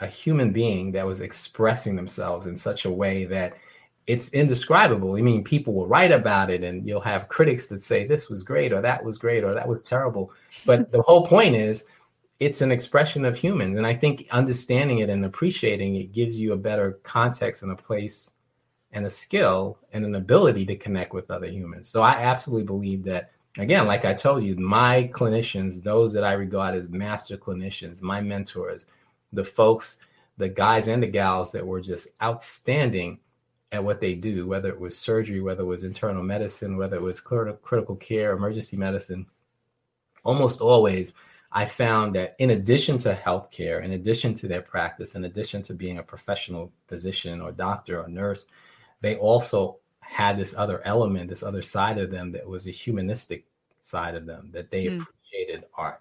a 0.00 0.06
human 0.06 0.52
being 0.52 0.92
that 0.92 1.06
was 1.06 1.20
expressing 1.20 1.96
themselves 1.96 2.46
in 2.46 2.56
such 2.56 2.84
a 2.84 2.90
way 2.90 3.24
that 3.24 3.54
it's 4.06 4.32
indescribable. 4.32 5.16
I 5.16 5.22
mean, 5.22 5.42
people 5.42 5.72
will 5.72 5.86
write 5.86 6.12
about 6.12 6.50
it 6.50 6.62
and 6.62 6.86
you'll 6.86 7.00
have 7.00 7.28
critics 7.28 7.66
that 7.68 7.82
say 7.82 8.06
this 8.06 8.28
was 8.28 8.44
great 8.44 8.72
or 8.72 8.80
that 8.80 9.04
was 9.04 9.18
great 9.18 9.42
or 9.42 9.54
that 9.54 9.66
was 9.66 9.82
terrible. 9.82 10.32
But 10.64 10.92
the 10.92 11.02
whole 11.02 11.26
point 11.26 11.56
is 11.56 11.84
it's 12.38 12.60
an 12.60 12.70
expression 12.70 13.24
of 13.24 13.36
humans. 13.36 13.78
And 13.78 13.86
I 13.86 13.94
think 13.94 14.28
understanding 14.30 14.98
it 14.98 15.08
and 15.08 15.24
appreciating 15.24 15.96
it 15.96 16.12
gives 16.12 16.38
you 16.38 16.52
a 16.52 16.56
better 16.56 17.00
context 17.02 17.62
and 17.62 17.72
a 17.72 17.76
place 17.76 18.32
and 18.92 19.06
a 19.06 19.10
skill 19.10 19.78
and 19.92 20.04
an 20.04 20.14
ability 20.14 20.64
to 20.66 20.76
connect 20.76 21.12
with 21.12 21.30
other 21.30 21.46
humans. 21.46 21.88
So 21.88 22.02
I 22.02 22.12
absolutely 22.12 22.64
believe 22.64 23.04
that 23.04 23.32
again, 23.58 23.86
like 23.86 24.04
I 24.04 24.14
told 24.14 24.42
you, 24.42 24.56
my 24.56 25.08
clinicians, 25.12 25.82
those 25.82 26.12
that 26.12 26.24
I 26.24 26.32
regard 26.32 26.74
as 26.74 26.90
master 26.90 27.36
clinicians, 27.36 28.02
my 28.02 28.20
mentors, 28.20 28.86
the 29.32 29.44
folks, 29.44 29.98
the 30.38 30.48
guys 30.48 30.88
and 30.88 31.02
the 31.02 31.06
gals 31.06 31.52
that 31.52 31.66
were 31.66 31.80
just 31.80 32.08
outstanding 32.22 33.18
at 33.72 33.82
what 33.82 34.00
they 34.00 34.14
do, 34.14 34.46
whether 34.46 34.68
it 34.68 34.78
was 34.78 34.96
surgery, 34.96 35.40
whether 35.40 35.62
it 35.62 35.66
was 35.66 35.84
internal 35.84 36.22
medicine, 36.22 36.76
whether 36.76 36.96
it 36.96 37.02
was 37.02 37.20
critical 37.20 37.96
care, 37.96 38.32
emergency 38.32 38.76
medicine, 38.76 39.26
almost 40.24 40.60
always 40.60 41.12
I 41.52 41.64
found 41.64 42.14
that 42.16 42.36
in 42.38 42.50
addition 42.50 42.98
to 42.98 43.14
healthcare, 43.14 43.82
in 43.82 43.92
addition 43.92 44.34
to 44.34 44.48
their 44.48 44.60
practice, 44.60 45.14
in 45.14 45.24
addition 45.24 45.62
to 45.64 45.74
being 45.74 45.98
a 45.98 46.02
professional 46.02 46.72
physician 46.86 47.40
or 47.40 47.52
doctor 47.52 48.02
or 48.02 48.08
nurse, 48.08 48.46
they 49.00 49.16
also 49.16 49.78
had 50.00 50.38
this 50.38 50.54
other 50.56 50.80
element, 50.84 51.28
this 51.28 51.42
other 51.42 51.62
side 51.62 51.98
of 51.98 52.10
them 52.10 52.32
that 52.32 52.46
was 52.46 52.66
a 52.66 52.70
humanistic 52.70 53.44
side 53.82 54.14
of 54.14 54.26
them, 54.26 54.50
that 54.52 54.70
they 54.70 54.84
mm. 54.84 55.00
appreciated 55.00 55.64
art. 55.74 56.00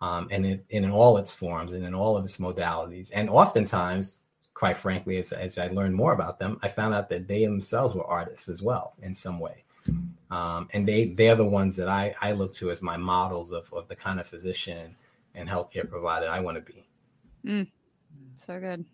Um, 0.00 0.28
and, 0.30 0.44
it, 0.44 0.64
and 0.70 0.84
in 0.84 0.90
all 0.90 1.16
its 1.16 1.32
forms 1.32 1.72
and 1.72 1.84
in 1.84 1.94
all 1.94 2.16
of 2.16 2.24
its 2.24 2.36
modalities. 2.36 3.10
And 3.14 3.30
oftentimes, 3.30 4.18
quite 4.52 4.76
frankly, 4.76 5.16
as, 5.16 5.32
as 5.32 5.58
I 5.58 5.68
learned 5.68 5.94
more 5.94 6.12
about 6.12 6.38
them, 6.38 6.58
I 6.62 6.68
found 6.68 6.94
out 6.94 7.08
that 7.08 7.26
they 7.26 7.44
themselves 7.44 7.94
were 7.94 8.04
artists 8.04 8.48
as 8.48 8.62
well 8.62 8.94
in 9.00 9.14
some 9.14 9.38
way. 9.38 9.64
Um, 10.30 10.68
and 10.72 10.86
they 10.86 11.06
they're 11.06 11.36
the 11.36 11.44
ones 11.44 11.76
that 11.76 11.88
I, 11.88 12.14
I 12.20 12.32
look 12.32 12.52
to 12.54 12.70
as 12.70 12.82
my 12.82 12.96
models 12.96 13.52
of, 13.52 13.72
of 13.72 13.86
the 13.86 13.94
kind 13.94 14.18
of 14.18 14.26
physician 14.26 14.96
and 15.34 15.48
healthcare 15.48 15.88
provider 15.88 16.28
I 16.28 16.40
want 16.40 16.56
to 16.56 16.72
be. 16.72 16.86
Mm. 17.44 17.70
So 18.38 18.58
good. 18.58 18.84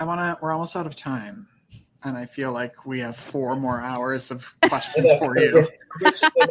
I 0.00 0.04
want 0.04 0.20
to. 0.20 0.38
We're 0.40 0.52
almost 0.52 0.76
out 0.76 0.86
of 0.86 0.96
time, 0.96 1.46
and 2.04 2.16
I 2.16 2.24
feel 2.24 2.52
like 2.52 2.86
we 2.86 3.00
have 3.00 3.18
four 3.18 3.54
more 3.54 3.82
hours 3.82 4.30
of 4.30 4.50
questions 4.68 5.10
for 5.18 5.38
you. 5.38 5.68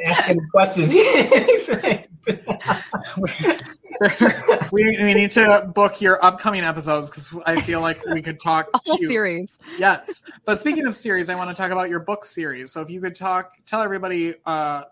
asking 0.05 0.47
questions. 0.51 0.93
we, 4.71 4.97
we 4.97 5.13
need 5.15 5.31
to 5.31 5.67
book 5.73 5.99
your 5.99 6.23
upcoming 6.23 6.63
episodes 6.63 7.09
because 7.09 7.35
I 7.47 7.59
feel 7.61 7.81
like 7.81 8.05
we 8.05 8.21
could 8.21 8.39
talk 8.39 8.69
a 8.75 8.79
whole 8.85 8.99
series. 8.99 9.57
Yes, 9.79 10.21
but 10.45 10.59
speaking 10.59 10.85
of 10.85 10.95
series, 10.95 11.27
I 11.27 11.33
want 11.33 11.49
to 11.49 11.55
talk 11.55 11.71
about 11.71 11.89
your 11.89 12.01
book 12.01 12.25
series. 12.25 12.71
So 12.71 12.81
if 12.81 12.91
you 12.91 13.01
could 13.01 13.15
talk, 13.15 13.53
tell 13.65 13.81
everybody 13.81 14.35
uh, 14.45 14.83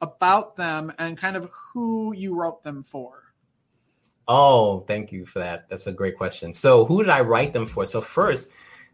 about 0.00 0.54
them 0.54 0.92
and 0.98 1.18
kind 1.18 1.36
of 1.36 1.50
who 1.50 2.14
you 2.14 2.36
wrote 2.36 2.62
them 2.62 2.84
for. 2.84 3.25
Oh, 4.28 4.80
thank 4.80 5.12
you 5.12 5.24
for 5.24 5.38
that. 5.38 5.68
That's 5.68 5.86
a 5.86 5.92
great 5.92 6.16
question. 6.16 6.52
So, 6.52 6.84
who 6.84 7.02
did 7.02 7.10
I 7.10 7.20
write 7.20 7.52
them 7.52 7.66
for? 7.66 7.86
So, 7.86 8.00
first, 8.00 8.50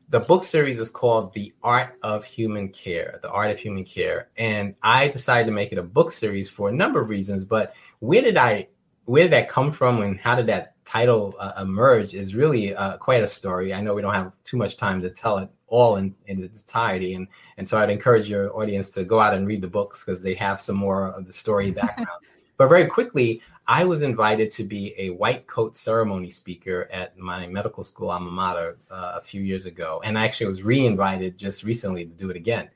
the 0.09 0.21
book 0.21 0.45
series 0.45 0.79
is 0.79 0.91
called 0.91 1.33
The 1.33 1.55
Art 1.63 1.99
of 2.03 2.25
Human 2.25 2.69
Care, 2.69 3.19
The 3.23 3.31
Art 3.31 3.51
of 3.51 3.59
Human 3.59 3.85
Care. 3.85 4.29
And 4.37 4.75
I 4.83 5.09
decided 5.09 5.47
to 5.47 5.53
make 5.53 5.73
it 5.73 5.79
a 5.79 5.83
book 5.83 6.13
series 6.13 6.51
for 6.51 6.69
a 6.69 6.73
number 6.73 7.01
of 7.01 7.09
reasons, 7.09 7.47
but 7.47 7.75
where 8.01 8.21
did 8.21 8.37
I 8.37 8.69
where 9.05 9.25
did 9.25 9.33
that 9.33 9.49
come 9.49 9.73
from 9.73 10.01
and 10.03 10.19
how 10.21 10.35
did 10.35 10.47
that 10.47 10.73
title 10.85 11.35
uh, 11.39 11.53
emerge 11.61 12.15
is 12.15 12.35
really 12.35 12.75
uh, 12.75 12.97
quite 12.99 13.23
a 13.23 13.29
story. 13.29 13.73
I 13.73 13.81
know 13.81 13.95
we 13.95 14.03
don't 14.03 14.15
have 14.15 14.33
too 14.45 14.57
much 14.57 14.77
time 14.77 15.01
to 15.03 15.11
tell 15.11 15.39
it 15.39 15.49
all 15.67 15.97
in, 15.97 16.15
in 16.27 16.45
its 16.45 16.63
entirety. 16.63 17.15
And, 17.15 17.27
and 17.57 17.69
so 17.69 17.79
I'd 17.79 17.91
encourage 17.91 18.29
your 18.29 18.55
audience 18.57 18.91
to 18.91 19.05
go 19.05 19.19
out 19.19 19.35
and 19.35 19.47
read 19.47 19.63
the 19.63 19.69
books 19.69 20.05
because 20.05 20.23
they 20.23 20.35
have 20.35 20.61
some 20.61 20.77
more 20.77 21.09
of 21.09 21.27
the 21.27 21.33
story 21.33 21.71
background. 21.71 22.11
but 22.59 22.69
very 22.69 22.87
quickly, 22.87 23.41
I 23.73 23.85
was 23.87 24.03
invited 24.03 24.51
to 24.51 24.65
be 24.65 24.95
a 24.99 25.09
white 25.09 25.47
coat 25.47 25.79
ceremony 25.79 26.29
speaker 26.29 26.91
at 26.93 27.17
my 27.17 27.47
medical 27.47 27.83
school 27.83 28.11
alma 28.11 28.31
mater 28.31 28.77
uh, 28.91 29.15
a 29.17 29.23
few 29.23 29.41
years 29.41 29.65
ago, 29.65 30.03
and 30.05 30.19
I 30.19 30.27
actually 30.27 30.49
was 30.49 30.63
re-invited 30.63 31.39
just 31.39 31.65
recently 31.65 32.05
to 32.05 32.15
do 32.15 32.29
it 32.29 32.37
again. 32.37 32.69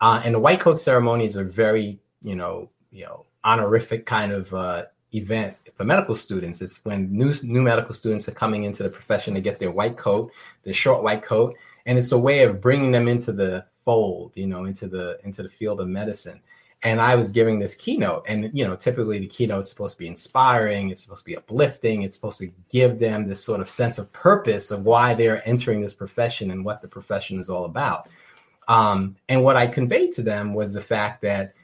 Uh, 0.00 0.20
and 0.24 0.34
the 0.34 0.40
white 0.40 0.58
coat 0.58 0.80
ceremonies 0.80 1.36
are 1.36 1.44
very, 1.44 2.00
you 2.22 2.34
know, 2.34 2.68
you 2.90 3.04
know, 3.04 3.26
honorific 3.44 4.06
kind 4.06 4.32
of 4.32 4.52
uh, 4.52 4.86
event 5.14 5.56
for 5.76 5.84
medical 5.84 6.16
students. 6.16 6.60
It's 6.60 6.84
when 6.84 7.16
new 7.16 7.32
new 7.44 7.62
medical 7.62 7.94
students 7.94 8.28
are 8.28 8.32
coming 8.32 8.64
into 8.64 8.82
the 8.82 8.90
profession 8.90 9.34
to 9.34 9.40
get 9.40 9.60
their 9.60 9.70
white 9.70 9.96
coat, 9.96 10.32
their 10.64 10.74
short 10.74 11.04
white 11.04 11.22
coat, 11.22 11.54
and 11.86 11.96
it's 11.96 12.10
a 12.10 12.18
way 12.18 12.42
of 12.42 12.60
bringing 12.60 12.90
them 12.90 13.06
into 13.06 13.30
the 13.30 13.66
fold, 13.84 14.32
you 14.34 14.48
know, 14.48 14.64
into 14.64 14.88
the 14.88 15.20
into 15.22 15.44
the 15.44 15.48
field 15.48 15.80
of 15.80 15.86
medicine 15.86 16.40
and 16.82 17.00
I 17.00 17.14
was 17.14 17.30
giving 17.30 17.58
this 17.58 17.74
keynote. 17.74 18.24
And 18.26 18.50
you 18.56 18.66
know, 18.66 18.76
typically 18.76 19.18
the 19.18 19.26
keynote 19.26 19.62
is 19.62 19.70
supposed 19.70 19.94
to 19.94 19.98
be 19.98 20.06
inspiring, 20.06 20.90
it's 20.90 21.02
supposed 21.02 21.20
to 21.20 21.30
be 21.30 21.36
uplifting, 21.36 22.02
it's 22.02 22.16
supposed 22.16 22.38
to 22.38 22.50
give 22.70 22.98
them 22.98 23.28
this 23.28 23.44
sort 23.44 23.60
of 23.60 23.68
sense 23.68 23.98
of 23.98 24.12
purpose 24.12 24.70
of 24.70 24.84
why 24.84 25.14
they're 25.14 25.46
entering 25.46 25.80
this 25.80 25.94
profession 25.94 26.50
and 26.50 26.64
what 26.64 26.80
the 26.80 26.88
profession 26.88 27.38
is 27.38 27.50
all 27.50 27.64
about. 27.64 28.08
Um, 28.68 29.16
and 29.28 29.42
what 29.42 29.56
I 29.56 29.66
conveyed 29.66 30.12
to 30.12 30.22
them 30.22 30.54
was 30.54 30.72
the 30.72 30.80
fact 30.80 31.22
that 31.22 31.54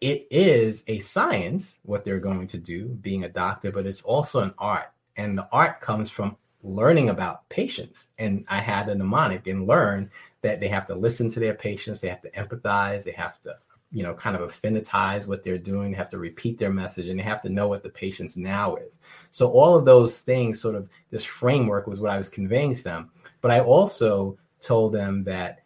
it 0.00 0.26
is 0.30 0.84
a 0.88 0.98
science 0.98 1.78
what 1.82 2.04
they're 2.04 2.18
going 2.18 2.46
to 2.46 2.58
do 2.58 2.86
being 2.86 3.24
a 3.24 3.28
doctor 3.28 3.72
but 3.72 3.86
it's 3.86 4.02
also 4.02 4.40
an 4.40 4.52
art 4.58 4.92
and 5.16 5.38
the 5.38 5.48
art 5.52 5.80
comes 5.80 6.10
from 6.10 6.36
learning 6.62 7.08
about 7.08 7.48
patients 7.48 8.08
and 8.18 8.44
i 8.48 8.60
had 8.60 8.88
a 8.88 8.94
mnemonic 8.94 9.46
and 9.46 9.66
learn 9.66 10.10
that 10.42 10.60
they 10.60 10.68
have 10.68 10.86
to 10.86 10.94
listen 10.94 11.30
to 11.30 11.40
their 11.40 11.54
patients 11.54 12.00
they 12.00 12.08
have 12.08 12.20
to 12.20 12.30
empathize 12.32 13.04
they 13.04 13.12
have 13.12 13.40
to 13.40 13.56
you 13.92 14.02
know 14.02 14.14
kind 14.14 14.36
of 14.36 14.42
affinitize 14.42 15.26
what 15.26 15.44
they're 15.44 15.58
doing 15.58 15.90
they 15.90 15.96
have 15.96 16.10
to 16.10 16.18
repeat 16.18 16.58
their 16.58 16.72
message 16.72 17.08
and 17.08 17.18
they 17.18 17.24
have 17.24 17.40
to 17.40 17.48
know 17.48 17.68
what 17.68 17.82
the 17.82 17.88
patient's 17.88 18.36
now 18.36 18.74
is 18.76 18.98
so 19.30 19.50
all 19.50 19.76
of 19.76 19.84
those 19.84 20.18
things 20.18 20.60
sort 20.60 20.74
of 20.74 20.88
this 21.10 21.24
framework 21.24 21.86
was 21.86 22.00
what 22.00 22.10
i 22.10 22.16
was 22.16 22.28
conveying 22.28 22.74
to 22.74 22.82
them 22.82 23.10
but 23.40 23.50
i 23.50 23.60
also 23.60 24.36
told 24.60 24.92
them 24.92 25.22
that 25.22 25.60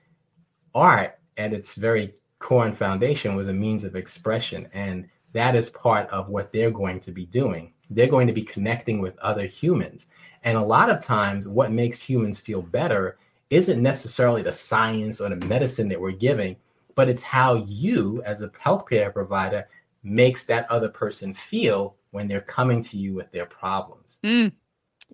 art 0.74 1.18
at 1.36 1.52
its 1.52 1.74
very 1.74 2.14
core 2.38 2.66
and 2.66 2.76
foundation 2.76 3.36
was 3.36 3.48
a 3.48 3.52
means 3.52 3.84
of 3.84 3.96
expression. 3.96 4.68
And 4.72 5.08
that 5.32 5.54
is 5.54 5.70
part 5.70 6.08
of 6.10 6.28
what 6.28 6.52
they're 6.52 6.70
going 6.70 7.00
to 7.00 7.12
be 7.12 7.26
doing. 7.26 7.72
They're 7.90 8.08
going 8.08 8.26
to 8.26 8.32
be 8.32 8.42
connecting 8.42 9.00
with 9.00 9.18
other 9.18 9.44
humans. 9.44 10.08
And 10.42 10.56
a 10.56 10.62
lot 10.62 10.90
of 10.90 11.00
times, 11.00 11.46
what 11.46 11.70
makes 11.70 12.00
humans 12.00 12.40
feel 12.40 12.62
better 12.62 13.18
isn't 13.50 13.82
necessarily 13.82 14.42
the 14.42 14.52
science 14.52 15.20
or 15.20 15.28
the 15.28 15.46
medicine 15.46 15.88
that 15.88 16.00
we're 16.00 16.12
giving, 16.12 16.56
but 16.94 17.08
it's 17.08 17.22
how 17.22 17.54
you, 17.66 18.22
as 18.24 18.42
a 18.42 18.48
healthcare 18.48 19.12
provider, 19.12 19.68
makes 20.02 20.44
that 20.46 20.70
other 20.70 20.88
person 20.88 21.34
feel 21.34 21.96
when 22.10 22.26
they're 22.26 22.40
coming 22.40 22.82
to 22.82 22.96
you 22.96 23.14
with 23.14 23.30
their 23.32 23.46
problems. 23.46 24.18
Mm. 24.24 24.52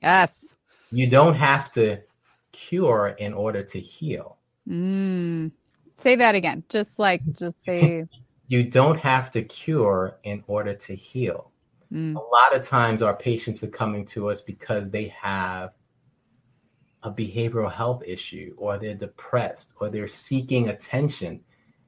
Yes. 0.03 0.55
You 0.91 1.09
don't 1.09 1.35
have 1.35 1.71
to 1.73 1.99
cure 2.53 3.09
in 3.19 3.35
order 3.35 3.63
to 3.63 3.81
heal. 3.81 4.39
Mm. 4.69 5.51
Say 5.99 6.17
that 6.17 6.35
again. 6.35 6.65
Just 6.69 6.99
like, 6.99 7.23
just 7.33 7.57
say. 7.65 8.07
you 8.49 8.65
don't 8.65 8.99
have 8.99 9.31
to 9.33 9.43
cure 9.43 10.19
in 10.23 10.43
order 10.47 10.75
to 10.75 10.95
heal. 10.95 11.51
Mm. 11.93 12.17
A 12.17 12.19
lot 12.19 12.55
of 12.55 12.63
times, 12.63 13.03
our 13.03 13.15
patients 13.15 13.63
are 13.63 13.69
coming 13.69 14.05
to 14.07 14.29
us 14.29 14.43
because 14.43 14.91
they 14.91 15.09
have 15.21 15.73
a 17.03 17.11
behavioral 17.11 17.71
health 17.71 18.03
issue, 18.05 18.55
or 18.57 18.79
they're 18.79 18.95
depressed, 18.95 19.75
or 19.81 19.89
they're 19.89 20.09
seeking 20.09 20.69
attention. 20.69 21.41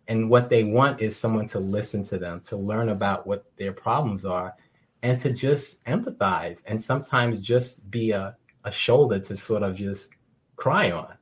And 0.09 0.30
what 0.30 0.48
they 0.48 0.64
want 0.64 1.02
is 1.02 1.16
someone 1.16 1.46
to 1.48 1.61
listen 1.61 2.02
to 2.04 2.18
them, 2.18 2.40
to 2.40 2.56
learn 2.56 2.88
about 2.88 3.26
what 3.26 3.44
their 3.59 3.72
problems 3.72 4.24
are, 4.24 4.54
and 5.02 5.20
to 5.20 5.30
just 5.30 5.84
empathize 5.84 6.64
and 6.66 6.82
sometimes 6.82 7.40
just 7.40 7.88
be 7.90 8.11
a, 8.11 8.36
a 8.64 8.72
shoulder 8.72 9.18
to 9.20 9.36
sort 9.36 9.62
of 9.62 9.76
just 9.76 10.11
cry 10.56 10.90
on 10.90 11.14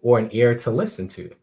or 0.00 0.18
an 0.18 0.28
ear 0.32 0.54
to 0.54 0.70
listen 0.70 1.08
to. 1.08 1.34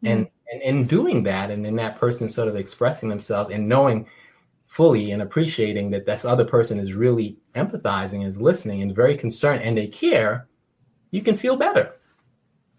Hmm. 0.00 0.06
And, 0.06 0.28
and 0.52 0.62
in 0.62 0.86
doing 0.86 1.22
that, 1.24 1.50
and 1.50 1.66
in 1.66 1.76
that 1.76 1.98
person 1.98 2.28
sort 2.28 2.48
of 2.48 2.56
expressing 2.56 3.08
themselves 3.08 3.50
and 3.50 3.68
knowing 3.68 4.06
fully 4.66 5.12
and 5.12 5.22
appreciating 5.22 5.90
that 5.90 6.06
this 6.06 6.24
other 6.24 6.44
person 6.44 6.78
is 6.78 6.94
really 6.94 7.36
empathizing, 7.54 8.26
is 8.26 8.40
listening, 8.40 8.82
and 8.82 8.94
very 8.94 9.16
concerned, 9.16 9.62
and 9.62 9.76
they 9.76 9.86
care, 9.86 10.48
you 11.10 11.22
can 11.22 11.36
feel 11.36 11.56
better. 11.56 11.92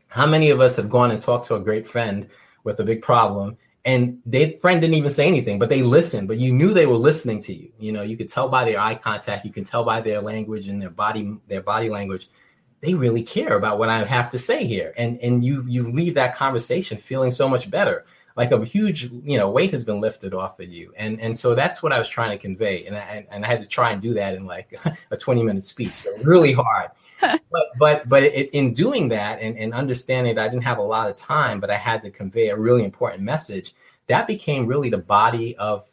How 0.07 0.25
many 0.25 0.49
of 0.49 0.59
us 0.59 0.75
have 0.75 0.89
gone 0.89 1.11
and 1.11 1.21
talked 1.21 1.45
to 1.47 1.55
a 1.55 1.59
great 1.59 1.87
friend 1.87 2.29
with 2.67 2.79
a 2.79 2.83
big 2.83 3.01
problem, 3.01 3.57
and 3.85 4.19
their 4.25 4.53
friend 4.61 4.79
didn't 4.79 4.93
even 4.95 5.11
say 5.11 5.27
anything, 5.27 5.57
but 5.57 5.69
they 5.69 5.81
listened, 5.81 6.27
but 6.27 6.37
you 6.37 6.53
knew 6.53 6.73
they 6.73 6.85
were 6.85 6.95
listening 6.95 7.41
to 7.43 7.53
you. 7.53 7.71
You 7.79 7.91
know, 7.93 8.03
you 8.03 8.15
could 8.15 8.29
tell 8.29 8.49
by 8.49 8.65
their 8.65 8.79
eye 8.79 8.95
contact, 8.95 9.45
you 9.45 9.51
can 9.51 9.63
tell 9.63 9.83
by 9.83 10.01
their 10.01 10.21
language 10.21 10.67
and 10.67 10.79
their 10.79 10.91
body, 10.91 11.37
their 11.47 11.61
body 11.61 11.89
language 11.89 12.29
they 12.81 12.93
really 12.93 13.23
care 13.23 13.57
about 13.57 13.79
what 13.79 13.89
I 13.89 14.03
have 14.05 14.29
to 14.31 14.39
say 14.39 14.65
here. 14.65 14.93
And 14.97 15.19
and 15.21 15.43
you 15.43 15.63
you 15.67 15.91
leave 15.91 16.13
that 16.15 16.35
conversation 16.35 16.97
feeling 16.97 17.31
so 17.31 17.49
much 17.49 17.69
better. 17.69 18.05
Like 18.35 18.51
a 18.51 18.63
huge, 18.63 19.09
you 19.23 19.39
know, 19.39 19.49
weight 19.49 19.71
has 19.71 19.83
been 19.83 19.99
lifted 19.99 20.35
off 20.35 20.59
of 20.59 20.69
you. 20.69 20.93
And 20.95 21.19
and 21.19 21.37
so 21.37 21.55
that's 21.55 21.81
what 21.81 21.91
I 21.91 21.97
was 21.97 22.07
trying 22.07 22.31
to 22.31 22.37
convey. 22.37 22.85
And 22.85 22.95
I 22.95 23.25
and 23.31 23.43
I 23.43 23.47
had 23.47 23.61
to 23.61 23.67
try 23.67 23.91
and 23.91 24.01
do 24.01 24.13
that 24.13 24.35
in 24.35 24.45
like 24.45 24.79
a 25.11 25.17
20 25.17 25.43
minute 25.43 25.65
speech. 25.65 25.93
So 25.93 26.15
really 26.21 26.53
hard. 26.53 26.91
But 27.21 27.67
but 27.79 28.09
but 28.09 28.23
it, 28.23 28.49
in 28.51 28.73
doing 28.73 29.09
that 29.09 29.39
and, 29.41 29.57
and 29.57 29.73
understanding 29.73 30.35
that 30.35 30.45
I 30.45 30.49
didn't 30.49 30.63
have 30.63 30.77
a 30.77 30.83
lot 30.83 31.09
of 31.09 31.15
time, 31.15 31.59
but 31.59 31.69
I 31.69 31.77
had 31.77 32.01
to 32.03 32.11
convey 32.11 32.49
a 32.49 32.57
really 32.57 32.83
important 32.83 33.23
message, 33.23 33.73
that 34.07 34.27
became 34.27 34.65
really 34.65 34.89
the 34.89 34.97
body 34.97 35.55
of 35.57 35.89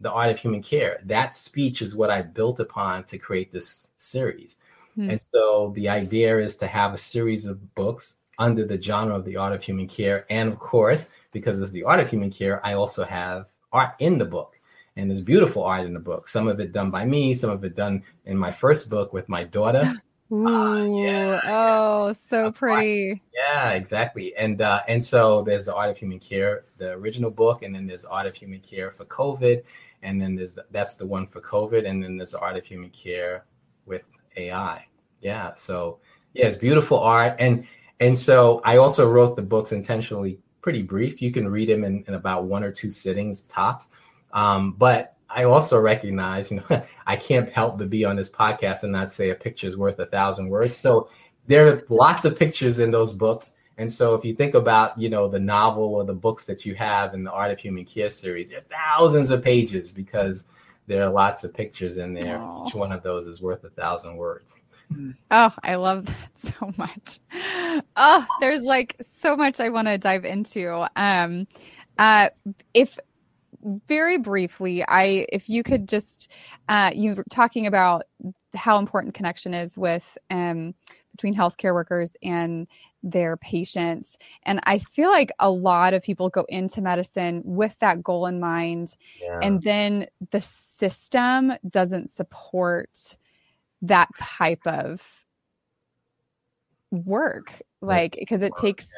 the 0.00 0.10
art 0.10 0.30
of 0.30 0.38
human 0.38 0.62
care. 0.62 1.00
That 1.04 1.34
speech 1.34 1.82
is 1.82 1.94
what 1.94 2.10
I 2.10 2.22
built 2.22 2.60
upon 2.60 3.04
to 3.04 3.18
create 3.18 3.52
this 3.52 3.88
series. 3.96 4.56
Mm-hmm. 4.96 5.10
And 5.10 5.20
so 5.32 5.72
the 5.74 5.88
idea 5.88 6.38
is 6.38 6.56
to 6.58 6.66
have 6.66 6.94
a 6.94 6.98
series 6.98 7.46
of 7.46 7.74
books 7.74 8.22
under 8.38 8.64
the 8.64 8.80
genre 8.80 9.16
of 9.16 9.24
the 9.24 9.36
art 9.36 9.52
of 9.52 9.62
human 9.62 9.88
care. 9.88 10.24
And 10.30 10.48
of 10.48 10.58
course, 10.58 11.10
because 11.32 11.60
it's 11.60 11.72
the 11.72 11.84
art 11.84 12.00
of 12.00 12.08
human 12.08 12.30
care, 12.30 12.64
I 12.64 12.74
also 12.74 13.04
have 13.04 13.48
art 13.72 13.94
in 13.98 14.18
the 14.18 14.24
book. 14.24 14.58
And 14.96 15.10
there's 15.10 15.20
beautiful 15.20 15.62
art 15.62 15.86
in 15.86 15.94
the 15.94 16.00
book. 16.00 16.28
Some 16.28 16.48
of 16.48 16.58
it 16.58 16.72
done 16.72 16.90
by 16.90 17.04
me, 17.04 17.34
some 17.34 17.50
of 17.50 17.64
it 17.64 17.76
done 17.76 18.02
in 18.24 18.36
my 18.36 18.50
first 18.50 18.90
book 18.90 19.12
with 19.12 19.28
my 19.28 19.44
daughter. 19.44 19.94
Ooh, 20.30 21.02
yeah, 21.02 21.40
oh, 21.44 22.12
so 22.12 22.52
pretty. 22.52 23.22
Yeah, 23.34 23.70
exactly. 23.70 24.36
And 24.36 24.60
uh, 24.60 24.82
and 24.86 25.02
so 25.02 25.42
there's 25.42 25.64
the 25.64 25.74
Art 25.74 25.90
of 25.90 25.96
Human 25.96 26.18
Care, 26.18 26.64
the 26.76 26.90
original 26.92 27.30
book, 27.30 27.62
and 27.62 27.74
then 27.74 27.86
there's 27.86 28.04
Art 28.04 28.26
of 28.26 28.36
Human 28.36 28.60
Care 28.60 28.90
for 28.90 29.06
COVID, 29.06 29.62
and 30.02 30.20
then 30.20 30.34
there's 30.34 30.58
that's 30.70 30.94
the 30.94 31.06
one 31.06 31.26
for 31.26 31.40
COVID, 31.40 31.88
and 31.88 32.02
then 32.02 32.18
there's 32.18 32.32
the 32.32 32.40
Art 32.40 32.56
of 32.56 32.64
Human 32.64 32.90
Care 32.90 33.46
with 33.86 34.02
AI. 34.36 34.86
Yeah. 35.20 35.54
So 35.54 35.98
yeah, 36.34 36.46
it's 36.46 36.56
beautiful 36.56 36.98
art. 36.98 37.36
And 37.38 37.66
and 38.00 38.16
so 38.16 38.60
I 38.64 38.76
also 38.76 39.08
wrote 39.08 39.36
the 39.36 39.42
books 39.42 39.72
intentionally 39.72 40.38
pretty 40.60 40.82
brief. 40.82 41.20
You 41.22 41.32
can 41.32 41.48
read 41.48 41.68
them 41.68 41.84
in, 41.84 42.04
in 42.06 42.14
about 42.14 42.44
one 42.44 42.62
or 42.62 42.70
two 42.70 42.90
sittings 42.90 43.42
tops. 43.44 43.88
Um, 44.32 44.72
but 44.72 45.16
I 45.30 45.44
also 45.44 45.78
recognize, 45.78 46.50
you 46.50 46.62
know, 46.68 46.82
I 47.06 47.16
can't 47.16 47.50
help 47.50 47.78
but 47.78 47.90
be 47.90 48.04
on 48.04 48.16
this 48.16 48.30
podcast 48.30 48.82
and 48.82 48.92
not 48.92 49.12
say 49.12 49.30
a 49.30 49.34
picture 49.34 49.66
is 49.66 49.76
worth 49.76 49.98
a 49.98 50.06
thousand 50.06 50.48
words. 50.48 50.76
So 50.76 51.08
there 51.46 51.66
are 51.66 51.82
lots 51.88 52.24
of 52.24 52.38
pictures 52.38 52.78
in 52.78 52.90
those 52.90 53.14
books. 53.14 53.54
And 53.78 53.90
so 53.90 54.14
if 54.14 54.24
you 54.24 54.34
think 54.34 54.54
about, 54.54 54.98
you 54.98 55.08
know, 55.08 55.28
the 55.28 55.38
novel 55.38 55.94
or 55.94 56.04
the 56.04 56.14
books 56.14 56.44
that 56.46 56.66
you 56.66 56.74
have 56.74 57.14
in 57.14 57.22
the 57.22 57.30
Art 57.30 57.52
of 57.52 57.60
Human 57.60 57.84
Care 57.84 58.10
series, 58.10 58.50
there 58.50 58.58
are 58.58 58.62
thousands 58.62 59.30
of 59.30 59.42
pages 59.42 59.92
because 59.92 60.44
there 60.86 61.04
are 61.04 61.10
lots 61.10 61.44
of 61.44 61.54
pictures 61.54 61.98
in 61.98 62.12
there. 62.12 62.38
Aww. 62.38 62.66
Each 62.66 62.74
one 62.74 62.90
of 62.90 63.02
those 63.02 63.26
is 63.26 63.40
worth 63.40 63.62
a 63.64 63.70
thousand 63.70 64.16
words. 64.16 64.58
Oh, 65.30 65.54
I 65.62 65.74
love 65.74 66.06
that 66.06 66.54
so 66.58 66.72
much. 66.76 67.18
Oh, 67.96 68.26
there's 68.40 68.62
like 68.62 68.96
so 69.20 69.36
much 69.36 69.60
I 69.60 69.68
want 69.68 69.86
to 69.86 69.98
dive 69.98 70.24
into. 70.24 70.86
Um, 70.96 71.46
uh, 71.98 72.30
if 72.74 72.98
very 73.62 74.18
briefly, 74.18 74.84
I 74.86 75.26
if 75.30 75.48
you 75.48 75.62
could 75.62 75.88
just 75.88 76.30
uh, 76.68 76.90
you 76.94 77.14
were 77.14 77.24
talking 77.30 77.66
about 77.66 78.04
how 78.54 78.78
important 78.78 79.14
connection 79.14 79.54
is 79.54 79.76
with 79.76 80.16
um, 80.30 80.74
between 81.12 81.34
healthcare 81.34 81.74
workers 81.74 82.16
and 82.22 82.66
their 83.02 83.36
patients, 83.36 84.16
and 84.44 84.60
I 84.64 84.78
feel 84.78 85.10
like 85.10 85.30
a 85.38 85.50
lot 85.50 85.94
of 85.94 86.02
people 86.02 86.28
go 86.28 86.44
into 86.48 86.80
medicine 86.80 87.42
with 87.44 87.78
that 87.80 88.02
goal 88.02 88.26
in 88.26 88.40
mind, 88.40 88.96
yeah. 89.20 89.40
and 89.42 89.62
then 89.62 90.06
the 90.30 90.40
system 90.40 91.52
doesn't 91.68 92.10
support 92.10 93.16
that 93.82 94.08
type 94.16 94.66
of 94.66 95.24
work 96.90 97.60
like 97.80 98.16
because 98.18 98.42
it 98.42 98.52
takes 98.60 98.88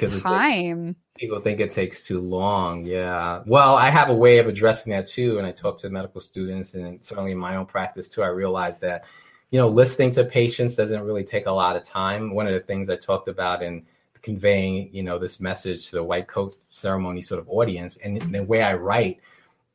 yeah, 0.00 0.20
time. 0.20 0.96
people 1.18 1.40
think 1.40 1.60
it 1.60 1.70
takes 1.70 2.06
too 2.06 2.20
long 2.20 2.84
yeah. 2.84 3.42
Well 3.46 3.76
i 3.76 3.90
have 3.90 4.08
a 4.08 4.14
way 4.14 4.38
of 4.38 4.48
addressing 4.48 4.92
that 4.92 5.06
too 5.06 5.38
and 5.38 5.46
i 5.46 5.52
talk 5.52 5.78
to 5.78 5.90
medical 5.90 6.20
students 6.20 6.74
and 6.74 7.02
certainly 7.04 7.32
in 7.32 7.38
my 7.38 7.56
own 7.56 7.66
practice 7.66 8.08
too 8.08 8.22
i 8.22 8.28
realized 8.28 8.80
that 8.80 9.04
you 9.50 9.58
know 9.58 9.68
listening 9.68 10.10
to 10.12 10.24
patients 10.24 10.74
doesn't 10.74 11.02
really 11.02 11.22
take 11.22 11.46
a 11.46 11.50
lot 11.50 11.76
of 11.76 11.84
time. 11.84 12.34
One 12.34 12.46
of 12.46 12.54
the 12.54 12.60
things 12.60 12.90
i 12.90 12.96
talked 12.96 13.28
about 13.28 13.62
in 13.62 13.84
conveying 14.22 14.88
you 14.90 15.02
know 15.02 15.18
this 15.18 15.38
message 15.38 15.90
to 15.90 15.96
the 15.96 16.02
white 16.02 16.26
coat 16.26 16.56
ceremony 16.70 17.20
sort 17.20 17.38
of 17.38 17.48
audience 17.50 17.98
and 17.98 18.20
the 18.20 18.42
way 18.42 18.62
i 18.62 18.72
write 18.72 19.20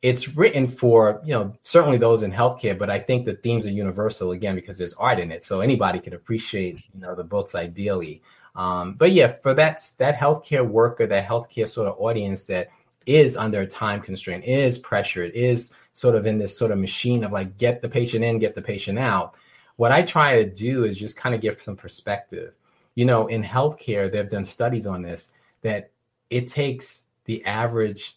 it's 0.02 0.36
written 0.36 0.66
for 0.66 1.20
you 1.24 1.32
know 1.32 1.54
certainly 1.62 1.98
those 1.98 2.22
in 2.22 2.32
healthcare 2.32 2.78
but 2.78 2.88
i 2.88 2.98
think 2.98 3.26
the 3.26 3.34
themes 3.34 3.66
are 3.66 3.70
universal 3.70 4.32
again 4.32 4.54
because 4.54 4.78
there's 4.78 4.94
art 4.94 5.18
in 5.18 5.30
it. 5.30 5.44
So 5.44 5.60
anybody 5.60 5.98
can 5.98 6.14
appreciate 6.14 6.82
you 6.94 7.00
know 7.00 7.14
the 7.14 7.24
books 7.24 7.54
ideally. 7.54 8.22
Um, 8.56 8.94
but 8.94 9.12
yeah 9.12 9.28
for 9.28 9.54
that 9.54 9.80
that 9.98 10.16
healthcare 10.16 10.66
worker 10.66 11.06
that 11.06 11.24
healthcare 11.24 11.68
sort 11.68 11.88
of 11.88 12.00
audience 12.00 12.46
that 12.46 12.68
is 13.06 13.36
under 13.36 13.60
a 13.60 13.66
time 13.66 14.00
constraint 14.00 14.44
is 14.44 14.78
pressured 14.78 15.32
is 15.32 15.72
sort 15.92 16.14
of 16.14 16.26
in 16.26 16.38
this 16.38 16.56
sort 16.56 16.70
of 16.70 16.78
machine 16.78 17.24
of 17.24 17.32
like 17.32 17.56
get 17.58 17.80
the 17.80 17.88
patient 17.88 18.24
in 18.24 18.38
get 18.38 18.54
the 18.54 18.62
patient 18.62 18.98
out 18.98 19.34
what 19.76 19.92
i 19.92 20.02
try 20.02 20.42
to 20.42 20.50
do 20.50 20.84
is 20.84 20.98
just 20.98 21.16
kind 21.16 21.34
of 21.34 21.40
give 21.40 21.60
some 21.62 21.76
perspective. 21.76 22.54
You 22.96 23.04
know 23.04 23.28
in 23.28 23.42
healthcare 23.42 24.10
they've 24.10 24.28
done 24.28 24.44
studies 24.44 24.86
on 24.86 25.02
this 25.02 25.32
that 25.62 25.90
it 26.30 26.48
takes 26.48 27.06
the 27.24 27.44
average 27.44 28.16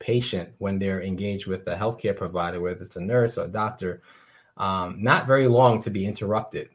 patient 0.00 0.48
when 0.58 0.78
they're 0.78 1.02
engaged 1.02 1.46
with 1.46 1.66
a 1.68 1.76
healthcare 1.76 2.16
provider, 2.16 2.60
whether 2.60 2.82
it's 2.82 2.96
a 2.96 3.00
nurse 3.00 3.38
or 3.38 3.44
a 3.44 3.48
doctor, 3.48 4.02
um, 4.56 4.96
not 5.00 5.26
very 5.26 5.46
long 5.46 5.80
to 5.82 5.90
be 5.90 6.04
interrupted. 6.04 6.70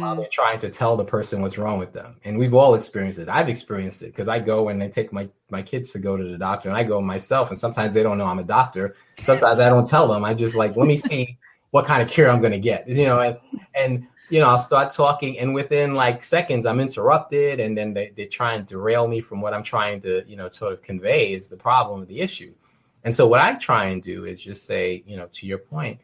while 0.00 0.16
they're 0.16 0.26
trying 0.32 0.58
to 0.58 0.68
tell 0.68 0.96
the 0.96 1.04
person 1.04 1.40
what's 1.42 1.56
wrong 1.56 1.78
with 1.78 1.92
them. 1.92 2.16
And 2.24 2.36
we've 2.36 2.54
all 2.54 2.74
experienced 2.74 3.20
it. 3.20 3.28
I've 3.28 3.48
experienced 3.48 4.02
it 4.02 4.06
because 4.06 4.26
I 4.26 4.40
go 4.40 4.68
and 4.68 4.80
they 4.82 4.88
take 4.88 5.12
my 5.12 5.28
my 5.48 5.62
kids 5.62 5.92
to 5.92 6.00
go 6.00 6.16
to 6.16 6.24
the 6.24 6.36
doctor, 6.38 6.68
and 6.68 6.76
I 6.76 6.82
go 6.82 7.00
myself. 7.00 7.50
And 7.50 7.58
sometimes 7.58 7.94
they 7.94 8.02
don't 8.02 8.18
know 8.18 8.26
I'm 8.26 8.40
a 8.40 8.44
doctor. 8.44 8.96
Sometimes 9.22 9.60
I 9.60 9.68
don't 9.68 9.86
tell 9.86 10.08
them. 10.08 10.24
I 10.24 10.34
just 10.34 10.56
like 10.56 10.76
let 10.76 10.88
me 10.88 10.96
see 10.96 11.38
what 11.70 11.86
kind 11.86 12.02
of 12.02 12.08
care 12.08 12.28
I'm 12.28 12.40
going 12.40 12.52
to 12.52 12.58
get. 12.58 12.88
You 12.88 13.06
know, 13.06 13.20
and 13.20 13.38
and 13.76 14.06
you 14.30 14.40
know 14.40 14.46
I'll 14.46 14.58
start 14.58 14.92
talking, 14.92 15.38
and 15.38 15.54
within 15.54 15.94
like 15.94 16.24
seconds 16.24 16.66
I'm 16.66 16.80
interrupted, 16.80 17.60
and 17.60 17.76
then 17.76 17.92
they 17.92 18.12
they 18.16 18.26
try 18.26 18.54
and 18.54 18.66
derail 18.66 19.06
me 19.08 19.20
from 19.20 19.40
what 19.40 19.52
I'm 19.52 19.62
trying 19.62 20.00
to 20.02 20.22
you 20.26 20.36
know 20.36 20.48
sort 20.50 20.72
of 20.72 20.82
convey 20.82 21.32
is 21.32 21.48
the 21.48 21.56
problem, 21.56 22.06
the 22.06 22.20
issue. 22.20 22.54
And 23.04 23.14
so 23.14 23.26
what 23.26 23.40
I 23.40 23.54
try 23.54 23.86
and 23.86 24.02
do 24.02 24.26
is 24.26 24.40
just 24.40 24.66
say, 24.66 25.02
you 25.06 25.16
know, 25.16 25.28
to 25.32 25.46
your 25.46 25.58
point, 25.58 25.98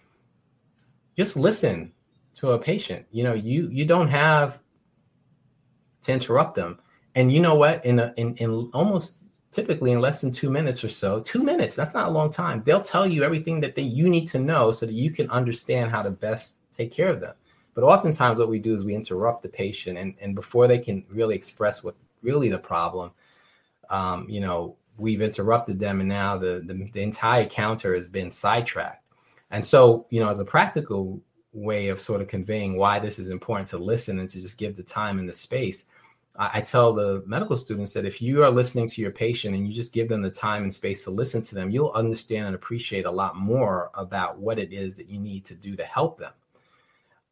just 1.16 1.36
listen 1.36 1.92
to 2.36 2.52
a 2.52 2.58
patient. 2.58 3.06
You 3.10 3.24
know, 3.24 3.34
you 3.34 3.68
you 3.70 3.84
don't 3.84 4.08
have 4.08 4.60
to 6.04 6.12
interrupt 6.12 6.54
them. 6.54 6.78
And 7.14 7.32
you 7.32 7.40
know 7.40 7.54
what? 7.54 7.84
In 7.84 7.98
a, 7.98 8.12
in 8.16 8.36
in 8.36 8.70
almost 8.72 9.18
typically 9.52 9.92
in 9.92 10.00
less 10.00 10.20
than 10.20 10.30
two 10.30 10.50
minutes 10.50 10.84
or 10.84 10.88
so, 10.88 11.20
two 11.20 11.42
minutes. 11.42 11.74
That's 11.76 11.94
not 11.94 12.08
a 12.08 12.10
long 12.10 12.30
time. 12.30 12.62
They'll 12.64 12.82
tell 12.82 13.06
you 13.06 13.24
everything 13.24 13.60
that 13.60 13.74
they 13.74 13.82
you 13.82 14.08
need 14.08 14.26
to 14.28 14.38
know 14.38 14.70
so 14.70 14.84
that 14.84 14.92
you 14.92 15.10
can 15.10 15.30
understand 15.30 15.90
how 15.90 16.02
to 16.02 16.10
best 16.10 16.56
take 16.72 16.92
care 16.92 17.08
of 17.08 17.20
them. 17.20 17.34
But 17.76 17.84
oftentimes, 17.84 18.38
what 18.38 18.48
we 18.48 18.58
do 18.58 18.74
is 18.74 18.86
we 18.86 18.94
interrupt 18.94 19.42
the 19.42 19.50
patient, 19.50 19.98
and 19.98 20.14
and 20.18 20.34
before 20.34 20.66
they 20.66 20.78
can 20.78 21.04
really 21.10 21.36
express 21.36 21.84
what 21.84 21.94
really 22.22 22.48
the 22.48 22.58
problem, 22.58 23.10
um, 23.90 24.26
you 24.30 24.40
know, 24.40 24.76
we've 24.96 25.20
interrupted 25.20 25.78
them, 25.78 26.00
and 26.00 26.08
now 26.08 26.38
the, 26.38 26.62
the 26.64 26.88
the 26.94 27.02
entire 27.02 27.44
counter 27.44 27.94
has 27.94 28.08
been 28.08 28.30
sidetracked. 28.30 29.04
And 29.50 29.62
so, 29.64 30.06
you 30.08 30.20
know, 30.20 30.30
as 30.30 30.40
a 30.40 30.44
practical 30.44 31.20
way 31.52 31.88
of 31.88 32.00
sort 32.00 32.22
of 32.22 32.28
conveying 32.28 32.78
why 32.78 32.98
this 32.98 33.18
is 33.18 33.28
important 33.28 33.68
to 33.68 33.78
listen 33.78 34.20
and 34.20 34.30
to 34.30 34.40
just 34.40 34.56
give 34.56 34.74
the 34.74 34.82
time 34.82 35.18
and 35.18 35.28
the 35.28 35.34
space. 35.34 35.84
I, 36.38 36.50
I 36.54 36.60
tell 36.62 36.94
the 36.94 37.22
medical 37.26 37.56
students 37.56 37.92
that 37.92 38.06
if 38.06 38.22
you 38.22 38.42
are 38.42 38.50
listening 38.50 38.88
to 38.88 39.02
your 39.02 39.10
patient 39.10 39.54
and 39.54 39.66
you 39.66 39.72
just 39.74 39.92
give 39.92 40.08
them 40.08 40.22
the 40.22 40.30
time 40.30 40.62
and 40.62 40.72
space 40.72 41.04
to 41.04 41.10
listen 41.10 41.42
to 41.42 41.54
them, 41.54 41.68
you'll 41.68 41.92
understand 41.92 42.46
and 42.46 42.54
appreciate 42.54 43.04
a 43.04 43.10
lot 43.10 43.36
more 43.36 43.90
about 43.92 44.38
what 44.38 44.58
it 44.58 44.72
is 44.72 44.96
that 44.96 45.10
you 45.10 45.18
need 45.18 45.44
to 45.44 45.54
do 45.54 45.76
to 45.76 45.84
help 45.84 46.18
them. 46.18 46.32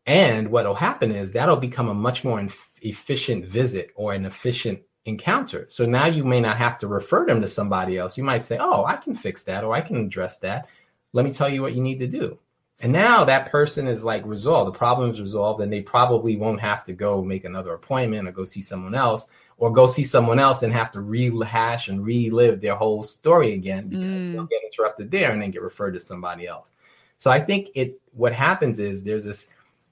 And 0.07 0.49
what 0.49 0.67
will 0.67 0.75
happen 0.75 1.13
is 1.13 1.33
that'll 1.33 1.57
become 1.57 1.89
a 1.89 1.95
much 1.95 2.25
more 2.25 2.47
efficient 2.83 3.47
visit 3.47 3.91
or 3.95 4.13
an 4.13 4.27
efficient 4.27 4.81
encounter. 5.07 5.67
So 5.69 5.87
now 5.87 6.07
you 6.07 6.25
may 6.25 6.41
not 6.41 6.57
have 6.59 6.79
to 6.79 6.89
refer 6.89 7.27
them 7.27 7.41
to 7.41 7.49
somebody 7.49 7.99
else. 7.99 8.17
You 8.17 8.25
might 8.25 8.45
say, 8.45 8.59
Oh, 8.61 8.85
I 8.85 8.97
can 8.97 9.15
fix 9.15 9.45
that 9.45 9.65
or 9.65 9.75
I 9.75 9.81
can 9.81 9.97
address 9.97 10.39
that. 10.39 10.69
Let 11.13 11.25
me 11.25 11.33
tell 11.33 11.49
you 11.49 11.63
what 11.63 11.75
you 11.75 11.83
need 11.83 11.99
to 12.01 12.07
do. 12.07 12.39
And 12.81 12.93
now 12.93 13.25
that 13.25 13.51
person 13.51 13.87
is 13.87 14.05
like 14.05 14.27
resolved. 14.27 14.75
The 14.75 14.79
problem 14.79 15.11
is 15.11 15.21
resolved, 15.21 15.61
and 15.61 15.73
they 15.73 15.81
probably 15.81 16.37
won't 16.37 16.61
have 16.61 16.83
to 16.85 16.93
go 16.93 17.23
make 17.23 17.45
another 17.45 17.73
appointment 17.73 18.27
or 18.27 18.33
go 18.33 18.45
see 18.45 18.61
someone 18.61 18.95
else 18.95 19.29
or 19.59 19.73
go 19.73 19.87
see 19.87 20.03
someone 20.03 20.41
else 20.41 20.63
and 20.63 20.73
have 20.73 20.91
to 20.91 21.01
rehash 21.01 21.89
and 21.89 22.05
relive 22.05 22.61
their 22.61 22.75
whole 22.75 23.05
story 23.05 23.55
again 23.55 23.89
because 23.89 24.05
mm. 24.05 24.33
they'll 24.33 24.45
get 24.47 24.63
interrupted 24.65 25.11
there 25.11 25.31
and 25.31 25.41
then 25.41 25.53
get 25.53 25.63
referred 25.63 25.93
to 25.93 26.01
somebody 26.01 26.47
else. 26.47 26.73
So 27.19 27.31
I 27.31 27.39
think 27.39 27.69
it 27.75 28.01
what 28.13 28.33
happens 28.33 28.81
is 28.81 29.05
there's 29.05 29.25
this 29.25 29.51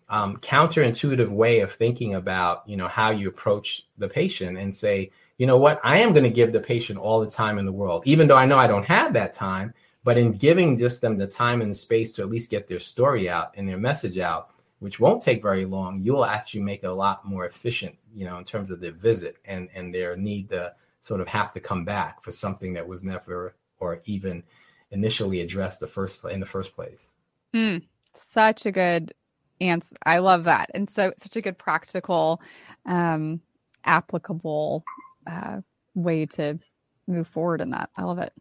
um, 0.08 0.36
counterintuitive 0.38 1.28
way 1.28 1.60
of 1.60 1.72
thinking 1.72 2.14
about 2.14 2.62
you 2.66 2.76
know 2.76 2.88
how 2.88 3.10
you 3.10 3.28
approach 3.28 3.86
the 3.98 4.08
patient 4.08 4.58
and 4.58 4.74
say 4.74 5.10
you 5.38 5.46
know 5.46 5.56
what 5.56 5.80
I 5.82 5.98
am 5.98 6.12
going 6.12 6.24
to 6.24 6.30
give 6.30 6.52
the 6.52 6.60
patient 6.60 6.98
all 6.98 7.20
the 7.20 7.30
time 7.30 7.58
in 7.58 7.66
the 7.66 7.72
world 7.72 8.02
even 8.06 8.28
though 8.28 8.36
I 8.36 8.46
know 8.46 8.58
I 8.58 8.66
don't 8.66 8.84
have 8.86 9.12
that 9.14 9.32
time 9.32 9.74
but 10.04 10.18
in 10.18 10.32
giving 10.32 10.76
just 10.76 11.00
them 11.00 11.16
the 11.16 11.26
time 11.26 11.60
and 11.62 11.70
the 11.70 11.74
space 11.74 12.14
to 12.14 12.22
at 12.22 12.30
least 12.30 12.50
get 12.50 12.66
their 12.66 12.80
story 12.80 13.28
out 13.28 13.52
and 13.56 13.68
their 13.68 13.78
message 13.78 14.18
out, 14.18 14.50
which 14.80 14.98
won't 14.98 15.22
take 15.22 15.42
very 15.42 15.64
long, 15.64 16.00
you'll 16.02 16.24
actually 16.24 16.62
make 16.62 16.82
it 16.82 16.88
a 16.88 16.92
lot 16.92 17.24
more 17.24 17.46
efficient, 17.46 17.96
you 18.12 18.24
know, 18.24 18.38
in 18.38 18.44
terms 18.44 18.70
of 18.70 18.80
their 18.80 18.92
visit 18.92 19.36
and 19.44 19.68
and 19.74 19.94
their 19.94 20.16
need 20.16 20.48
to 20.48 20.72
sort 21.00 21.20
of 21.20 21.28
have 21.28 21.52
to 21.52 21.60
come 21.60 21.84
back 21.84 22.22
for 22.22 22.32
something 22.32 22.72
that 22.72 22.86
was 22.86 23.04
never 23.04 23.54
or 23.78 24.00
even 24.04 24.42
initially 24.90 25.40
addressed 25.40 25.80
the 25.80 25.86
first 25.86 26.24
in 26.24 26.40
the 26.40 26.46
first 26.46 26.74
place. 26.74 27.14
Mm, 27.54 27.82
such 28.14 28.66
a 28.66 28.72
good 28.72 29.12
answer. 29.60 29.96
I 30.04 30.18
love 30.18 30.44
that, 30.44 30.70
and 30.74 30.90
so 30.90 31.12
such 31.18 31.36
a 31.36 31.40
good 31.42 31.58
practical, 31.58 32.40
um, 32.86 33.40
applicable 33.84 34.84
uh, 35.26 35.60
way 35.94 36.26
to 36.26 36.58
move 37.06 37.28
forward 37.28 37.60
in 37.60 37.70
that. 37.70 37.90
I 37.96 38.02
love 38.02 38.18
it. 38.18 38.32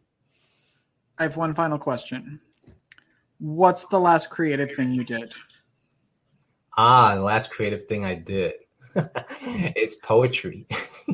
I 1.18 1.24
have 1.24 1.36
one 1.36 1.54
final 1.54 1.78
question. 1.78 2.40
What's 3.38 3.84
the 3.86 3.98
last 3.98 4.30
creative 4.30 4.72
thing 4.72 4.92
you 4.92 5.04
did? 5.04 5.34
Ah, 6.76 7.14
the 7.14 7.22
last 7.22 7.50
creative 7.50 7.84
thing 7.84 8.04
I 8.04 8.14
did. 8.14 8.54
it's 8.96 9.96
poetry. 9.96 10.66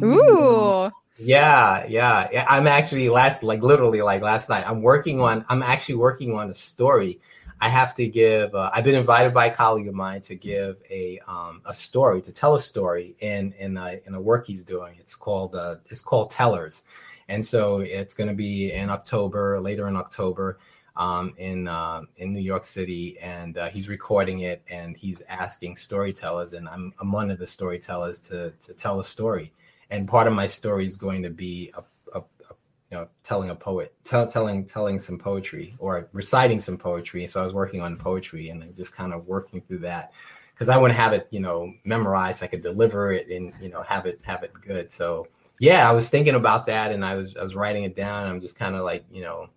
Ooh. 0.03 0.91
yeah, 1.19 1.87
yeah. 1.89 2.47
I'm 2.49 2.67
actually 2.67 3.09
last 3.09 3.43
like 3.43 3.63
literally 3.63 4.03
like 4.03 4.23
last 4.23 4.49
night. 4.49 4.65
I'm 4.67 4.83
working 4.83 5.21
on 5.21 5.45
I'm 5.49 5.63
actually 5.63 5.97
working 5.97 6.35
on 6.35 6.51
a 6.51 6.55
story. 6.55 7.21
I 7.61 7.69
have 7.69 7.95
to 7.97 8.07
give 8.07 8.55
uh, 8.55 8.71
I've 8.73 8.85
been 8.85 8.95
invited 8.95 9.35
by 9.35 9.47
a 9.47 9.55
colleague 9.55 9.89
of 9.89 9.95
mine 9.95 10.21
to 10.23 10.35
give 10.35 10.77
a 10.91 11.21
um, 11.27 11.63
a 11.65 11.75
story, 11.75 12.23
to 12.23 12.33
tell 12.33 12.55
a 12.55 12.61
story 12.61 13.17
in 13.21 13.53
in 13.59 13.77
a, 13.77 14.01
in 14.07 14.15
a 14.15 14.21
work 14.21 14.47
he's 14.47 14.65
doing. 14.65 14.97
It's 14.99 15.15
called 15.15 15.57
uh, 15.57 15.77
it's 15.87 16.03
called 16.03 16.31
Tellers. 16.31 16.85
And 17.29 17.45
so 17.45 17.81
it's 17.81 18.15
going 18.15 18.29
to 18.29 18.35
be 18.35 18.73
in 18.73 18.89
October, 18.89 19.61
later 19.61 19.87
in 19.89 19.97
October, 19.97 20.59
um, 20.97 21.35
in 21.37 21.69
uh, 21.69 22.03
in 22.17 22.33
New 22.33 22.41
York 22.41 22.65
City, 22.65 23.19
and 23.21 23.57
uh, 23.59 23.69
he's 23.69 23.89
recording 23.89 24.41
it, 24.41 24.63
and 24.69 24.97
he's 24.97 25.23
asking 25.29 25.77
storytellers, 25.77 26.55
and 26.55 26.69
I'm, 26.69 26.93
I'm 27.01 27.13
one 27.13 27.31
of 27.31 27.39
the 27.39 27.47
storytellers 27.47 28.19
to 28.21 28.51
to 28.61 28.73
tell 28.73 28.99
a 28.99 29.05
story, 29.05 29.53
and 29.91 30.09
part 30.09 30.27
of 30.27 30.33
my 30.33 30.47
story 30.47 30.87
is 30.87 30.97
going 30.97 31.23
to 31.23 31.31
be 31.31 31.73
a, 31.75 32.19
a, 32.19 32.21
a 32.21 32.55
you 32.91 32.97
know 32.97 33.09
telling 33.29 33.51
a 33.51 33.55
poet, 33.55 33.95
tell, 34.05 34.27
telling 34.27 34.65
telling 34.65 34.99
some 34.99 35.19
poetry 35.19 35.75
or 35.79 36.09
reciting 36.15 36.61
some 36.61 36.79
poetry. 36.79 37.27
So 37.27 37.43
I 37.43 37.45
was 37.45 37.53
working 37.53 37.83
on 37.83 37.95
poetry 37.99 38.49
and 38.49 38.75
just 38.75 38.97
kind 38.97 39.13
of 39.13 39.27
working 39.27 39.61
through 39.61 39.81
that 39.81 40.13
because 40.55 40.71
I 40.71 40.79
want 40.79 40.93
to 40.93 40.97
have 40.97 41.13
it, 41.13 41.29
you 41.31 41.41
know, 41.41 41.71
memorized. 41.85 42.43
I 42.43 42.47
could 42.47 42.63
deliver 42.63 43.13
it 43.13 43.29
and 43.29 43.53
you 43.61 43.69
know 43.69 43.83
have 43.83 44.07
it 44.07 44.19
have 44.23 44.45
it 44.45 44.53
good. 44.67 44.91
So 44.91 45.29
yeah, 45.61 45.89
I 45.89 45.93
was 45.93 46.09
thinking 46.09 46.37
about 46.37 46.65
that 46.67 46.91
and 46.91 47.05
I 47.05 47.17
was 47.17 47.37
I 47.37 47.43
was 47.43 47.55
writing 47.55 47.85
it 47.85 47.95
down. 47.95 48.27
I'm 48.27 48.41
just 48.41 48.59
kind 48.59 48.75
of 48.75 48.83
like, 48.83 49.05
you 49.13 49.21
know, 49.21 49.51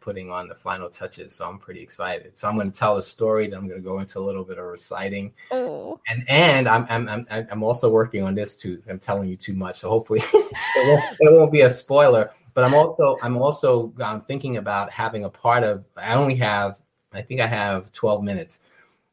putting 0.00 0.30
on 0.30 0.48
the 0.48 0.54
final 0.54 0.88
touches. 0.88 1.34
So 1.34 1.46
I'm 1.46 1.58
pretty 1.58 1.82
excited. 1.82 2.34
So 2.34 2.48
I'm 2.48 2.54
going 2.54 2.72
to 2.72 2.78
tell 2.78 2.96
a 2.96 3.02
story. 3.02 3.46
That 3.46 3.58
I'm 3.58 3.68
going 3.68 3.78
to 3.78 3.86
go 3.86 3.98
into 3.98 4.20
a 4.20 4.24
little 4.24 4.42
bit 4.42 4.56
of 4.56 4.64
reciting. 4.64 5.34
Oh. 5.50 6.00
And 6.08 6.24
and 6.30 6.66
I'm 6.66 6.86
I'm 6.88 7.08
I'm 7.10 7.26
I'm 7.28 7.62
also 7.62 7.90
working 7.90 8.22
on 8.22 8.34
this 8.34 8.56
too. 8.56 8.82
I'm 8.88 8.98
telling 8.98 9.28
you 9.28 9.36
too 9.36 9.52
much. 9.52 9.80
So 9.80 9.90
hopefully 9.90 10.22
it, 10.32 10.54
won't, 10.76 11.16
it 11.20 11.32
won't 11.34 11.52
be 11.52 11.60
a 11.60 11.68
spoiler. 11.68 12.30
But 12.54 12.64
I'm 12.64 12.74
also 12.74 13.18
I'm 13.22 13.36
also 13.36 13.92
um, 14.00 14.22
thinking 14.22 14.56
about 14.56 14.90
having 14.90 15.24
a 15.24 15.30
part 15.30 15.62
of. 15.64 15.84
I 15.96 16.14
only 16.14 16.36
have 16.36 16.80
I 17.12 17.22
think 17.22 17.40
I 17.40 17.46
have 17.46 17.92
12 17.92 18.22
minutes. 18.22 18.64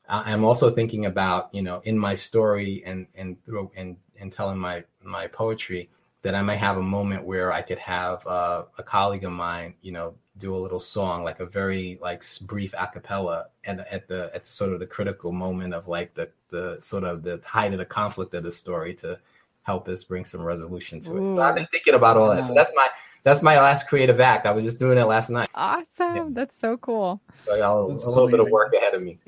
Uh, 0.07 0.23
I'm 0.25 0.43
also 0.43 0.69
thinking 0.69 1.05
about 1.05 1.53
you 1.53 1.61
know 1.61 1.81
in 1.85 1.97
my 1.97 2.15
story 2.15 2.83
and 2.85 3.07
and 3.15 3.43
through 3.45 3.71
and 3.75 3.97
and 4.19 4.31
telling 4.31 4.57
my 4.57 4.83
my 5.03 5.27
poetry 5.27 5.89
that 6.25 6.33
I 6.33 6.41
might 6.41 6.55
have 6.55 6.77
a 6.77 6.81
moment 6.81 7.23
where 7.23 7.53
I 7.53 7.61
could 7.61 7.77
have 7.77 8.25
uh, 8.25 8.63
a 8.79 8.83
colleague 8.83 9.23
of 9.25 9.31
mine, 9.31 9.75
you 9.83 9.91
know, 9.91 10.15
do 10.39 10.55
a 10.55 10.57
little 10.57 10.79
song, 10.79 11.23
like 11.23 11.39
a 11.39 11.45
very 11.45 11.99
like 12.01 12.23
brief 12.41 12.71
acapella, 12.71 13.45
and 13.63 13.81
at 13.91 14.07
the 14.07 14.31
at 14.33 14.47
sort 14.47 14.73
of 14.73 14.79
the 14.79 14.87
critical 14.87 15.31
moment 15.31 15.75
of 15.75 15.87
like 15.87 16.15
the 16.15 16.29
the 16.49 16.77
sort 16.81 17.03
of 17.03 17.21
the 17.21 17.39
height 17.45 17.73
of 17.73 17.79
the 17.79 17.85
conflict 17.85 18.33
of 18.33 18.43
the 18.43 18.51
story 18.51 18.95
to 18.95 19.19
help 19.61 19.87
us 19.87 20.03
bring 20.03 20.25
some 20.25 20.41
resolution 20.41 20.99
to 21.01 21.17
it. 21.17 21.35
So 21.35 21.41
I've 21.41 21.55
been 21.55 21.67
thinking 21.67 21.93
about 21.93 22.17
all 22.17 22.35
that. 22.35 22.45
So 22.45 22.55
that's 22.55 22.71
my 22.75 22.89
that's 23.25 23.41
my 23.41 23.59
last 23.59 23.87
creative 23.87 24.19
act. 24.19 24.45
I 24.45 24.51
was 24.51 24.63
just 24.63 24.77
doing 24.77 24.99
it 24.99 25.03
last 25.05 25.31
night. 25.31 25.49
Awesome. 25.55 25.83
Yeah. 25.97 26.25
That's 26.29 26.55
so 26.61 26.77
cool. 26.77 27.19
So 27.43 27.55
I 27.55 27.57
got 27.57 27.75
a, 27.75 27.81
a 27.81 28.09
little 28.09 28.29
bit 28.29 28.39
of 28.39 28.47
work 28.49 28.71
ahead 28.75 28.93
of 28.93 29.01
me. 29.01 29.17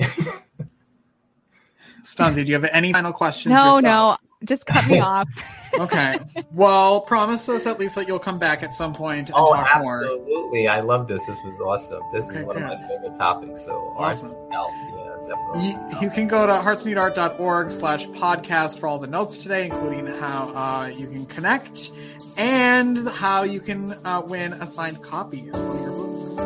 Stanzi, 2.03 2.35
do 2.35 2.43
you 2.43 2.53
have 2.53 2.69
any 2.71 2.93
final 2.93 3.11
questions? 3.11 3.53
No, 3.53 3.77
yourself? 3.77 4.19
No. 4.41 4.45
Just 4.45 4.65
cut 4.65 4.87
me 4.87 4.99
off. 4.99 5.27
okay. 5.79 6.19
Well, 6.51 7.01
promise 7.01 7.47
us 7.49 7.65
at 7.65 7.79
least 7.79 7.95
that 7.95 8.07
you'll 8.07 8.19
come 8.19 8.39
back 8.39 8.63
at 8.63 8.73
some 8.73 8.93
point 8.93 9.29
and 9.29 9.35
oh, 9.35 9.53
talk 9.53 9.67
absolutely. 9.75 9.83
more. 9.83 10.03
Absolutely. 10.03 10.67
I 10.67 10.79
love 10.81 11.07
this. 11.07 11.25
This 11.25 11.37
was 11.43 11.59
awesome. 11.59 12.01
This 12.11 12.29
okay, 12.29 12.39
is 12.39 12.45
one 12.45 12.55
good. 12.57 12.63
of 12.63 12.79
my 12.79 12.87
favorite 12.87 13.15
topics. 13.15 13.65
So 13.65 13.93
awesome. 13.97 14.35
Health, 14.51 14.71
yeah, 14.95 15.35
definitely. 15.35 15.69
You, 15.69 16.01
you, 16.01 16.09
can 16.09 16.27
go 16.27 16.45
to 16.45 16.53
heartsneedart.org 16.53 17.71
slash 17.71 18.07
podcast 18.07 18.79
for 18.79 18.87
all 18.87 18.99
the 18.99 19.07
notes 19.07 19.37
today, 19.37 19.65
including 19.65 20.07
how 20.07 20.49
uh, 20.53 20.87
you 20.87 21.07
can 21.07 21.25
connect 21.25 21.91
and 22.37 23.07
how 23.09 23.43
you 23.43 23.59
can 23.59 23.93
uh, 24.05 24.21
win 24.25 24.53
a 24.53 24.67
signed 24.67 25.01
copy 25.01 25.49
of 25.49 25.55
one 25.55 25.77
of 25.77 25.81
your 25.81 25.91
books. 25.91 26.37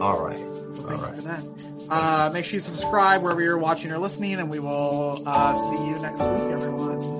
All 0.00 0.24
right. 0.24 0.36
So 0.36 0.88
all 0.88 0.96
right. 0.96 1.14
for 1.16 1.22
that. 1.22 1.44
Uh, 1.90 2.30
make 2.32 2.44
sure 2.44 2.54
you 2.54 2.60
subscribe 2.60 3.20
wherever 3.20 3.42
you're 3.42 3.58
watching 3.58 3.90
or 3.90 3.98
listening, 3.98 4.34
and 4.34 4.48
we 4.48 4.60
will 4.60 5.22
uh, 5.26 5.54
see 5.68 5.86
you 5.88 5.98
next 5.98 6.20
week, 6.20 6.52
everyone. 6.52 7.19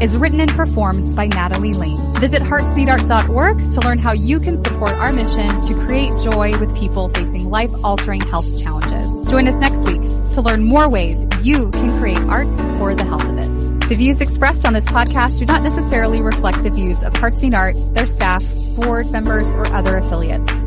is 0.00 0.16
written 0.16 0.40
and 0.40 0.50
performed 0.52 1.14
by 1.14 1.26
Natalie 1.26 1.74
Lane. 1.74 2.00
Visit 2.14 2.42
heartsneedart.org 2.42 3.72
to 3.72 3.80
learn 3.80 3.98
how 3.98 4.12
you 4.12 4.40
can 4.40 4.62
support 4.64 4.92
our 4.92 5.12
mission 5.12 5.48
to 5.62 5.74
create 5.84 6.12
joy 6.20 6.58
with 6.58 6.74
people 6.76 7.10
facing 7.10 7.50
life-altering 7.50 8.22
health 8.22 8.58
challenges. 8.60 9.30
Join 9.30 9.46
us 9.46 9.56
next 9.56 9.86
week 9.86 10.00
to 10.32 10.40
learn 10.40 10.64
more 10.64 10.88
ways 10.88 11.26
you 11.42 11.70
can 11.70 11.98
create 11.98 12.18
arts 12.28 12.56
for 12.78 12.94
the 12.94 13.04
health 13.04 13.24
of 13.24 13.36
it. 13.36 13.88
The 13.88 13.96
views 13.96 14.20
expressed 14.20 14.64
on 14.64 14.72
this 14.72 14.86
podcast 14.86 15.38
do 15.38 15.46
not 15.46 15.62
necessarily 15.62 16.22
reflect 16.22 16.62
the 16.62 16.70
views 16.70 17.02
of 17.02 17.14
Hearts 17.16 17.42
Need 17.42 17.54
Art, 17.54 17.76
their 17.94 18.06
staff, 18.06 18.44
board 18.76 19.10
members, 19.10 19.52
or 19.52 19.66
other 19.74 19.96
affiliates. 19.98 20.64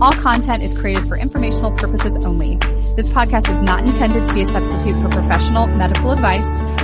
All 0.00 0.12
content 0.12 0.62
is 0.62 0.78
created 0.78 1.06
for 1.06 1.18
informational 1.18 1.72
purposes 1.72 2.16
only. 2.24 2.56
This 2.96 3.10
podcast 3.10 3.52
is 3.52 3.60
not 3.60 3.80
intended 3.80 4.26
to 4.26 4.32
be 4.32 4.42
a 4.42 4.48
substitute 4.48 5.00
for 5.02 5.10
professional 5.10 5.66
medical 5.66 6.12
advice 6.12 6.69